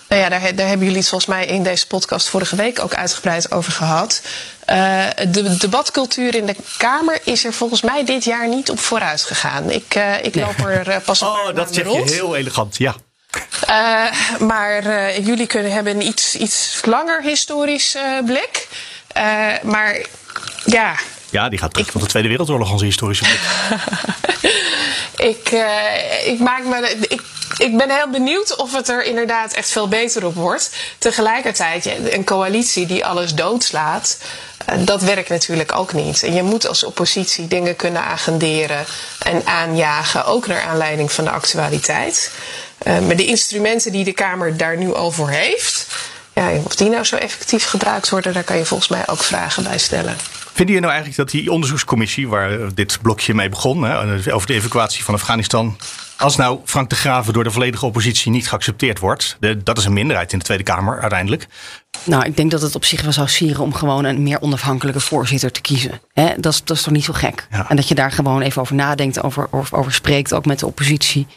Nou 0.07 0.21
ja, 0.21 0.29
daar, 0.29 0.55
daar 0.55 0.67
hebben 0.67 0.85
jullie 0.85 1.01
het 1.01 1.09
volgens 1.09 1.29
mij 1.29 1.45
in 1.45 1.63
deze 1.63 1.87
podcast 1.87 2.29
vorige 2.29 2.55
week 2.55 2.79
ook 2.79 2.93
uitgebreid 2.93 3.51
over 3.51 3.71
gehad. 3.71 4.21
Uh, 4.69 5.05
de 5.27 5.57
debatcultuur 5.57 6.35
in 6.35 6.45
de 6.45 6.55
Kamer 6.77 7.19
is 7.23 7.45
er 7.45 7.53
volgens 7.53 7.81
mij 7.81 8.05
dit 8.05 8.23
jaar 8.23 8.47
niet 8.47 8.69
op 8.69 8.79
vooruit 8.79 9.21
gegaan. 9.21 9.69
Ik, 9.69 9.95
uh, 9.95 10.23
ik 10.23 10.35
loop 10.35 10.59
er 10.59 10.87
uh, 10.87 10.95
pas 11.05 11.21
op. 11.21 11.27
Oh, 11.27 11.55
dat 11.55 11.73
zeg 11.73 11.85
je 11.85 12.11
heel 12.11 12.35
elegant, 12.35 12.77
ja. 12.77 12.95
Maar 14.39 14.83
jullie 15.21 15.47
kunnen 15.47 15.71
hebben 15.71 15.95
een 15.95 16.07
iets, 16.07 16.35
iets 16.35 16.79
langer 16.83 17.21
historisch 17.21 17.97
blik. 18.25 18.67
Uh, 19.19 19.53
maar 19.63 20.05
ja. 20.65 20.95
Ja, 21.29 21.49
die 21.49 21.59
gaat 21.59 21.73
terug 21.73 21.91
van 21.91 22.01
de 22.01 22.07
Tweede 22.07 22.29
Wereldoorlog, 22.29 22.71
onze 22.71 22.85
historische 22.85 23.23
blik. 23.23 23.39
ik, 25.35 25.51
uh, 25.51 26.27
ik 26.27 26.39
maak 26.39 26.63
me. 26.63 26.97
Ik, 27.07 27.21
ik 27.57 27.77
ben 27.77 27.89
heel 27.89 28.09
benieuwd 28.09 28.55
of 28.55 28.73
het 28.75 28.89
er 28.89 29.03
inderdaad 29.03 29.53
echt 29.53 29.71
veel 29.71 29.87
beter 29.87 30.25
op 30.25 30.35
wordt. 30.35 30.71
Tegelijkertijd, 30.97 31.89
een 32.09 32.23
coalitie 32.23 32.85
die 32.85 33.05
alles 33.05 33.33
doodslaat, 33.33 34.17
uh, 34.69 34.85
dat 34.85 35.01
werkt 35.01 35.29
natuurlijk 35.29 35.75
ook 35.75 35.93
niet. 35.93 36.23
En 36.23 36.33
je 36.33 36.43
moet 36.43 36.67
als 36.67 36.83
oppositie 36.83 37.47
dingen 37.47 37.75
kunnen 37.75 38.01
agenderen 38.01 38.85
en 39.19 39.41
aanjagen, 39.45 40.25
ook 40.25 40.47
naar 40.47 40.61
aanleiding 40.61 41.11
van 41.11 41.23
de 41.23 41.29
actualiteit. 41.29 42.31
Maar 42.85 43.15
de 43.15 43.25
instrumenten 43.25 43.91
die 43.91 44.03
de 44.03 44.11
Kamer 44.11 44.57
daar 44.57 44.77
nu 44.77 44.93
over 44.93 45.29
heeft, 45.29 45.87
ja, 46.39 46.61
of 46.63 46.75
die 46.75 46.89
nou 46.89 47.03
zo 47.03 47.15
effectief 47.15 47.65
gebruikt 47.65 48.09
worden, 48.09 48.33
daar 48.33 48.43
kan 48.43 48.57
je 48.57 48.65
volgens 48.65 48.89
mij 48.89 49.07
ook 49.07 49.23
vragen 49.23 49.63
bij 49.63 49.77
stellen. 49.77 50.15
Vinden 50.53 50.75
je 50.75 50.81
nou 50.81 50.93
eigenlijk 50.93 51.21
dat 51.21 51.41
die 51.41 51.51
onderzoekscommissie, 51.51 52.27
waar 52.27 52.73
dit 52.73 52.99
blokje 53.01 53.33
mee 53.33 53.49
begon, 53.49 53.83
hè, 53.83 54.33
over 54.33 54.47
de 54.47 54.53
evacuatie 54.53 55.03
van 55.03 55.13
Afghanistan, 55.13 55.77
als 56.17 56.35
nou 56.35 56.59
Frank 56.65 56.89
de 56.89 56.95
Graven 56.95 57.33
door 57.33 57.43
de 57.43 57.51
volledige 57.51 57.85
oppositie 57.85 58.31
niet 58.31 58.49
geaccepteerd 58.49 58.99
wordt, 58.99 59.37
de, 59.39 59.63
dat 59.63 59.77
is 59.77 59.85
een 59.85 59.93
minderheid 59.93 60.31
in 60.31 60.39
de 60.39 60.45
Tweede 60.45 60.63
Kamer 60.63 60.99
uiteindelijk. 60.99 61.47
Nou, 62.03 62.25
ik 62.25 62.37
denk 62.37 62.51
dat 62.51 62.61
het 62.61 62.75
op 62.75 62.85
zich 62.85 63.01
wel 63.01 63.11
zou 63.11 63.27
sieren 63.27 63.63
om 63.63 63.73
gewoon 63.73 64.05
een 64.05 64.23
meer 64.23 64.41
onafhankelijke 64.41 64.99
voorzitter 64.99 65.51
te 65.51 65.61
kiezen. 65.61 66.01
Hè? 66.13 66.33
Dat, 66.37 66.53
is, 66.53 66.63
dat 66.63 66.77
is 66.77 66.83
toch 66.83 66.93
niet 66.93 67.03
zo 67.03 67.13
gek? 67.13 67.47
Ja. 67.51 67.69
En 67.69 67.75
dat 67.75 67.87
je 67.87 67.95
daar 67.95 68.11
gewoon 68.11 68.41
even 68.41 68.61
over 68.61 68.75
nadenkt, 68.75 69.23
over, 69.23 69.47
over, 69.51 69.77
over 69.77 69.93
spreekt, 69.93 70.33
ook 70.33 70.45
met 70.45 70.59
de 70.59 70.65
oppositie. 70.65 71.27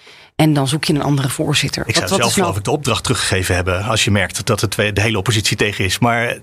En 0.42 0.52
dan 0.52 0.68
zoek 0.68 0.84
je 0.84 0.94
een 0.94 1.02
andere 1.02 1.28
voorzitter. 1.28 1.82
Ik 1.86 1.94
zou 1.94 2.08
wat, 2.08 2.18
zelf 2.18 2.20
nou... 2.22 2.32
geloof 2.32 2.56
ik 2.56 2.64
de 2.64 2.70
opdracht 2.70 3.02
teruggegeven 3.02 3.54
hebben. 3.54 3.82
Als 3.82 4.04
je 4.04 4.10
merkt 4.10 4.46
dat 4.46 4.60
het 4.60 4.72
de 4.72 5.00
hele 5.00 5.18
oppositie 5.18 5.56
tegen 5.56 5.84
is. 5.84 5.98
Maar 5.98 6.38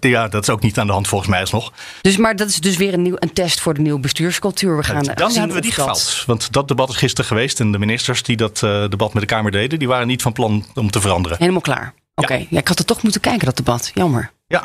ja, 0.00 0.28
dat 0.28 0.42
is 0.42 0.50
ook 0.50 0.62
niet 0.62 0.78
aan 0.78 0.86
de 0.86 0.92
hand 0.92 1.08
volgens 1.08 1.30
mij 1.30 1.40
alsnog. 1.40 1.72
Dus, 2.00 2.16
maar 2.16 2.36
dat 2.36 2.48
is 2.48 2.56
dus 2.56 2.76
weer 2.76 2.92
een, 2.92 3.02
nieuw, 3.02 3.16
een 3.18 3.32
test 3.32 3.60
voor 3.60 3.74
de 3.74 3.80
nieuwe 3.80 4.00
bestuurscultuur. 4.00 4.76
We 4.76 4.82
gaan 4.82 5.02
dan 5.14 5.32
hebben 5.32 5.56
we 5.56 5.62
die 5.62 5.72
gefaald. 5.72 6.22
Want 6.26 6.52
dat 6.52 6.68
debat 6.68 6.88
is 6.88 6.96
gisteren 6.96 7.26
geweest. 7.26 7.60
En 7.60 7.72
de 7.72 7.78
ministers 7.78 8.22
die 8.22 8.36
dat 8.36 8.62
uh, 8.64 8.88
debat 8.88 9.12
met 9.12 9.22
de 9.22 9.28
Kamer 9.28 9.50
deden, 9.50 9.78
die 9.78 9.88
waren 9.88 10.06
niet 10.06 10.22
van 10.22 10.32
plan 10.32 10.64
om 10.74 10.90
te 10.90 11.00
veranderen. 11.00 11.38
Helemaal 11.38 11.60
klaar. 11.60 11.94
Oké, 12.14 12.32
okay. 12.32 12.40
ja. 12.40 12.46
ja, 12.50 12.58
ik 12.58 12.68
had 12.68 12.78
er 12.78 12.84
toch 12.84 13.02
moeten 13.02 13.20
kijken, 13.20 13.46
dat 13.46 13.56
debat. 13.56 13.90
Jammer. 13.94 14.30
Ja, 14.46 14.62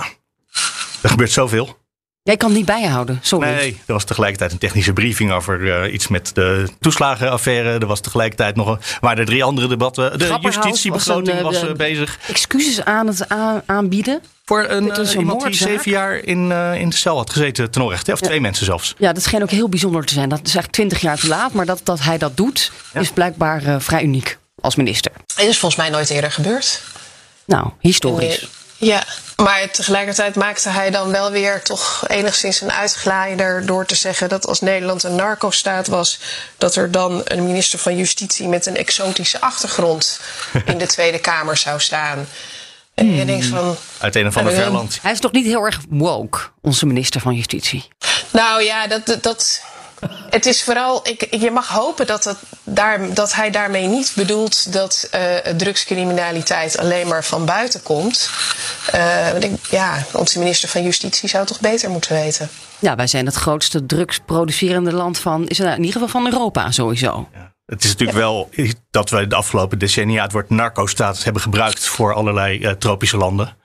er 1.01 1.09
gebeurt 1.09 1.31
zoveel. 1.31 1.77
Jij 2.23 2.37
kan 2.37 2.49
het 2.49 2.57
niet 2.57 2.65
bijhouden, 2.65 3.19
sorry. 3.21 3.49
Nee, 3.49 3.81
er 3.85 3.93
was 3.93 4.03
tegelijkertijd 4.03 4.51
een 4.51 4.57
technische 4.57 4.93
briefing 4.93 5.31
over 5.31 5.59
uh, 5.59 5.93
iets 5.93 6.07
met 6.07 6.31
de 6.33 6.67
toeslagenaffaire. 6.79 7.79
Er 7.79 7.85
was 7.85 7.99
tegelijkertijd 7.99 8.55
nog 8.55 8.67
een, 8.67 8.77
waren 8.99 9.17
er 9.17 9.25
drie 9.25 9.43
andere 9.43 9.67
debatten. 9.67 10.19
De 10.19 10.37
justitiebegroting 10.41 11.41
was, 11.41 11.55
een, 11.55 11.61
was 11.61 11.69
uh, 11.69 11.75
bezig. 11.75 12.19
Excuses 12.27 12.85
aan 12.85 13.07
het 13.07 13.25
aanbieden. 13.65 14.21
Voor 14.45 14.65
een, 14.69 14.85
uh, 14.99 15.13
iemand 15.13 15.43
die 15.43 15.53
zeven 15.53 15.91
jaar 15.91 16.15
in, 16.15 16.49
uh, 16.49 16.75
in 16.75 16.89
de 16.89 16.95
cel 16.95 17.17
had 17.17 17.29
gezeten 17.29 17.71
ten 17.71 17.81
onrechte. 17.81 18.11
Of 18.11 18.19
ja. 18.19 18.27
twee 18.27 18.41
mensen 18.41 18.65
zelfs. 18.65 18.95
Ja, 18.97 19.13
dat 19.13 19.23
scheen 19.23 19.41
ook 19.41 19.49
heel 19.49 19.69
bijzonder 19.69 20.05
te 20.05 20.13
zijn. 20.13 20.29
Dat 20.29 20.39
is 20.39 20.43
eigenlijk 20.43 20.73
twintig 20.73 21.01
jaar 21.01 21.17
te 21.17 21.27
laat. 21.27 21.53
Maar 21.53 21.65
dat, 21.65 21.81
dat 21.83 21.99
hij 21.99 22.17
dat 22.17 22.37
doet, 22.37 22.71
ja. 22.93 22.99
is 22.99 23.11
blijkbaar 23.11 23.63
uh, 23.63 23.75
vrij 23.79 24.03
uniek 24.03 24.37
als 24.59 24.75
minister. 24.75 25.11
Het 25.35 25.45
is 25.45 25.57
volgens 25.57 25.81
mij 25.81 25.89
nooit 25.89 26.09
eerder 26.09 26.31
gebeurd. 26.31 26.81
Nou, 27.45 27.69
historisch. 27.79 28.47
Ja, 28.81 29.03
maar 29.35 29.71
tegelijkertijd 29.71 30.35
maakte 30.35 30.69
hij 30.69 30.89
dan 30.89 31.11
wel 31.11 31.31
weer 31.31 31.63
toch 31.63 32.03
enigszins 32.07 32.61
een 32.61 32.71
uitglijder 32.71 33.65
door 33.65 33.85
te 33.85 33.95
zeggen 33.95 34.29
dat 34.29 34.47
als 34.47 34.61
Nederland 34.61 35.03
een 35.03 35.15
narco-staat 35.15 35.87
was, 35.87 36.19
dat 36.57 36.75
er 36.75 36.91
dan 36.91 37.21
een 37.23 37.45
minister 37.45 37.79
van 37.79 37.97
Justitie 37.97 38.47
met 38.47 38.65
een 38.65 38.75
exotische 38.75 39.41
achtergrond 39.41 40.19
in 40.65 40.77
de 40.77 40.87
Tweede 40.87 41.19
Kamer 41.19 41.57
zou 41.57 41.79
staan. 41.79 42.27
En 42.93 43.15
je 43.15 43.25
denkt 43.25 43.45
van. 43.45 43.75
Uit 43.97 44.15
een 44.15 44.27
of 44.27 44.37
ander 44.37 44.53
ver 44.53 44.71
land. 44.71 44.99
Hij 45.01 45.11
is 45.11 45.19
toch 45.19 45.31
niet 45.31 45.45
heel 45.45 45.63
erg 45.63 45.79
woke, 45.89 46.39
onze 46.61 46.85
minister 46.85 47.21
van 47.21 47.35
Justitie? 47.35 47.87
Nou 48.31 48.63
ja, 48.63 48.87
dat. 48.87 49.17
dat 49.21 49.61
het 50.29 50.45
is 50.45 50.63
vooral, 50.63 51.07
ik, 51.07 51.27
je 51.35 51.51
mag 51.51 51.67
hopen 51.67 52.07
dat, 52.07 52.23
het 52.23 52.37
daar, 52.63 53.13
dat 53.13 53.33
hij 53.33 53.51
daarmee 53.51 53.87
niet 53.87 54.13
bedoelt 54.15 54.73
dat 54.73 55.09
uh, 55.15 55.35
drugscriminaliteit 55.55 56.77
alleen 56.77 57.07
maar 57.07 57.23
van 57.23 57.45
buiten 57.45 57.83
komt. 57.83 58.29
Uh, 58.95 59.39
ik, 59.39 59.51
ja, 59.69 60.05
onze 60.11 60.39
minister 60.39 60.69
van 60.69 60.83
Justitie 60.83 61.29
zou 61.29 61.45
toch 61.45 61.59
beter 61.59 61.89
moeten 61.89 62.13
weten. 62.13 62.49
Ja, 62.79 62.95
wij 62.95 63.07
zijn 63.07 63.25
het 63.25 63.35
grootste 63.35 63.85
drugsproducerende 63.85 64.93
land 64.93 65.19
van, 65.19 65.47
is 65.47 65.59
in 65.59 65.77
ieder 65.77 65.91
geval 65.91 66.07
van 66.07 66.25
Europa 66.25 66.71
sowieso. 66.71 67.29
Ja. 67.33 67.53
Het 67.65 67.83
is 67.83 67.89
natuurlijk 67.89 68.17
ja. 68.17 68.23
wel 68.23 68.49
dat 68.89 69.09
we 69.09 69.27
de 69.27 69.35
afgelopen 69.35 69.79
decennia 69.79 70.23
het 70.23 70.31
woord 70.31 70.49
narco-status 70.49 71.23
hebben 71.23 71.41
gebruikt 71.41 71.87
voor 71.87 72.13
allerlei 72.13 72.59
uh, 72.59 72.71
tropische 72.71 73.17
landen. 73.17 73.55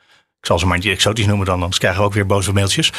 Ik 0.47 0.53
zal 0.53 0.61
ze 0.61 0.67
maar 0.67 0.79
niet 0.79 0.93
exotisch 0.93 1.27
noemen 1.27 1.47
dan, 1.47 1.55
anders 1.55 1.79
krijgen 1.79 2.01
we 2.01 2.07
ook 2.07 2.15
weer 2.15 2.27
boze 2.27 2.53
mailtjes. 2.53 2.93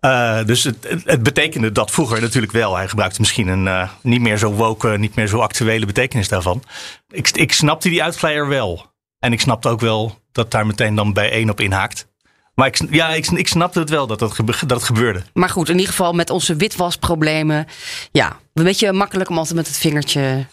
Uh, 0.00 0.44
dus 0.44 0.64
het, 0.64 0.76
het, 1.04 1.22
betekende 1.22 1.72
dat 1.72 1.90
vroeger 1.90 2.20
natuurlijk 2.20 2.52
wel. 2.52 2.76
Hij 2.76 2.88
gebruikte 2.88 3.20
misschien 3.20 3.48
een 3.48 3.66
uh, 3.66 3.88
niet 4.02 4.20
meer 4.20 4.38
zo 4.38 4.52
woke, 4.52 4.98
niet 4.98 5.14
meer 5.14 5.26
zo 5.26 5.38
actuele 5.38 5.86
betekenis 5.86 6.28
daarvan. 6.28 6.62
Ik, 7.08 7.30
ik 7.30 7.52
snapte 7.52 7.88
die 7.88 8.02
uitvleier 8.02 8.48
wel. 8.48 8.92
En 9.18 9.32
ik 9.32 9.40
snapte 9.40 9.68
ook 9.68 9.80
wel 9.80 10.18
dat 10.32 10.50
daar 10.50 10.66
meteen 10.66 10.94
dan 10.94 11.12
bij 11.12 11.30
één 11.30 11.50
op 11.50 11.60
inhaakt. 11.60 12.08
Maar 12.54 12.66
ik, 12.66 12.80
ja, 12.90 13.08
ik, 13.08 13.26
ik 13.26 13.48
snapte 13.48 13.78
het 13.78 13.90
wel 13.90 14.06
dat, 14.06 14.18
dat, 14.18 14.40
dat 14.66 14.82
gebeurde. 14.82 15.22
Maar 15.32 15.48
goed, 15.48 15.68
in 15.68 15.74
ieder 15.74 15.90
geval 15.90 16.12
met 16.12 16.30
onze 16.30 16.56
witwasproblemen. 16.56 17.66
Ja, 18.12 18.36
een 18.54 18.64
beetje 18.64 18.92
makkelijk 18.92 19.30
om 19.30 19.38
altijd 19.38 19.56
met 19.56 19.66
het 19.66 19.76
vingertje 19.76 20.46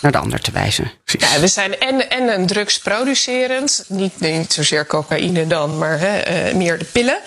naar 0.00 0.12
de 0.12 0.18
ander 0.18 0.40
te 0.40 0.50
wijzen. 0.50 0.90
Ja, 1.04 1.40
we 1.40 1.46
zijn 1.46 1.78
en, 1.78 2.10
en 2.10 2.28
een 2.28 2.46
drugsproducerend, 2.46 3.84
niet, 3.88 4.20
niet 4.20 4.52
zozeer 4.52 4.86
cocaïne 4.86 5.46
dan, 5.46 5.78
maar 5.78 5.98
hè, 5.98 6.48
uh, 6.48 6.54
meer 6.54 6.78
de 6.78 6.84
pillen. 6.84 7.18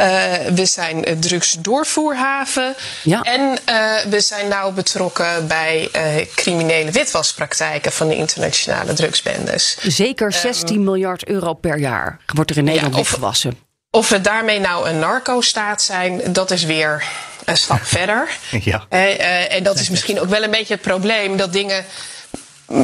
Uh, 0.00 0.06
we 0.54 0.66
zijn 0.66 1.10
een 1.10 1.20
drugsdoorvoerhaven. 1.20 2.74
Ja. 3.02 3.22
En 3.22 3.40
uh, 3.40 4.10
we 4.10 4.20
zijn 4.20 4.48
nauw 4.48 4.72
betrokken 4.72 5.46
bij 5.46 5.88
criminele 6.34 6.90
witwaspraktijken 6.90 7.92
van 7.92 8.08
de 8.08 8.16
internationale 8.16 8.92
drugsbendes. 8.92 9.76
Zeker 9.82 10.32
16 10.32 10.76
um, 10.76 10.84
miljard 10.84 11.26
euro 11.26 11.54
per 11.54 11.78
jaar 11.78 12.18
wordt 12.34 12.50
er 12.50 12.56
in 12.56 12.64
Nederland 12.64 12.94
ja, 12.94 13.00
witgewassen. 13.00 13.58
Of 13.90 14.08
we 14.08 14.20
daarmee 14.20 14.60
nou 14.60 14.88
een 14.88 14.98
narco-staat 14.98 15.82
zijn, 15.82 16.32
dat 16.32 16.50
is 16.50 16.64
weer 16.64 17.04
een 17.44 17.56
stap 17.56 17.84
verder. 17.98 18.28
Ja. 18.60 18.86
Uh, 18.90 19.52
en 19.52 19.62
dat 19.62 19.78
is 19.78 19.90
misschien 19.90 20.20
ook 20.20 20.28
wel 20.28 20.42
een 20.42 20.50
beetje 20.50 20.74
het 20.74 20.82
probleem 20.82 21.36
dat 21.36 21.52
dingen 21.52 21.84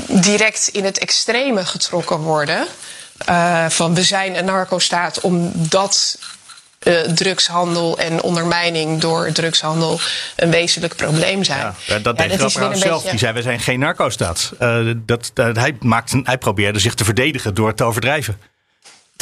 direct 0.08 0.68
in 0.68 0.84
het 0.84 0.98
extreme 0.98 1.64
getrokken 1.64 2.18
worden. 2.18 2.66
Uh, 3.28 3.68
van 3.68 3.94
we 3.94 4.02
zijn 4.02 4.38
een 4.38 4.44
narco-staat 4.44 5.20
omdat 5.20 6.18
uh, 6.82 7.00
drugshandel 7.00 7.98
en 7.98 8.22
ondermijning 8.22 9.00
door 9.00 9.32
drugshandel 9.32 10.00
een 10.36 10.50
wezenlijk 10.50 10.96
probleem 10.96 11.44
zijn. 11.44 11.74
Ja, 11.86 11.98
dat 11.98 12.16
deed 12.16 12.30
ja, 12.30 12.36
dat 12.36 12.52
zelf. 12.52 12.72
Beetje... 12.78 13.10
Die 13.10 13.18
zei, 13.18 13.32
we 13.32 13.42
zijn 13.42 13.60
geen 13.60 13.78
narco-staat. 13.78 14.52
Uh, 14.60 14.92
dat, 14.96 15.30
dat, 15.34 15.56
hij, 15.56 15.76
maakte, 15.80 16.20
hij 16.24 16.38
probeerde 16.38 16.78
zich 16.78 16.94
te 16.94 17.04
verdedigen 17.04 17.54
door 17.54 17.68
het 17.68 17.76
te 17.76 17.84
overdrijven. 17.84 18.40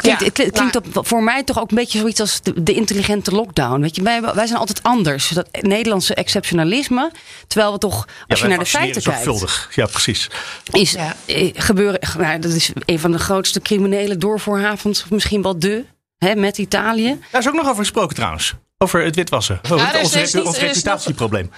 Het 0.02 0.20
klinkt, 0.20 0.36
ja, 0.36 0.44
het 0.44 0.52
klinkt 0.52 1.08
voor 1.08 1.22
mij 1.22 1.42
toch 1.42 1.58
ook 1.60 1.70
een 1.70 1.76
beetje 1.76 1.98
zoiets 1.98 2.20
als 2.20 2.42
de, 2.42 2.62
de 2.62 2.74
intelligente 2.74 3.30
lockdown. 3.30 3.80
Weet 3.80 3.96
je, 3.96 4.02
wij, 4.02 4.22
wij, 4.22 4.46
zijn 4.46 4.58
altijd 4.58 4.82
anders. 4.82 5.28
Dat 5.28 5.48
Nederlandse 5.60 6.14
exceptionalisme. 6.14 7.10
Terwijl 7.46 7.72
we 7.72 7.78
toch, 7.78 8.06
als 8.26 8.38
ja, 8.38 8.44
je 8.44 8.50
naar 8.50 8.64
de 8.64 8.70
feiten 8.70 9.02
zorgvuldig. 9.02 9.70
Ja, 9.74 9.86
precies. 9.86 10.30
Is 10.70 10.92
ja. 10.92 11.14
gebeuren. 11.54 12.00
Nou, 12.18 12.38
dat 12.38 12.52
is 12.52 12.72
een 12.84 12.98
van 12.98 13.12
de 13.12 13.18
grootste 13.18 13.60
criminele 13.60 14.16
doorvoorhavens. 14.16 15.04
Misschien 15.08 15.42
wel 15.42 15.58
de. 15.58 15.84
Hè, 16.18 16.34
met 16.34 16.58
Italië. 16.58 17.18
Daar 17.30 17.40
is 17.40 17.48
ook 17.48 17.54
nog 17.54 17.66
over 17.66 17.76
gesproken 17.76 18.14
trouwens. 18.14 18.54
Over 18.78 19.04
het 19.04 19.14
witwassen. 19.14 19.60
Over 19.70 19.76
ja, 19.76 20.00
ons, 20.00 20.12
dus 20.12 20.34
ons 20.34 20.58
reputatieprobleem. 20.58 21.50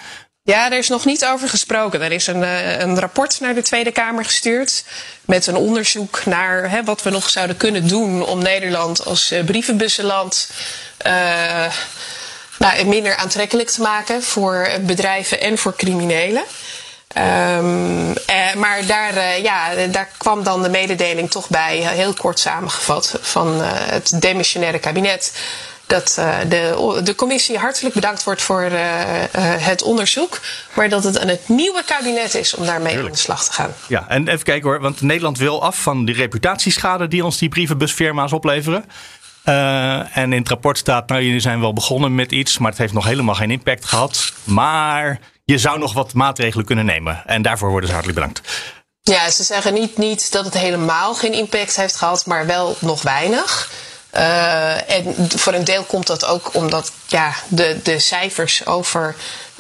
Ja, 0.51 0.71
er 0.71 0.79
is 0.79 0.89
nog 0.89 1.05
niet 1.05 1.25
over 1.25 1.49
gesproken. 1.49 2.03
Er 2.03 2.13
is 2.13 2.27
een, 2.27 2.43
een 2.83 3.01
rapport 3.01 3.41
naar 3.41 3.55
de 3.55 3.63
Tweede 3.63 3.93
Kamer 3.93 4.25
gestuurd. 4.25 4.85
Met 5.25 5.47
een 5.47 5.57
onderzoek 5.57 6.25
naar 6.25 6.71
hè, 6.71 6.85
wat 6.85 7.03
we 7.03 7.11
nog 7.11 7.31
zouden 7.31 7.57
kunnen 7.57 7.89
doen 7.89 8.27
om 8.27 8.43
Nederland 8.43 9.05
als 9.05 9.33
uh, 9.33 9.45
brievenbussenland. 9.45 10.51
Uh, 11.07 11.13
nou, 12.59 12.85
minder 12.85 13.17
aantrekkelijk 13.17 13.69
te 13.71 13.81
maken 13.81 14.23
voor 14.23 14.69
bedrijven 14.81 15.41
en 15.41 15.59
voor 15.59 15.77
criminelen. 15.77 16.43
Um, 17.19 18.17
eh, 18.17 18.55
maar 18.55 18.87
daar, 18.87 19.41
ja, 19.41 19.87
daar 19.91 20.09
kwam 20.17 20.43
dan 20.43 20.63
de 20.63 20.69
mededeling 20.69 21.31
toch 21.31 21.49
bij, 21.49 21.77
heel 21.77 22.15
kort 22.15 22.39
samengevat, 22.39 23.19
van 23.21 23.61
het 23.63 24.13
demissionaire 24.21 24.79
kabinet 24.79 25.33
dat 25.91 26.17
uh, 26.19 26.39
de, 26.49 27.01
de 27.05 27.15
commissie 27.15 27.59
hartelijk 27.59 27.95
bedankt 27.95 28.25
wordt 28.25 28.43
voor 28.43 28.63
uh, 28.63 28.71
uh, 28.71 29.25
het 29.39 29.83
onderzoek. 29.83 30.41
Maar 30.75 30.89
dat 30.89 31.05
het 31.05 31.19
aan 31.19 31.29
het 31.29 31.49
nieuwe 31.49 31.83
kabinet 31.87 32.35
is 32.35 32.55
om 32.55 32.67
daarmee 32.67 32.99
aan 32.99 33.05
de 33.05 33.17
slag 33.17 33.45
te 33.45 33.53
gaan. 33.53 33.75
Ja, 33.87 34.05
en 34.09 34.29
even 34.29 34.43
kijken 34.43 34.69
hoor. 34.69 34.81
Want 34.81 35.01
Nederland 35.01 35.39
wil 35.39 35.63
af 35.63 35.83
van 35.83 36.05
die 36.05 36.15
reputatieschade 36.15 37.09
die 37.09 37.25
ons 37.25 37.39
die 37.39 37.49
brievenbusfirma's 37.49 38.33
opleveren. 38.33 38.85
en 40.13 40.33
in 40.33 40.39
het 40.39 40.49
rapport 40.49 40.79
staat, 40.79 41.09
nou 41.09 41.23
jullie 41.23 41.41
zijn 41.41 41.61
wel 41.61 41.73
begonnen 41.73 42.15
met 42.15 42.33
iets, 42.33 42.59
maar 42.59 42.71
het 42.71 42.79
heeft 42.79 42.93
nog 42.93 43.05
helemaal 43.05 43.35
geen 43.35 43.51
impact 43.51 43.85
gehad. 43.85 44.33
Maar 44.45 45.21
je 45.45 45.59
zou 45.59 45.79
nog 45.79 45.93
wat 45.93 46.15
maatregelen 46.15 46.65
kunnen 46.65 46.85
nemen. 46.85 47.23
En 47.27 47.43
daarvoor 47.43 47.71
worden 47.71 47.89
ze 47.89 47.95
hartelijk 47.95 48.21
bedankt. 48.21 48.49
Ja, 49.03 49.31
ze 49.31 49.43
zeggen 49.43 49.75
niet, 49.75 49.99
niet 49.99 50.33
dat 50.33 50.45
het 50.45 50.55
helemaal 50.55 51.15
geen 51.15 51.33
impact 51.33 51.77
heeft 51.77 51.97
gehad, 51.97 52.27
maar 52.27 52.47
wel 52.47 52.77
nog 52.79 53.03
weinig. 53.03 53.71
Uh, 54.17 54.91
en 54.91 55.15
voor 55.37 55.55
een 55.55 55.65
deel 55.65 55.83
komt 55.83 56.07
dat 56.07 56.25
ook 56.25 56.55
omdat 56.55 56.93
ja, 57.07 57.35
de, 57.49 57.81
de 57.83 57.99
cijfers 57.99 58.67
over 58.67 59.17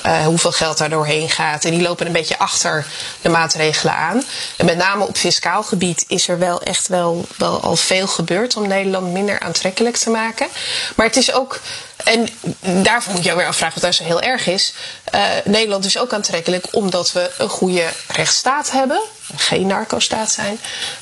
uh, 0.07 0.25
hoeveel 0.25 0.53
geld 0.53 0.79
daar 0.79 0.91
doorheen 0.91 1.31
gaat. 1.31 1.65
En 1.65 1.71
die 1.71 1.83
lopen 1.83 2.07
een 2.07 2.13
beetje 2.13 2.39
achter 2.39 2.87
de 3.21 3.29
maatregelen 3.29 3.95
aan. 3.95 4.23
En 4.57 4.67
met 4.67 4.77
name 4.77 5.07
op 5.07 5.17
fiscaal 5.17 5.63
gebied 5.63 6.05
is 6.09 6.29
er 6.29 6.39
wel 6.39 6.63
echt 6.63 6.89
wel, 6.89 7.27
wel 7.37 7.61
al 7.61 7.77
veel 7.77 8.07
gebeurd 8.07 8.57
om 8.57 8.69
Nederland 8.69 9.13
minder 9.13 9.41
aantrekkelijk 9.41 9.97
te 9.97 10.11
maken. 10.11 10.47
Maar 10.97 11.07
het 11.07 11.17
is 11.17 11.33
ook. 11.33 11.61
En 12.11 12.29
daarvoor 12.83 13.13
moet 13.13 13.25
je 13.25 13.37
weer 13.37 13.47
afvragen 13.47 13.75
wat 13.75 13.83
daar 13.83 13.95
zo 13.95 14.05
heel 14.05 14.21
erg 14.21 14.47
is. 14.47 14.75
Uh, 15.15 15.23
Nederland 15.45 15.85
is 15.85 15.99
ook 15.99 16.13
aantrekkelijk 16.13 16.67
omdat 16.71 17.13
we 17.13 17.31
een 17.39 17.49
goede 17.49 17.89
rechtsstaat 18.09 18.71
hebben 18.71 19.01
geen 19.37 19.67
narco-staat 19.67 20.31
zijn. 20.31 20.61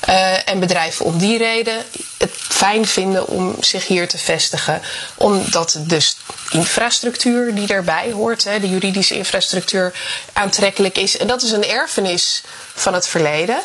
Uh, 0.09 0.49
en 0.49 0.59
bedrijven 0.59 1.05
om 1.05 1.17
die 1.17 1.37
reden 1.37 1.83
het 2.17 2.31
fijn 2.31 2.87
vinden 2.87 3.27
om 3.27 3.55
zich 3.59 3.87
hier 3.87 4.07
te 4.07 4.17
vestigen. 4.17 4.81
Omdat 5.15 5.79
dus 5.79 6.17
infrastructuur 6.49 7.55
die 7.55 7.67
daarbij 7.67 8.11
hoort, 8.11 8.43
hè, 8.43 8.59
de 8.59 8.69
juridische 8.69 9.15
infrastructuur, 9.15 9.93
aantrekkelijk 10.33 10.97
is. 10.97 11.17
En 11.17 11.27
dat 11.27 11.41
is 11.41 11.51
een 11.51 11.65
erfenis 11.65 12.43
van 12.73 12.93
het 12.93 13.07
verleden. 13.07 13.59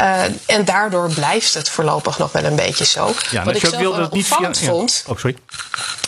Uh, 0.00 0.22
en 0.46 0.64
daardoor 0.64 1.10
blijft 1.14 1.54
het 1.54 1.68
voorlopig 1.68 2.18
nog 2.18 2.32
wel 2.32 2.44
een 2.44 2.56
beetje 2.56 2.84
zo. 2.84 3.14
Ja, 3.30 3.44
Wat 3.44 3.54
ik 3.54 3.60
zelf 3.60 3.76
wilde 3.76 3.98
wel 3.98 4.08
opvallend 4.08 4.58
via, 4.58 4.68
vond, 4.68 5.04
oh, 5.06 5.16
sorry. 5.18 5.36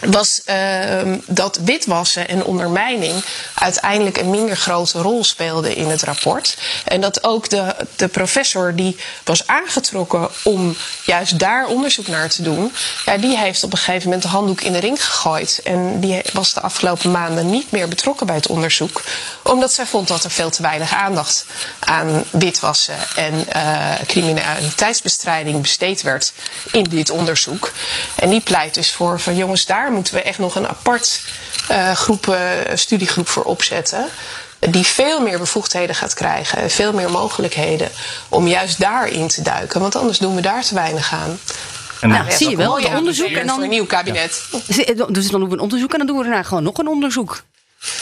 Was 0.00 0.40
uh, 0.46 1.14
dat 1.26 1.56
witwassen 1.64 2.28
en 2.28 2.44
ondermijning 2.44 3.24
uiteindelijk 3.54 4.16
een 4.16 4.30
minder 4.30 4.56
grote 4.56 4.98
rol 4.98 5.24
speelde 5.24 5.74
in 5.74 5.88
het 5.88 6.02
rapport. 6.02 6.56
En 6.84 7.00
dat 7.00 7.24
ook 7.24 7.48
de, 7.48 7.74
de 7.96 8.08
professor 8.08 8.74
die 8.74 8.96
was 9.24 9.46
aangetrokken 9.46 10.28
om 10.42 10.76
juist 11.04 11.38
daar 11.38 11.66
onderzoek 11.66 12.06
naar 12.06 12.28
te 12.28 12.42
doen, 12.42 12.72
ja, 13.04 13.16
die 13.16 13.36
heeft 13.36 13.64
op 13.64 13.72
een 13.72 13.78
gegeven 13.78 14.04
moment 14.04 14.22
de 14.22 14.28
handdoek 14.28 14.60
in 14.60 14.72
de 14.72 14.78
ring 14.78 15.04
gegooid. 15.04 15.60
En 15.64 16.00
die 16.00 16.20
was 16.32 16.54
de 16.54 16.60
afgelopen 16.60 17.10
maanden 17.10 17.50
niet 17.50 17.70
meer 17.70 17.88
betrokken 17.88 18.26
bij 18.26 18.36
het 18.36 18.46
onderzoek, 18.46 19.02
omdat 19.42 19.72
zij 19.72 19.86
vond 19.86 20.08
dat 20.08 20.24
er 20.24 20.30
veel 20.30 20.50
te 20.50 20.62
weinig 20.62 20.94
aandacht 20.94 21.44
aan 21.78 22.24
witwassen 22.30 22.96
en 23.16 23.46
uh, 23.56 23.94
criminaliteitsbestrijding 24.06 25.60
besteed 25.60 26.02
werd 26.02 26.32
in 26.72 26.84
dit 26.84 27.10
onderzoek. 27.10 27.72
En 28.14 28.30
die 28.30 28.40
pleit 28.40 28.74
dus 28.74 28.92
voor 28.92 29.20
van 29.20 29.36
jongens, 29.40 29.66
daar 29.66 29.92
moeten 29.92 30.14
we 30.14 30.22
echt 30.22 30.38
nog 30.38 30.54
een 30.54 30.68
apart 30.68 31.22
uh, 31.70 31.92
groep, 31.92 32.26
uh, 32.26 32.36
studiegroep 32.74 33.28
voor 33.28 33.44
opzetten 33.44 34.06
die 34.60 34.86
veel 34.86 35.20
meer 35.20 35.38
bevoegdheden 35.38 35.94
gaat 35.94 36.14
krijgen, 36.14 36.70
veel 36.70 36.92
meer 36.92 37.10
mogelijkheden 37.10 37.88
om 38.28 38.46
juist 38.46 38.80
daarin 38.80 39.28
te 39.28 39.42
duiken. 39.42 39.80
Want 39.80 39.96
anders 39.96 40.18
doen 40.18 40.34
we 40.34 40.40
daar 40.40 40.62
te 40.62 40.74
weinig 40.74 41.12
aan. 41.12 41.38
En 42.00 42.08
nou, 42.08 42.24
ja, 42.24 42.36
zie 42.36 42.50
je 42.50 42.56
wel, 42.56 42.72
onderzoek 42.72 43.30
en 43.30 43.46
dan 43.46 43.54
voor 43.54 43.64
een 43.64 43.70
nieuw 43.70 43.86
kabinet. 43.86 44.48
Ja. 44.66 45.06
Dus 45.06 45.30
dan 45.30 45.40
doen 45.40 45.48
we 45.48 45.54
een 45.54 45.60
onderzoek 45.60 45.92
en 45.92 45.98
dan 45.98 46.06
doen 46.06 46.16
we 46.16 46.22
daarna 46.22 46.42
gewoon 46.42 46.62
nog 46.62 46.78
een 46.78 46.88
onderzoek. 46.88 47.42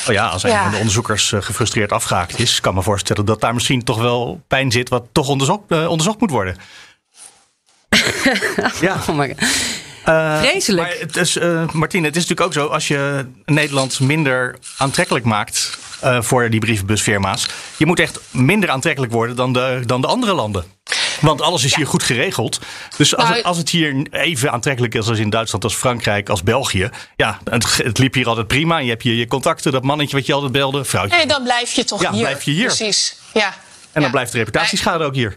Oh 0.06 0.14
ja, 0.14 0.26
als 0.26 0.42
een 0.42 0.50
ja. 0.50 0.62
van 0.62 0.70
de 0.70 0.76
onderzoekers 0.76 1.30
uh, 1.30 1.42
gefrustreerd 1.42 1.92
afgehaakt 1.92 2.38
is, 2.38 2.60
kan 2.60 2.74
me 2.74 2.82
voorstellen 2.82 3.24
dat 3.24 3.40
daar 3.40 3.54
misschien 3.54 3.84
toch 3.84 4.00
wel 4.00 4.40
pijn 4.48 4.72
zit 4.72 4.88
wat 4.88 5.04
toch 5.12 5.28
onderzocht, 5.28 5.70
onderzocht 5.70 6.20
moet 6.20 6.30
worden. 6.30 6.56
ja. 8.80 9.02
Oh 9.08 9.16
my 9.16 9.28
God. 9.28 9.48
Uh, 10.08 10.38
Vreselijk. 10.38 10.88
Maar 10.88 10.96
het 10.98 11.16
is, 11.16 11.38
Martine, 11.72 12.06
het 12.06 12.16
is 12.16 12.26
natuurlijk 12.26 12.40
ook 12.40 12.52
zo, 12.52 12.66
als 12.66 12.88
je 12.88 13.26
Nederland 13.44 14.00
minder 14.00 14.56
aantrekkelijk 14.76 15.24
maakt 15.24 15.78
uh, 16.04 16.22
voor 16.22 16.50
die 16.50 16.60
brievenbusfirma's. 16.60 17.48
Je 17.76 17.86
moet 17.86 18.00
echt 18.00 18.20
minder 18.30 18.70
aantrekkelijk 18.70 19.12
worden 19.12 19.36
dan 19.36 19.52
de, 19.52 19.82
dan 19.86 20.00
de 20.00 20.06
andere 20.06 20.32
landen. 20.32 20.64
Want 21.20 21.42
alles 21.42 21.64
is 21.64 21.70
ja. 21.70 21.76
hier 21.76 21.86
goed 21.86 22.02
geregeld. 22.02 22.60
Dus 22.96 23.16
als, 23.16 23.24
nou, 23.24 23.36
het, 23.36 23.46
als 23.46 23.56
het 23.56 23.70
hier 23.70 24.06
even 24.10 24.52
aantrekkelijk 24.52 24.94
is 24.94 25.08
als 25.08 25.18
in 25.18 25.30
Duitsland, 25.30 25.64
als 25.64 25.74
Frankrijk, 25.74 26.28
als 26.28 26.42
België. 26.42 26.90
Ja, 27.16 27.38
het, 27.50 27.76
het 27.76 27.98
liep 27.98 28.14
hier 28.14 28.28
altijd 28.28 28.46
prima. 28.46 28.78
Je 28.78 28.88
hebt 28.88 29.02
je, 29.02 29.16
je 29.16 29.26
contacten, 29.26 29.72
dat 29.72 29.82
mannetje 29.82 30.16
wat 30.16 30.26
je 30.26 30.32
altijd 30.32 30.52
belde. 30.52 30.84
Vrouwtje. 30.84 31.16
Nee, 31.16 31.26
dan 31.26 31.42
blijf 31.42 31.72
je 31.72 31.84
toch 31.84 32.02
ja, 32.02 32.12
hier. 32.12 32.20
blijf 32.20 32.42
je 32.42 32.50
hier. 32.50 32.66
Precies, 32.66 33.16
ja. 33.34 33.54
En 33.92 34.02
dan 34.02 34.10
blijft 34.10 34.32
de 34.32 34.38
reputatieschade 34.38 35.04
ook 35.04 35.14
hier. 35.14 35.36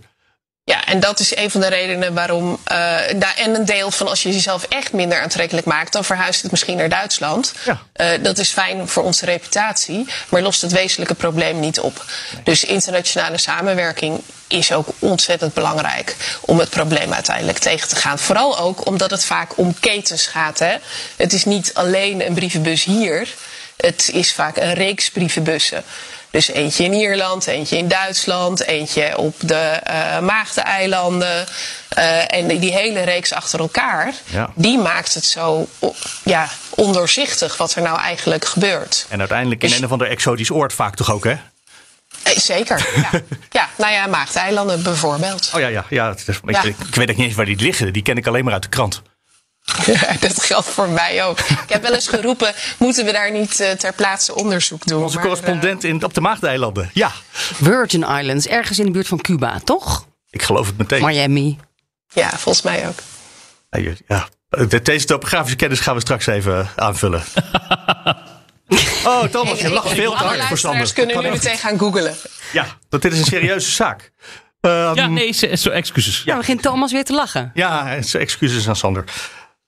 Ja, 0.64 0.86
en 0.86 1.00
dat 1.00 1.20
is 1.20 1.36
een 1.36 1.52
van 1.52 1.62
de 1.62 1.68
redenen 1.68 2.14
waarom. 2.14 2.50
Uh, 2.52 2.78
daar, 3.16 3.34
en 3.36 3.56
een 3.56 3.66
deel 3.66 3.92
van 3.92 4.08
als 4.08 4.24
je 4.24 4.30
jezelf 4.30 4.64
echt 4.64 4.94
minder 4.94 5.22
aantrekkelijk 5.22 5.66
maakt, 5.66 5.94
dan 5.94 6.06
verhuist 6.06 6.42
het 6.42 6.52
misschien 6.52 6.78
naar 6.78 6.90
Duitsland. 6.90 7.54
Ja. 7.66 7.82
Uh, 7.96 8.24
dat 8.24 8.38
is 8.38 8.50
fijn 8.50 8.88
voor 8.88 9.04
onze 9.04 9.26
reputatie, 9.26 10.06
maar 10.30 10.42
lost 10.42 10.62
het 10.62 10.72
wezenlijke 10.72 11.14
probleem 11.14 11.60
niet 11.60 11.80
op. 11.80 12.06
Dus 12.44 12.64
internationale 12.64 13.38
samenwerking 13.38 14.22
is 14.48 14.72
ook 14.72 14.88
ontzettend 15.00 15.54
belangrijk 15.54 16.16
om 16.42 16.60
het 16.60 16.70
probleem 16.70 17.14
uiteindelijk 17.14 17.58
tegen 17.58 17.88
te 17.88 17.96
gaan. 17.96 18.20
Vooral 18.20 18.58
ook 18.58 18.86
omdat 18.86 19.12
het 19.12 19.26
vaak 19.26 19.58
om 19.58 19.80
ketens 19.80 20.28
gaat. 20.28 20.60
Hè? 20.60 20.76
Het 21.16 21.34
is 21.34 21.46
niet 21.46 21.74
alleen 21.74 22.26
een 22.26 22.34
brievenbus 22.34 22.84
hier, 22.84 23.28
het 23.78 24.10
is 24.14 24.34
vaak 24.34 24.58
een 24.58 24.74
reeks 24.74 25.10
brievenbussen. 25.10 25.84
Dus 26.32 26.48
eentje 26.48 26.84
in 26.84 26.94
Ierland, 26.94 27.48
eentje 27.48 27.78
in 27.78 27.88
Duitsland, 27.88 28.62
eentje 28.66 29.18
op 29.18 29.36
de 29.40 29.80
uh, 29.90 30.20
Maagdeneilanden. 30.20 31.46
Uh, 31.98 32.34
en 32.34 32.48
die 32.60 32.72
hele 32.74 33.02
reeks 33.02 33.34
achter 33.34 33.60
elkaar, 33.60 34.14
Ja. 34.26 34.50
die 34.56 34.78
maakt 34.78 35.14
het 35.14 35.26
zo 35.26 35.68
ja, 36.24 36.50
ondoorzichtig 36.70 37.58
wat 37.58 37.76
er 37.76 37.82
nou 37.82 38.00
eigenlijk 38.00 38.46
gebeurt. 38.46 39.06
En 39.10 39.20
uiteindelijk 39.20 39.62
in 39.64 39.70
Dus- 39.70 39.78
een 39.78 39.86
of 39.86 39.92
ander 39.92 40.08
exotisch 40.10 40.52
oord 40.52 40.74
vaak 40.74 40.96
toch 40.96 41.12
ook, 41.12 41.24
hè? 41.24 41.36
Eh, 42.24 42.38
zeker, 42.38 42.88
ja. 42.96 43.10
ja. 43.60 43.70
Nou 43.78 43.94
ja, 43.94 44.08
Maagdeneilanden 44.08 44.84
bijvoorbeeld. 44.84 45.52
Oh 45.56 45.60
ja, 45.60 45.68
ja. 45.68 45.86
ja, 45.90 46.10
ik, 46.26 46.40
Ja. 46.52 46.64
ik 46.64 46.76
weet 46.96 47.10
ook 47.10 47.16
niet 47.16 47.28
eens 47.28 47.36
waar 47.36 47.46
die 47.46 47.60
liggen. 47.60 47.94
Die 47.94 48.02
ken 48.02 48.18
ik 48.18 48.28
alleen 48.28 48.44
maar 48.44 48.54
uit 48.54 48.64
de 48.64 48.70
krant. 48.70 49.02
Ja, 49.86 50.16
dat 50.20 50.44
geldt 50.44 50.68
voor 50.68 50.90
mij 50.90 51.24
ook. 51.26 51.40
Ik 51.40 51.64
heb 51.68 51.82
wel 51.82 51.94
eens 51.94 52.08
geroepen, 52.08 52.54
moeten 52.78 53.06
we 53.06 53.12
daar 53.12 53.32
niet 53.32 53.60
eh, 53.60 53.72
ter 53.72 53.94
plaatse 53.94 54.36
onderzoek 54.36 54.86
doen? 54.88 55.04
Onze 55.04 55.16
Maar, 55.16 55.26
eh, 55.26 55.32
correspondent 55.32 55.84
in, 55.84 56.04
op 56.04 56.14
de 56.14 56.22
Maagdeilanden. 56.22 56.90
Ja, 56.94 57.12
Virgin 57.62 58.04
Islands, 58.20 58.48
ergens 58.48 58.80
in 58.80 58.86
de 58.86 58.92
buurt 58.92 59.08
van 59.08 59.22
Cuba, 59.22 59.60
toch? 59.64 60.08
ik 60.30 60.42
geloof 60.42 60.68
het 60.68 60.78
meteen. 60.78 61.06
Miami. 61.06 61.58
ja, 62.14 62.30
volgens 62.30 62.64
mij 62.64 62.88
ook. 62.88 63.00
Ja, 63.70 63.94
ja. 64.08 64.28
De- 64.68 64.82
Deze 64.82 65.06
topografische 65.06 65.56
kennis 65.58 65.80
gaan 65.80 65.96
we 65.96 66.02
straks 66.02 66.26
even 66.28 66.70
aanvullen. 66.76 67.24
Oh, 69.06 69.24
Thomas, 69.24 69.60
je 69.62 69.70
lacht 69.70 69.90
veel 69.90 70.12
te 70.12 70.24
hard 70.24 70.44
voor 70.44 70.58
Sander. 70.58 70.94
kunnen 70.94 71.24
nu 71.24 71.30
meteen 71.30 71.58
gaan 71.58 71.78
googelen. 71.80 72.16
Ja, 72.54 72.66
want 72.90 73.04
dit 73.04 73.14
is 73.14 73.20
een 73.20 73.26
serieuze 73.26 73.72
zaak. 73.72 74.12
Ehm, 74.62 74.96
Ja, 74.96 75.08
nee, 75.08 75.36
excuses. 75.72 76.22
Ja, 76.26 76.38
begint 76.38 76.62
Thomas 76.62 76.92
weer 76.92 77.04
te 77.04 77.14
lachen. 77.14 77.52
Ja, 77.54 77.96
eh, 77.96 78.14
excuses 78.22 78.68
aan 78.68 78.76
Sander. 78.76 79.04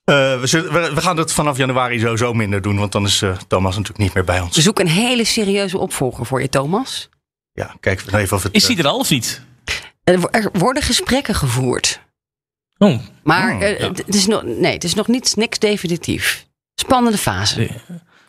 Eh, 0.03 0.39
we, 0.39 0.47
zullen- 0.47 0.73
we, 0.73 0.93
we 0.93 1.01
gaan 1.01 1.17
het 1.17 1.33
vanaf 1.33 1.57
januari 1.57 1.99
sowieso 1.99 2.33
minder 2.33 2.61
doen, 2.61 2.77
want 2.77 2.91
dan 2.91 3.05
is 3.05 3.21
eh, 3.21 3.37
Thomas 3.47 3.71
natuurlijk 3.75 4.03
niet 4.03 4.13
meer 4.13 4.23
bij 4.23 4.39
ons. 4.41 4.55
We 4.55 4.61
zoeken 4.61 4.85
een 4.85 4.91
hele 4.91 5.23
serieuze 5.23 5.77
opvolger 5.77 6.25
voor 6.25 6.41
je, 6.41 6.49
Thomas. 6.49 7.09
Ja, 7.51 7.75
kijk 7.79 8.03
even 8.13 8.37
of 8.37 8.43
het. 8.43 8.53
Is 8.53 8.65
die 8.65 8.77
er 8.77 8.87
al 8.87 8.97
of 8.99 9.09
niet? 9.09 9.41
Er 10.03 10.19
wo- 10.19 10.29
worden 10.53 10.83
gesprekken 10.83 11.35
gevoerd. 11.35 12.01
Oh, 12.77 12.99
Maar 13.23 13.55
Oh, 13.55 13.63
eh, 13.63 13.79
ja. 13.79 13.87
het, 13.87 14.15
is 14.15 14.27
nog, 14.27 14.43
nee, 14.43 14.73
het 14.73 14.83
is 14.83 14.93
nog 14.93 15.07
niet, 15.07 15.35
niks 15.35 15.59
definitief. 15.59 16.45
Spannende 16.75 17.17
fase. 17.17 17.57
Nee. 17.59 17.81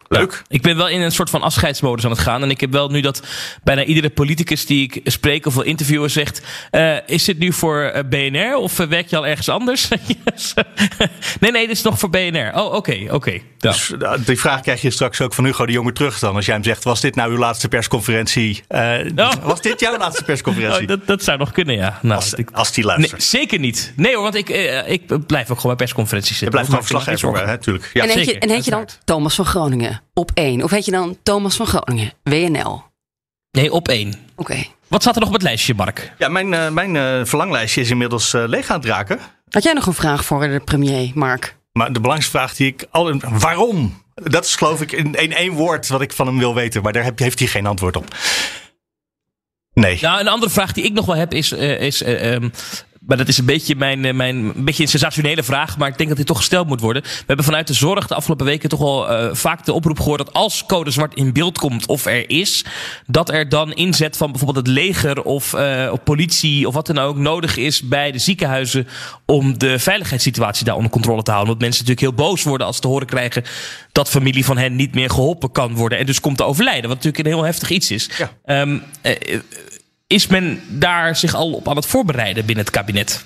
Leuk. 0.08 0.42
Ik 0.48 0.62
ben 0.62 0.76
wel 0.76 0.88
in 0.88 1.00
een 1.00 1.12
soort 1.12 1.30
van 1.30 1.42
afscheidsmodus 1.42 2.04
aan 2.04 2.10
het 2.10 2.20
gaan. 2.20 2.42
En 2.42 2.50
ik 2.50 2.60
heb 2.60 2.72
wel 2.72 2.88
nu 2.88 3.00
dat 3.00 3.22
bijna 3.62 3.84
iedere 3.84 4.10
politicus 4.10 4.66
die 4.66 4.82
ik 4.92 5.00
spreek 5.10 5.46
of 5.46 5.54
wil 5.54 5.62
interviewen 5.62 6.10
zegt... 6.10 6.42
eh, 6.70 6.96
is 7.06 7.24
dit 7.24 7.38
nu 7.38 7.52
voor 7.52 7.80
eh, 7.82 8.02
BNR 8.08 8.54
of 8.56 8.78
eh, 8.78 8.86
werk 8.86 9.08
je 9.08 9.16
al 9.16 9.26
ergens 9.26 9.48
anders? 9.48 9.88
nee, 11.40 11.50
nee, 11.50 11.66
dit 11.66 11.76
is 11.76 11.82
nog 11.82 11.98
voor 11.98 12.10
BNR. 12.10 12.50
Oh, 12.54 12.74
oké, 12.74 13.06
oké. 13.10 13.30
Ja. 13.30 13.40
Dus, 13.70 13.92
die 14.24 14.38
vraag 14.40 14.60
krijg 14.60 14.82
je 14.82 14.90
straks 14.90 15.20
ook 15.20 15.34
van 15.34 15.44
Hugo 15.44 15.66
de 15.66 15.72
Jonge 15.72 15.92
terug 15.92 16.18
dan. 16.18 16.34
Als 16.34 16.46
jij 16.46 16.54
hem 16.54 16.64
zegt, 16.64 16.84
was 16.84 17.00
dit 17.00 17.14
nou 17.14 17.30
uw 17.32 17.38
laatste 17.38 17.68
persconferentie? 17.68 18.62
Eh, 18.68 18.92
Oh. 19.16 19.32
Was 19.42 19.60
dit 19.60 19.80
jouw 19.80 19.98
laatste 19.98 20.24
persconferentie? 20.24 20.82
Oh, 20.82 20.88
dat, 20.88 21.06
dat 21.06 21.22
zou 21.24 21.38
nog 21.38 21.52
kunnen, 21.52 21.74
ja. 21.76 21.98
Nou, 22.02 22.14
als, 22.14 22.34
ik- 22.34 22.48
als 22.52 22.72
die 22.72 22.84
nee, 22.86 22.96
luistert. 22.96 23.22
zeker 23.22 23.58
niet. 23.58 23.92
Nee 23.96 24.14
hoor, 24.14 24.22
want 24.22 24.34
ik, 24.34 24.48
ik 24.86 25.26
blijf 25.26 25.50
ook 25.50 25.56
gewoon 25.60 25.76
bij 25.76 25.86
persconferenties 25.86 26.38
je 26.38 26.44
zitten. 26.44 26.50
blijft 26.50 26.68
gewoon 26.68 26.84
verslaggever, 26.84 27.46
natuurlijk. 27.46 27.90
Ja. 27.92 28.02
en 28.02 28.08
heet, 28.08 28.18
je, 28.18 28.24
zeker, 28.24 28.42
en 28.42 28.50
heet 28.50 28.64
je 28.64 28.70
dan. 28.70 28.88
Thomas 29.04 29.34
van 29.34 29.44
Groningen 29.44 29.93
op 30.14 30.30
1? 30.34 30.62
Of 30.62 30.70
heet 30.70 30.84
je 30.84 30.90
dan 30.90 31.16
Thomas 31.22 31.56
van 31.56 31.66
Groningen, 31.66 32.12
WNL? 32.22 32.82
Nee, 33.50 33.72
op 33.72 33.88
één. 33.88 34.14
Oké. 34.36 34.64
Wat 34.88 35.00
staat 35.02 35.14
er 35.14 35.20
nog 35.20 35.28
op 35.28 35.34
het 35.34 35.42
lijstje, 35.42 35.74
Mark? 35.74 36.12
Ja, 36.18 36.28
mijn, 36.28 36.54
eh, 36.54 36.70
mijn 36.70 36.96
eh, 36.96 37.20
verlanglijstje 37.24 37.80
is 37.80 37.90
inmiddels 37.90 38.34
eh, 38.34 38.44
leeg 38.46 38.70
aan 38.70 38.76
het 38.76 38.86
raken. 38.88 39.18
Had 39.48 39.62
jij 39.62 39.72
nog 39.72 39.86
een 39.86 39.94
vraag 39.94 40.24
voor 40.24 40.40
de 40.48 40.60
premier, 40.64 41.10
Mark? 41.14 41.56
Maar 41.72 41.86
de 41.92 42.00
belangrijkste 42.00 42.38
vraag 42.38 42.54
die 42.54 42.66
ik 42.66 42.86
al. 42.90 43.18
Waarom? 43.20 44.02
Dat 44.14 44.44
is 44.44 44.56
geloof 44.56 44.80
ik 44.80 44.92
in, 44.92 45.14
in 45.14 45.32
één 45.32 45.52
woord 45.52 45.88
wat 45.88 46.00
ik 46.00 46.12
van 46.12 46.26
hem 46.26 46.38
wil 46.38 46.54
weten. 46.54 46.82
Maar 46.82 46.92
daar 46.92 47.04
heb, 47.04 47.18
heeft 47.18 47.38
hij 47.38 47.48
geen 47.48 47.66
antwoord 47.66 47.96
op. 47.96 48.14
Nee. 49.72 49.98
Nou, 50.00 50.20
een 50.20 50.28
andere 50.28 50.52
vraag 50.52 50.72
die 50.72 50.84
ik 50.84 50.92
nog 50.92 51.06
wel 51.06 51.16
heb 51.16 51.32
is. 51.32 51.52
eh, 51.52 51.80
is 51.80 52.02
eh, 52.02 52.34
ehm, 52.34 52.48
maar 53.06 53.16
dat 53.16 53.28
is 53.28 53.38
een 53.38 53.44
beetje, 53.44 53.76
mijn, 53.76 54.04
eh, 54.04 54.14
mijn, 54.14 54.36
een 54.36 54.64
beetje 54.64 54.82
een 54.82 54.88
sensationele 54.88 55.42
vraag. 55.42 55.78
Maar 55.78 55.88
ik 55.88 55.96
denk 55.96 56.08
dat 56.08 56.18
die 56.18 56.26
toch 56.26 56.36
gesteld 56.36 56.66
moet 56.66 56.80
worden. 56.80 57.02
We 57.02 57.24
hebben 57.26 57.44
vanuit 57.44 57.66
de 57.66 57.74
zorg 57.74 58.06
de 58.06 58.14
afgelopen 58.14 58.46
weken 58.46 58.68
toch 58.68 58.78
wel 58.78 59.10
eh, 59.10 59.34
vaak 59.34 59.64
de 59.64 59.72
oproep 59.72 59.98
gehoord. 59.98 60.18
dat 60.18 60.32
als 60.32 60.66
code 60.66 60.90
zwart 60.90 61.14
in 61.14 61.32
beeld 61.32 61.58
komt 61.58 61.86
of 61.86 62.06
er 62.06 62.30
is. 62.30 62.64
dat 63.06 63.30
er 63.30 63.48
dan 63.48 63.72
inzet 63.72 64.16
van 64.16 64.30
bijvoorbeeld 64.30 64.66
het 64.66 64.74
leger 64.74 65.22
of, 65.22 65.54
eh, 65.54 65.88
of 65.92 66.02
politie 66.02 66.68
of 66.68 66.74
wat 66.74 66.86
dan 66.86 66.98
ook. 66.98 67.16
nodig 67.16 67.56
is 67.56 67.82
bij 67.82 68.12
de 68.12 68.18
ziekenhuizen. 68.18 68.88
om 69.26 69.58
de 69.58 69.78
veiligheidssituatie 69.78 70.64
daar 70.64 70.76
onder 70.76 70.90
controle 70.90 71.22
te 71.22 71.30
houden. 71.30 71.50
Want 71.50 71.62
mensen 71.64 71.84
natuurlijk 71.84 72.16
heel 72.16 72.26
boos 72.26 72.42
worden 72.42 72.66
als 72.66 72.76
ze 72.76 72.82
te 72.82 72.88
horen 72.88 73.06
krijgen. 73.06 73.44
dat 73.92 74.10
familie 74.10 74.44
van 74.44 74.58
hen 74.58 74.76
niet 74.76 74.94
meer 74.94 75.10
geholpen 75.10 75.52
kan 75.52 75.74
worden. 75.74 75.98
en 75.98 76.06
dus 76.06 76.20
komt 76.20 76.36
te 76.36 76.44
overlijden. 76.44 76.88
Wat 76.88 76.96
natuurlijk 76.96 77.24
een 77.24 77.32
heel 77.32 77.44
heftig 77.44 77.70
iets 77.70 77.90
is. 77.90 78.10
Ja. 78.18 78.30
Ehm, 78.44 78.78
eh, 79.00 79.12
is 80.06 80.26
men 80.26 80.62
daar 80.68 81.16
zich 81.16 81.34
al 81.34 81.52
op 81.52 81.68
aan 81.68 81.76
het 81.76 81.86
voorbereiden 81.86 82.46
binnen 82.46 82.64
het 82.64 82.74
kabinet? 82.74 83.24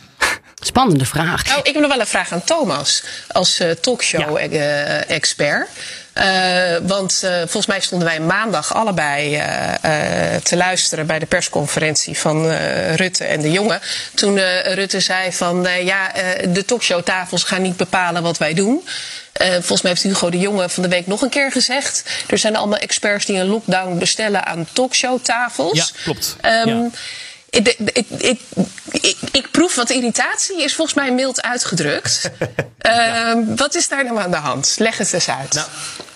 Spannende 0.61 1.05
vraag. 1.05 1.47
Nou, 1.47 1.59
ik 1.59 1.73
heb 1.73 1.83
nog 1.83 1.91
wel 1.91 2.01
een 2.01 2.07
vraag 2.07 2.33
aan 2.33 2.45
Thomas 2.45 3.03
als 3.29 3.59
eh, 3.59 3.71
talkshow-expert. 3.71 5.69
want 6.83 7.23
eh, 7.25 7.37
volgens 7.39 7.67
mij 7.67 7.81
stonden 7.81 8.09
wij 8.09 8.21
maandag 8.21 8.75
allebei 8.75 9.35
eh, 9.37 10.35
eh, 10.35 10.43
te 10.43 10.57
luisteren 10.57 11.07
bij 11.07 11.19
de 11.19 11.27
persconferentie 11.27 12.19
van 12.19 12.51
eh, 12.51 12.95
Rutte 12.95 13.25
en 13.25 13.41
de 13.41 13.51
jongen. 13.51 13.81
Toen 14.15 14.39
eh, 14.39 14.75
Rutte 14.75 15.01
zei 15.01 15.33
van 15.33 15.67
eh, 15.67 15.85
ja, 15.85 16.15
eh, 16.15 16.53
de 16.53 16.65
talkshowtafels 16.65 17.45
gaan 17.45 17.63
niet 17.63 17.77
bepalen 17.77 18.23
wat 18.23 18.39
wij 18.39 18.55
doen. 18.55 18.89
Eh, 19.39 19.51
volgens 19.53 19.83
mij 19.83 19.91
heeft 19.91 20.03
Hugo 20.03 20.31
de 20.31 20.39
Jonge 20.39 20.69
van 20.69 20.83
de 20.83 20.89
week 20.89 21.07
nog 21.07 21.23
een 21.23 21.29
keer 21.29 21.53
gezegd. 21.53 22.03
Er 22.27 22.39
zijn 22.39 22.57
allemaal 22.57 22.79
experts 22.79 23.25
die 23.25 23.37
een 23.37 23.47
lockdown 23.47 23.99
bestellen 23.99 24.47
aan 24.47 24.67
talkshowtafels. 24.73 25.79
Ja, 25.79 25.85
klopt. 26.03 26.37
Ehm, 26.41 26.69
Ja. 26.69 26.89
ik, 27.51 27.75
ik, 27.93 28.07
ik, 28.19 28.41
ik, 28.91 29.17
ik 29.33 29.51
proef 29.51 29.75
wat 29.75 29.91
irritatie, 29.91 30.63
is 30.63 30.75
volgens 30.75 30.97
mij 30.97 31.13
mild 31.13 31.43
uitgedrukt. 31.43 32.31
Ehm, 32.79 33.39
wat 33.57 33.75
is 33.75 33.89
daar 33.89 34.05
nou 34.05 34.19
aan 34.21 34.31
de 34.31 34.37
hand? 34.37 34.75
Leg 34.79 34.99
het 34.99 35.13
eens 35.13 35.29
uit. 35.29 35.53
Nou, 35.55 35.67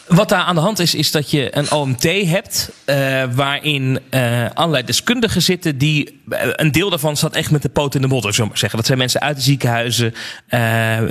Wat 0.06 0.28
daar 0.28 0.42
aan 0.42 0.54
de 0.54 0.60
hand 0.60 0.78
is, 0.78 0.94
is 0.94 1.10
dat 1.10 1.30
je 1.30 1.56
een 1.56 1.70
OMT 1.72 2.02
hebt. 2.02 2.70
eh, 2.84 3.24
waarin 3.34 3.98
eh, 4.10 4.46
allerlei 4.54 4.84
deskundigen 4.84 5.42
zitten. 5.42 5.78
die. 5.78 6.20
eh, 6.28 6.48
een 6.52 6.72
deel 6.72 6.90
daarvan 6.90 7.16
staat 7.16 7.34
echt 7.34 7.50
met 7.50 7.62
de 7.62 7.68
poot 7.68 7.94
in 7.94 8.00
de 8.00 8.06
modder, 8.08 8.32
zullen 8.32 8.48
maar 8.48 8.58
zeggen. 8.58 8.78
Dat 8.78 8.86
zijn 8.86 8.98
mensen 8.98 9.20
uit 9.20 9.36
de 9.36 9.42
ziekenhuizen. 9.42 10.14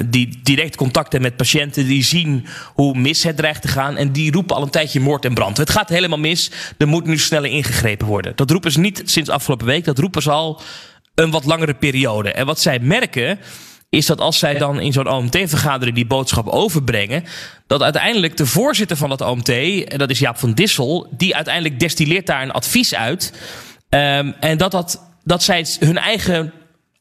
die 0.06 0.40
direct 0.44 0.76
contact 0.76 1.12
hebben 1.12 1.30
met 1.30 1.38
patiënten. 1.38 1.88
die 1.88 2.04
zien 2.04 2.46
hoe 2.74 2.98
mis 2.98 3.24
het 3.24 3.38
dreigt 3.38 3.62
te 3.62 3.68
gaan. 3.68 3.98
en 3.98 4.12
die 4.12 4.32
roepen 4.32 4.56
al 4.56 4.62
een 4.62 4.70
tijdje 4.70 5.00
moord 5.00 5.26
en 5.26 5.34
brand. 5.34 5.58
Het 5.58 5.70
gaat 5.70 5.90
helemaal 5.90 6.20
mis. 6.20 6.52
Er 6.78 6.88
moet 6.88 7.06
nu 7.06 7.18
sneller 7.18 7.50
ingegrepen 7.52 8.08
worden. 8.08 8.32
Dat 8.36 8.52
roepen 8.52 8.72
ze 8.72 8.80
niet 8.80 9.02
sinds 9.06 9.30
afgelopen 9.30 9.66
week. 9.66 9.86
Dat 9.86 10.00
roepen 10.00 10.22
ze 10.22 10.32
al 10.32 10.62
een 11.16 11.32
wat 11.32 11.46
langere 11.46 11.74
periode. 11.74 12.32
En 12.32 12.46
wat 12.46 12.60
zij 12.60 12.80
merken 12.80 13.40
is 13.92 14.06
dat 14.06 14.20
als 14.20 14.40
zij 14.40 14.58
dan 14.58 14.80
in 14.80 14.94
zo'n 14.94 15.10
OMT-vergadering 15.10 15.96
die 15.96 16.06
boodschap 16.06 16.48
overbrengen, 16.48 17.24
dat 17.68 17.82
uiteindelijk 17.82 18.38
de 18.38 18.46
voorzitter 18.46 18.98
van 18.98 19.10
dat 19.10 19.22
OMT, 19.22 19.50
en 19.50 19.98
dat 19.98 20.10
is 20.10 20.20
Jaap 20.20 20.38
van 20.38 20.54
Dissel, 20.54 21.08
die 21.18 21.36
uiteindelijk 21.36 21.80
destilleert 21.80 22.26
daar 22.26 22.42
een 22.42 22.52
advies 22.52 22.96
uit. 22.96 23.34
Ehm, 23.90 24.32
en 24.40 24.58
dat, 24.58 24.72
dat, 24.72 25.02
dat 25.24 25.44
zij 25.44 25.66
hun 25.80 25.98
eigen 25.98 26.54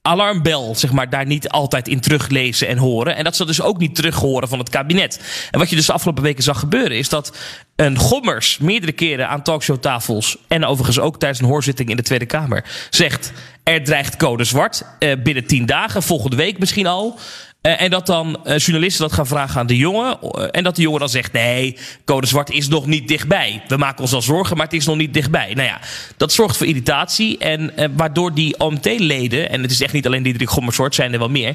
alarmbel, 0.03 0.74
zeg 0.74 0.93
maar, 0.93 1.11
daar 1.11 1.26
niet 1.26 1.49
altijd 1.49 1.88
in 1.88 2.01
teruglezen 2.01 2.68
en 2.68 2.78
horen. 2.78 3.16
En 3.16 3.24
dat 3.24 3.36
ze 3.36 3.47
dus 3.47 3.62
ook 3.62 3.78
niet 3.78 3.95
terug 3.95 4.14
horen 4.14 4.49
van 4.49 4.59
het 4.59 4.68
kabinet. 4.68 5.20
En 5.51 5.59
wat 5.59 5.70
je 5.70 5.76
dus 5.76 5.86
de 5.86 5.93
afgelopen 5.93 6.22
weken 6.22 6.43
zag 6.43 6.59
gebeuren, 6.59 6.97
is 6.97 7.09
dat 7.09 7.36
een 7.76 7.97
gommers 7.99 8.59
meerdere 8.59 8.93
keren 8.93 9.28
aan 9.28 9.43
talkshowtafels 9.43 10.36
en 10.49 10.64
overigens 10.64 10.99
ook 10.99 11.18
tijdens 11.18 11.41
een 11.41 11.49
hoorzitting 11.49 11.91
in 11.91 11.97
de 11.97 12.03
Tweede 12.03 12.26
Kamer 12.26 12.64
zegt: 12.91 13.32
er 13.70 13.84
dreigt 13.84 14.16
code 14.16 14.44
zwart 14.44 14.82
eh, 14.98 15.12
binnen 15.22 15.46
tien 15.46 15.66
dagen, 15.66 16.02
volgende 16.02 16.36
week 16.36 16.58
misschien 16.58 16.86
al. 16.86 17.18
Eh, 17.60 17.82
en 17.82 17.90
dat 17.90 18.06
dan 18.06 18.44
eh, 18.44 18.58
journalisten 18.58 19.02
dat 19.02 19.12
gaan 19.12 19.26
vragen 19.26 19.60
aan 19.60 19.66
de 19.66 19.76
jongen. 19.76 20.18
en 20.50 20.64
dat 20.64 20.76
de 20.76 20.82
jongen 20.82 21.00
dan 21.00 21.08
zegt: 21.08 21.32
nee, 21.32 21.76
code 22.04 22.26
zwart 22.26 22.50
is 22.50 22.68
nog 22.68 22.86
niet 22.86 23.08
dichtbij. 23.08 23.62
We 23.68 23.76
maken 23.76 24.02
ons 24.02 24.12
al 24.12 24.22
zorgen, 24.22 24.56
maar 24.56 24.66
het 24.66 24.74
is 24.74 24.86
nog 24.86 24.96
niet 24.96 25.14
dichtbij. 25.14 25.54
Nou 25.54 25.68
ja, 25.68 25.80
dat 26.16 26.32
zorgt 26.32 26.56
voor 26.56 26.66
irritatie. 26.66 27.38
En 27.38 27.72
waardoor 27.96 28.34
die 28.34 28.58
OMT-leden, 28.58 29.50
en 29.50 29.62
het 29.62 29.70
is 29.70 29.82
echt 29.82 29.92
niet 29.92 30.06
alleen 30.06 30.22
Diederik 30.22 30.50
Gommersort, 30.50 30.94
zijn 30.94 31.12
er 31.12 31.18
wel 31.18 31.28
meer. 31.28 31.54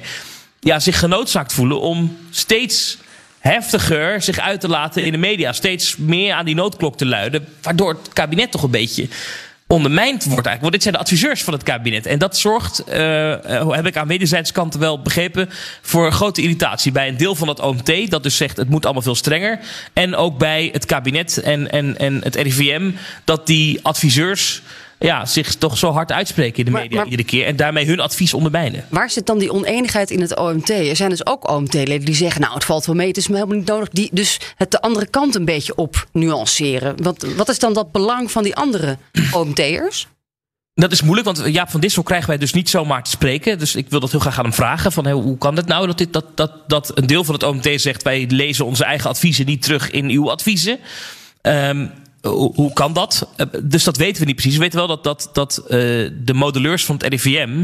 Ja, 0.59 0.80
zich 0.80 0.99
genoodzaakt 0.99 1.53
voelen 1.53 1.82
om 1.82 2.18
steeds 2.30 2.97
heftiger 3.39 4.22
zich 4.22 4.39
uit 4.39 4.61
te 4.61 4.68
laten 4.68 5.03
in 5.03 5.11
de 5.11 5.18
media. 5.18 5.53
Steeds 5.53 5.97
meer 5.97 6.34
aan 6.34 6.45
die 6.45 6.55
noodklok 6.55 6.97
te 6.97 7.05
luiden. 7.05 7.47
Waardoor 7.61 7.89
het 7.89 8.13
kabinet 8.13 8.51
toch 8.51 8.63
een 8.63 8.72
beetje 8.72 9.07
ondermijnd 9.68 10.24
wordt 10.24 10.47
eigenlijk. 10.47 10.61
Want 10.61 10.74
dit 10.74 10.82
zijn 10.82 10.93
de 10.93 10.99
adviseurs 10.99 11.43
van 11.43 11.53
het 11.53 11.63
kabinet. 11.63 12.05
En 12.05 12.20
dat 12.20 12.38
zorgt, 12.38 12.84
uh, 12.88 12.93
heb 13.70 13.86
ik 13.86 13.97
aan 13.97 14.07
wederzijdse 14.07 14.53
kanten 14.53 14.80
wel 14.80 15.01
begrepen, 15.01 15.49
voor 15.82 16.11
grote 16.11 16.41
irritatie 16.41 16.91
bij 16.91 17.07
een 17.07 17.18
deel 17.18 17.36
van 17.36 17.47
het 17.47 17.59
OMT. 17.59 18.09
Dat 18.09 18.24
dus 18.24 18.38
zegt 18.38 18.57
het 18.57 18.70
moet 18.70 18.86
allemaal 18.86 19.03
veel 19.03 19.16
strenger. 19.16 19.59
En 19.93 20.16
ook 20.16 20.38
bij 20.38 20.70
het 20.72 20.86
kabinet 20.86 21.38
en, 21.38 21.72
en, 21.72 21.97
en 21.97 22.24
het 22.24 22.36
RIVM. 22.36 22.91
Dat 23.24 23.47
die 23.47 23.80
adviseurs 23.82 24.61
ja, 25.00 25.26
zich 25.26 25.56
toch 25.56 25.78
zo 25.78 25.91
hard 25.91 26.12
uitspreken 26.12 26.58
in 26.58 26.66
de 26.66 26.80
media 26.80 27.04
iedere 27.04 27.24
keer. 27.24 27.46
En 27.46 27.56
daarmee 27.56 27.86
hun 27.86 28.00
advies 28.00 28.34
ondermijnen. 28.34 28.86
Waar 28.89 29.10
zit 29.10 29.26
dan 29.26 29.38
die 29.38 29.54
oneenigheid 29.54 30.12
in 30.12 30.22
het 30.22 30.38
OMT? 30.38 30.70
Er 30.70 30.96
zijn 30.96 31.10
dus 31.10 31.26
ook 31.26 31.50
OMT-leden 31.50 32.06
die 32.06 32.16
zeggen: 32.16 32.41
Nou, 32.41 32.54
het 32.54 32.66
valt 32.66 32.86
wel 32.86 32.96
mee, 32.96 33.08
het 33.08 33.18
is 33.18 33.28
me 33.28 33.36
helemaal 33.36 33.58
niet 33.58 33.68
nodig. 33.68 33.89
Die 33.89 34.10
dus 34.12 34.39
het 34.56 34.72
de 34.72 34.82
andere 34.82 35.08
kant 35.08 35.36
een 35.36 35.46
beetje 35.46 35.76
op 35.76 36.08
nuanceren. 36.12 37.04
Wat, 37.04 37.26
wat 37.36 37.50
is 37.50 37.60
dan 37.60 37.74
dat 37.74 37.91
belang 37.91 38.32
van 38.32 38.43
die 38.43 38.56
andere 38.56 38.98
OMT'ers? 39.32 40.08
Dat 40.74 40.91
is 40.91 41.02
moeilijk, 41.02 41.28
want 41.28 41.54
Jaap 41.54 41.70
van 41.70 41.80
Dissel 41.80 42.04
krijgen 42.04 42.28
wij 42.28 42.38
dus 42.38 42.54
niet 42.54 42.70
zomaar 42.70 43.04
te 43.04 43.10
spreken. 43.10 43.60
Dus 43.60 43.76
ik 43.76 43.89
wil 43.89 44.00
dat 44.00 44.12
heel 44.12 44.20
graag 44.20 44.38
aan 44.38 44.43
hem 44.43 44.54
vragen. 44.54 44.91
Van, 44.91 45.10
hoe 45.10 45.38
kan 45.38 45.56
het 45.56 45.68
nou 45.68 45.88
dat, 45.88 45.98
dit, 45.98 46.14
dat, 46.14 46.26
dat, 46.38 46.52
dat 46.70 46.98
een 46.98 47.08
deel 47.08 47.24
van 47.24 47.34
het 47.34 47.43
OMT 47.43 47.70
zegt... 47.76 48.04
wij 48.04 48.26
lezen 48.30 48.66
onze 48.66 48.84
eigen 48.86 49.10
adviezen 49.10 49.46
niet 49.46 49.62
terug 49.62 49.91
in 49.91 50.10
uw 50.10 50.32
adviezen? 50.32 50.80
Um, 51.41 51.91
hoe, 52.30 52.74
kan 52.74 52.94
dat? 52.94 53.28
Eh, 53.36 53.48
dus 53.64 53.84
dat 53.84 53.98
weten 53.98 54.20
we 54.20 54.26
niet 54.26 54.36
precies. 54.36 54.54
We 54.54 54.60
weten 54.60 54.78
wel 54.78 54.88
dat, 54.88 55.04
dat, 55.04 55.30
dat 55.34 55.60
uh, 55.64 55.70
de 56.14 56.34
modelleurs 56.34 56.86
van 56.86 56.96
het 56.96 57.06
RIVM 57.08 57.64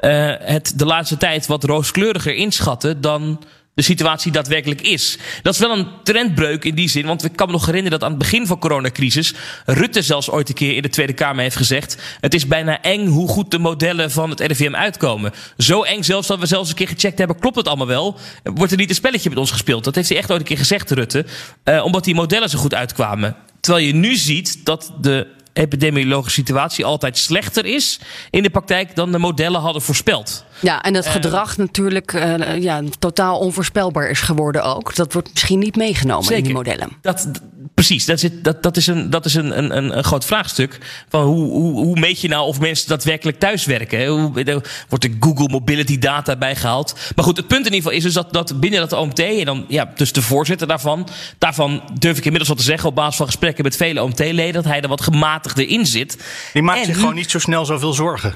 uh, 0.00 0.28
eh, 0.28 0.40
het 0.40 0.72
de 0.76 0.84
laatste 0.84 1.16
tijd 1.16 1.46
wat 1.46 1.64
rooskleuriger 1.64 2.34
inschatten 2.34 3.00
dan 3.00 3.38
de 3.74 3.82
situatie 3.82 4.32
daadwerkelijk 4.32 4.80
is. 4.80 5.18
Dat 5.42 5.54
is 5.54 5.60
wel 5.60 5.78
een 5.78 5.86
trendbreuk 6.02 6.64
in 6.64 6.74
die 6.74 6.88
zin, 6.88 7.06
want 7.06 7.24
ik 7.24 7.36
kan 7.36 7.46
me 7.46 7.52
nog 7.52 7.66
herinneren 7.66 7.98
dat 7.98 8.08
aan 8.08 8.14
het 8.14 8.22
begin 8.22 8.46
van 8.46 8.56
de 8.56 8.62
coronacrisis 8.62 9.34
Rutte 9.66 10.02
zelfs 10.02 10.30
ooit 10.30 10.48
een 10.48 10.54
keer 10.54 10.76
in 10.76 10.82
de 10.82 10.88
Tweede 10.88 11.12
Kamer 11.12 11.42
heeft 11.42 11.56
gezegd: 11.56 11.96
het 12.20 12.34
is 12.34 12.46
bijna 12.46 12.80
eng 12.80 13.06
hoe 13.06 13.28
goed 13.28 13.50
de 13.50 13.58
modellen 13.58 14.10
van 14.10 14.30
het 14.30 14.40
RIVM 14.40 14.74
uitkomen. 14.74 15.32
Zo 15.56 15.82
eng 15.82 16.02
zelfs 16.02 16.26
dat 16.26 16.38
we 16.38 16.46
zelfs 16.46 16.68
een 16.68 16.74
keer 16.74 16.88
gecheckt 16.88 17.18
hebben: 17.18 17.38
klopt 17.38 17.56
het 17.56 17.68
allemaal 17.68 17.86
wel? 17.86 18.16
Wordt 18.42 18.72
er 18.72 18.78
niet 18.78 18.88
een 18.88 18.94
spelletje 18.94 19.28
met 19.28 19.38
ons 19.38 19.50
gespeeld? 19.50 19.84
Dat 19.84 19.94
heeft 19.94 20.08
hij 20.08 20.18
echt 20.18 20.30
ooit 20.30 20.40
een 20.40 20.46
keer 20.46 20.58
gezegd, 20.58 20.90
Rutte, 20.90 21.24
uh, 21.64 21.84
omdat 21.84 22.04
die 22.04 22.14
modellen 22.14 22.48
zo 22.48 22.58
goed 22.58 22.74
uitkwamen. 22.74 23.36
Terwijl 23.62 23.86
je 23.86 23.94
nu 23.94 24.16
ziet 24.16 24.64
dat 24.64 24.92
de 25.00 25.26
epidemiologische 25.52 26.40
situatie 26.40 26.84
altijd 26.84 27.18
slechter 27.18 27.66
is 27.66 28.00
in 28.30 28.42
de 28.42 28.50
praktijk 28.50 28.96
dan 28.96 29.12
de 29.12 29.18
modellen 29.18 29.60
hadden 29.60 29.82
voorspeld. 29.82 30.44
Ja, 30.60 30.82
en 30.82 30.94
het 30.94 31.06
eh, 31.06 31.12
gedrag 31.12 31.56
natuurlijk 31.56 32.12
uh, 32.12 32.62
ja, 32.62 32.82
totaal 32.98 33.38
onvoorspelbaar 33.38 34.10
is 34.10 34.20
geworden 34.20 34.64
ook. 34.64 34.94
Dat 34.94 35.12
wordt 35.12 35.30
misschien 35.32 35.58
niet 35.58 35.76
meegenomen 35.76 36.24
zeker. 36.24 36.38
in 36.38 36.44
die 36.44 36.54
modellen. 36.54 36.88
Dat, 37.00 37.28
precies, 37.74 38.04
dat, 38.04 38.20
zit, 38.20 38.44
dat, 38.44 38.62
dat 38.62 38.76
is, 38.76 38.86
een, 38.86 39.10
dat 39.10 39.24
is 39.24 39.34
een, 39.34 39.58
een, 39.58 39.96
een 39.96 40.04
groot 40.04 40.24
vraagstuk. 40.24 40.78
Van 41.08 41.24
hoe, 41.24 41.50
hoe, 41.50 41.72
hoe 41.72 42.00
meet 42.00 42.20
je 42.20 42.28
nou 42.28 42.46
of 42.46 42.60
mensen 42.60 42.88
daadwerkelijk 42.88 43.38
thuiswerken? 43.38 44.06
Hoe, 44.06 44.62
wordt 44.88 45.04
er 45.04 45.10
Google 45.20 45.48
Mobility 45.48 45.98
Data 45.98 46.36
bijgehaald? 46.36 46.94
Maar 47.16 47.24
goed, 47.24 47.36
het 47.36 47.48
punt 47.48 47.66
in 47.66 47.72
ieder 47.72 47.82
geval 47.82 47.96
is 47.96 48.02
dus 48.02 48.14
dat, 48.14 48.32
dat 48.32 48.60
binnen 48.60 48.80
dat 48.80 48.92
OMT, 48.92 49.18
en 49.18 49.44
dan 49.44 49.64
ja, 49.68 49.92
dus 49.94 50.12
de 50.12 50.22
voorzitter 50.22 50.66
daarvan, 50.66 51.08
daarvan 51.38 51.82
durf 51.98 52.16
ik 52.16 52.24
inmiddels 52.24 52.48
wel 52.48 52.56
te 52.56 52.70
zeggen 52.70 52.88
op 52.88 52.94
basis 52.94 53.16
van 53.16 53.26
gesprekken 53.26 53.64
met 53.64 53.76
vele 53.76 54.02
OMT-leden, 54.02 54.52
dat 54.52 54.64
hij 54.64 54.80
er 54.80 54.88
wat 54.88 55.02
gematigder 55.42 55.78
in 55.78 55.86
zit. 55.86 56.16
Die 56.52 56.62
maakt 56.62 56.84
zich 56.84 56.96
gewoon 56.96 57.14
niet 57.14 57.30
zo 57.30 57.38
snel 57.38 57.64
zoveel 57.64 57.92
zorgen. 57.92 58.34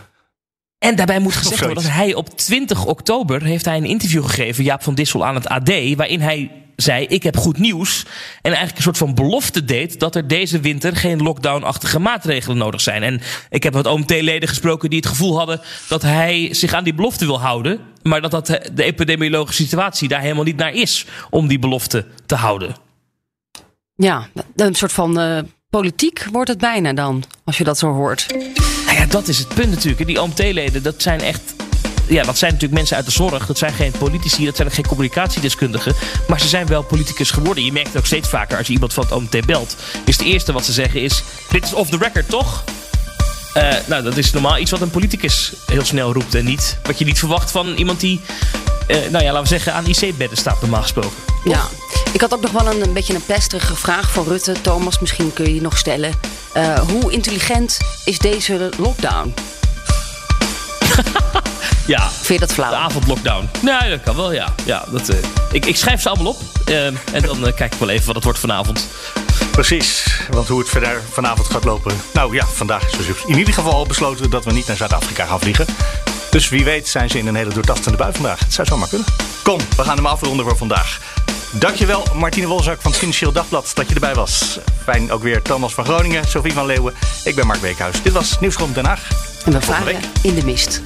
En 0.78 0.96
daarbij 0.96 1.18
moet 1.18 1.34
gezegd 1.34 1.61
worden 1.61 1.82
dat 1.82 1.92
hij 1.92 2.14
op 2.14 2.36
20 2.36 2.84
oktober 2.84 3.42
heeft 3.42 3.64
hij 3.64 3.76
een 3.76 3.84
interview 3.84 4.24
gegeven, 4.24 4.64
Jaap 4.64 4.82
van 4.82 4.94
Dissel 4.94 5.26
aan 5.26 5.34
het 5.34 5.48
AD, 5.48 5.70
waarin 5.96 6.20
hij 6.20 6.50
zei: 6.76 7.07
Ik 7.07 7.22
heb 7.22 7.36
goed 7.36 7.59
nieuws. 7.59 8.04
En 8.42 8.52
eigenlijk 8.52 8.76
een 8.76 8.82
soort 8.82 8.98
van 8.98 9.14
belofte 9.14 9.64
deed 9.64 10.00
dat 10.00 10.14
er 10.14 10.28
deze 10.28 10.61
winter 10.61 10.96
geen 10.96 11.22
lockdown-achtige 11.22 11.98
maatregelen 11.98 12.57
nodig 12.57 12.80
zijn. 12.80 13.02
En 13.02 13.20
ik 13.50 13.62
heb 13.62 13.72
wat 13.72 13.86
OMT-leden 13.86 14.48
gesproken 14.48 14.90
die 14.90 14.98
het 14.98 15.09
gevoel 15.09 15.36
hadden 15.36 15.61
dat 15.88 16.02
hij 16.02 16.48
zich 16.54 16.72
aan 16.72 16.84
die 16.84 16.94
belofte 16.94 17.26
wil 17.26 17.40
houden. 17.40 17.80
Maar 18.02 18.20
dat, 18.20 18.30
dat 18.30 18.46
de 18.46 18.84
epidemiologische 18.84 19.62
situatie 19.62 20.09
daar 20.09 20.20
helemaal 20.20 20.44
niet 20.44 20.57
naar 20.57 20.72
is 20.72 21.07
om 21.30 21.46
die 21.46 21.59
belofte 21.59 22.07
te 22.26 22.34
houden. 22.34 22.76
Ja, 23.96 24.28
een 24.57 24.74
soort 24.74 24.92
van 24.92 25.20
uh, 25.20 25.38
politiek 25.70 26.26
wordt 26.32 26.48
het 26.48 26.58
bijna 26.58 26.92
dan, 26.92 27.24
als 27.44 27.58
je 27.58 27.64
dat 27.64 27.78
zo 27.78 27.92
hoort. 27.92 28.26
Nou 28.86 28.98
ja, 28.98 29.06
dat 29.06 29.28
is 29.28 29.38
het 29.38 29.48
punt 29.48 29.70
natuurlijk. 29.70 30.06
Die 30.06 30.22
OMT-leden, 30.22 30.82
dat 30.82 31.02
zijn 31.02 31.20
echt 31.20 31.54
ja, 32.08 32.22
dat 32.22 32.38
zijn 32.38 32.52
natuurlijk 32.52 32.78
mensen 32.78 32.96
uit 32.96 33.04
de 33.06 33.12
zorg. 33.12 33.46
Dat 33.46 33.58
zijn 33.58 33.72
geen 33.72 33.90
politici, 33.90 34.44
dat 34.44 34.56
zijn 34.56 34.70
geen 34.70 34.86
communicatiedeskundigen. 34.86 35.94
Maar 36.28 36.40
ze 36.40 36.48
zijn 36.48 36.66
wel 36.66 36.82
politicus 36.82 37.30
geworden. 37.30 37.64
Je 37.64 37.72
merkt 37.72 37.88
het 37.88 37.96
ook 37.96 38.06
steeds 38.06 38.28
vaker 38.28 38.58
als 38.58 38.66
je 38.66 38.72
iemand 38.72 38.92
van 38.94 39.04
het 39.04 39.12
OMT 39.12 39.46
belt. 39.46 39.76
Is 40.04 40.16
het 40.16 40.26
eerste 40.26 40.52
wat 40.52 40.64
ze 40.64 40.72
zeggen 40.72 41.02
is: 41.02 41.22
Dit 41.50 41.64
is 41.64 41.72
off 41.72 41.90
the 41.90 41.98
record, 41.98 42.28
toch? 42.28 42.64
Uh, 43.56 43.72
nou, 43.86 44.02
dat 44.02 44.16
is 44.16 44.32
normaal 44.32 44.58
iets 44.58 44.70
wat 44.70 44.80
een 44.80 44.90
politicus 44.90 45.52
heel 45.66 45.84
snel 45.84 46.12
roept. 46.12 46.34
En 46.34 46.44
niet 46.44 46.78
wat 46.82 46.98
je 46.98 47.04
niet 47.04 47.18
verwacht 47.18 47.50
van 47.50 47.74
iemand 47.74 48.00
die, 48.00 48.20
nou 48.87 49.24
ja, 49.24 49.32
laten 49.32 49.43
we 49.43 49.49
zeggen, 49.49 49.72
aan 49.72 49.87
IC-bedden 49.87 50.39
staat, 50.39 50.61
normaal 50.61 50.82
gesproken. 50.82 51.11
Ja, 51.45 51.62
ik 52.12 52.20
had 52.20 52.34
ook 52.34 52.41
nog 52.41 52.51
wel 52.51 52.66
een, 52.66 52.82
een 52.82 52.93
beetje 52.93 53.14
een 53.14 53.24
pestige 53.24 53.76
vraag 53.76 54.11
voor 54.11 54.24
Rutte. 54.26 54.53
Thomas, 54.61 54.99
misschien 54.99 55.32
kun 55.32 55.45
je 55.45 55.53
die 55.53 55.61
nog 55.61 55.78
stellen. 55.78 56.12
Uh, 56.57 56.78
hoe 56.78 57.12
intelligent 57.12 57.78
is 58.05 58.18
deze 58.18 58.70
lockdown? 58.78 59.34
Ja. 61.87 62.09
Vind 62.11 62.41
je 62.41 62.47
dat 62.47 62.53
flauw? 62.53 62.70
De 62.70 62.76
avondlockdown. 62.76 63.49
Nee, 63.62 63.91
dat 63.91 64.01
kan 64.03 64.16
wel, 64.16 64.32
ja. 64.32 64.55
ja 64.64 64.84
dat, 64.91 65.11
uh, 65.11 65.16
ik, 65.53 65.66
ik 65.66 65.76
schrijf 65.76 66.03
ze 66.03 66.09
allemaal 66.09 66.32
op. 66.32 66.41
Uh, 66.68 66.87
en 66.87 67.22
dan 67.22 67.47
uh, 67.47 67.55
kijk 67.55 67.72
ik 67.72 67.78
wel 67.78 67.89
even 67.89 68.07
wat 68.07 68.14
het 68.14 68.24
wordt 68.24 68.39
vanavond. 68.39 68.87
Precies, 69.51 70.18
want 70.30 70.49
hoe 70.49 70.59
het 70.59 70.68
verder 70.68 71.03
vanavond 71.11 71.51
gaat 71.51 71.64
lopen. 71.64 71.97
Nou 72.12 72.34
ja, 72.34 72.47
vandaag 72.47 72.87
is 72.87 73.07
dus 73.07 73.24
in 73.26 73.39
ieder 73.39 73.55
geval 73.55 73.87
besloten 73.87 74.30
dat 74.30 74.45
we 74.45 74.53
niet 74.53 74.66
naar 74.66 74.76
Zuid-Afrika 74.76 75.26
gaan 75.26 75.41
vliegen. 75.41 75.66
Dus 76.37 76.49
wie 76.49 76.64
weet 76.64 76.89
zijn 76.89 77.11
ze 77.11 77.18
in 77.18 77.26
een 77.26 77.34
hele 77.34 77.53
doortastende 77.53 77.99
bui 77.99 78.12
vandaag. 78.12 78.41
Het 78.41 78.55
zou 78.55 78.66
zomaar 78.66 78.89
kunnen. 78.89 79.07
Kom, 79.43 79.59
we 79.76 79.82
gaan 79.82 79.97
hem 79.97 80.07
afronden 80.07 80.47
voor 80.47 80.57
vandaag. 80.57 81.01
Dankjewel 81.53 82.05
Martine 82.14 82.47
Wolzak 82.47 82.80
van 82.80 82.91
het 82.91 83.01
Financieel 83.01 83.32
Dagblad 83.32 83.70
dat 83.74 83.89
je 83.89 83.95
erbij 83.95 84.14
was. 84.14 84.59
Fijn 84.82 85.12
ook 85.12 85.22
weer 85.22 85.43
Thomas 85.43 85.74
van 85.74 85.84
Groningen, 85.84 86.28
Sophie 86.28 86.53
van 86.53 86.66
Leeuwen. 86.66 86.95
Ik 87.24 87.34
ben 87.34 87.47
Mark 87.47 87.61
Beekhuis. 87.61 88.03
Dit 88.03 88.12
was 88.12 88.41
Nieuwsgrond 88.41 88.74
Den 88.74 88.84
Haag. 88.84 89.09
En 89.45 89.53
we 89.53 89.61
varen 89.61 90.01
in 90.22 90.34
de 90.34 90.45
mist. 90.45 90.82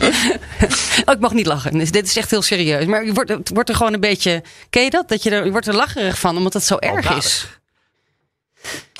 oh, 1.04 1.14
ik 1.14 1.20
mag 1.20 1.32
niet 1.32 1.46
lachen. 1.46 1.78
Dus 1.78 1.90
dit 1.90 2.06
is 2.06 2.16
echt 2.16 2.30
heel 2.30 2.42
serieus. 2.42 2.84
Maar 2.84 3.04
je 3.04 3.12
wordt, 3.12 3.48
wordt 3.48 3.68
er 3.68 3.74
gewoon 3.76 3.92
een 3.92 4.00
beetje. 4.00 4.42
Ken 4.70 4.82
je 4.82 4.90
dat? 4.90 5.08
dat 5.08 5.22
je, 5.22 5.30
er, 5.30 5.44
je 5.44 5.50
wordt 5.50 5.66
er 5.66 5.74
lacherig 5.74 6.18
van, 6.18 6.36
omdat 6.36 6.52
het 6.52 6.64
zo 6.64 6.76
erg 6.76 7.10
is. 7.10 7.46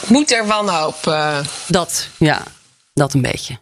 Moet 0.06 0.32
er 0.32 0.46
wanhoop. 0.46 1.06
Uh... 1.06 1.38
Dat, 1.66 2.08
ja. 2.18 2.42
Dat 2.94 3.14
een 3.14 3.22
beetje. 3.22 3.61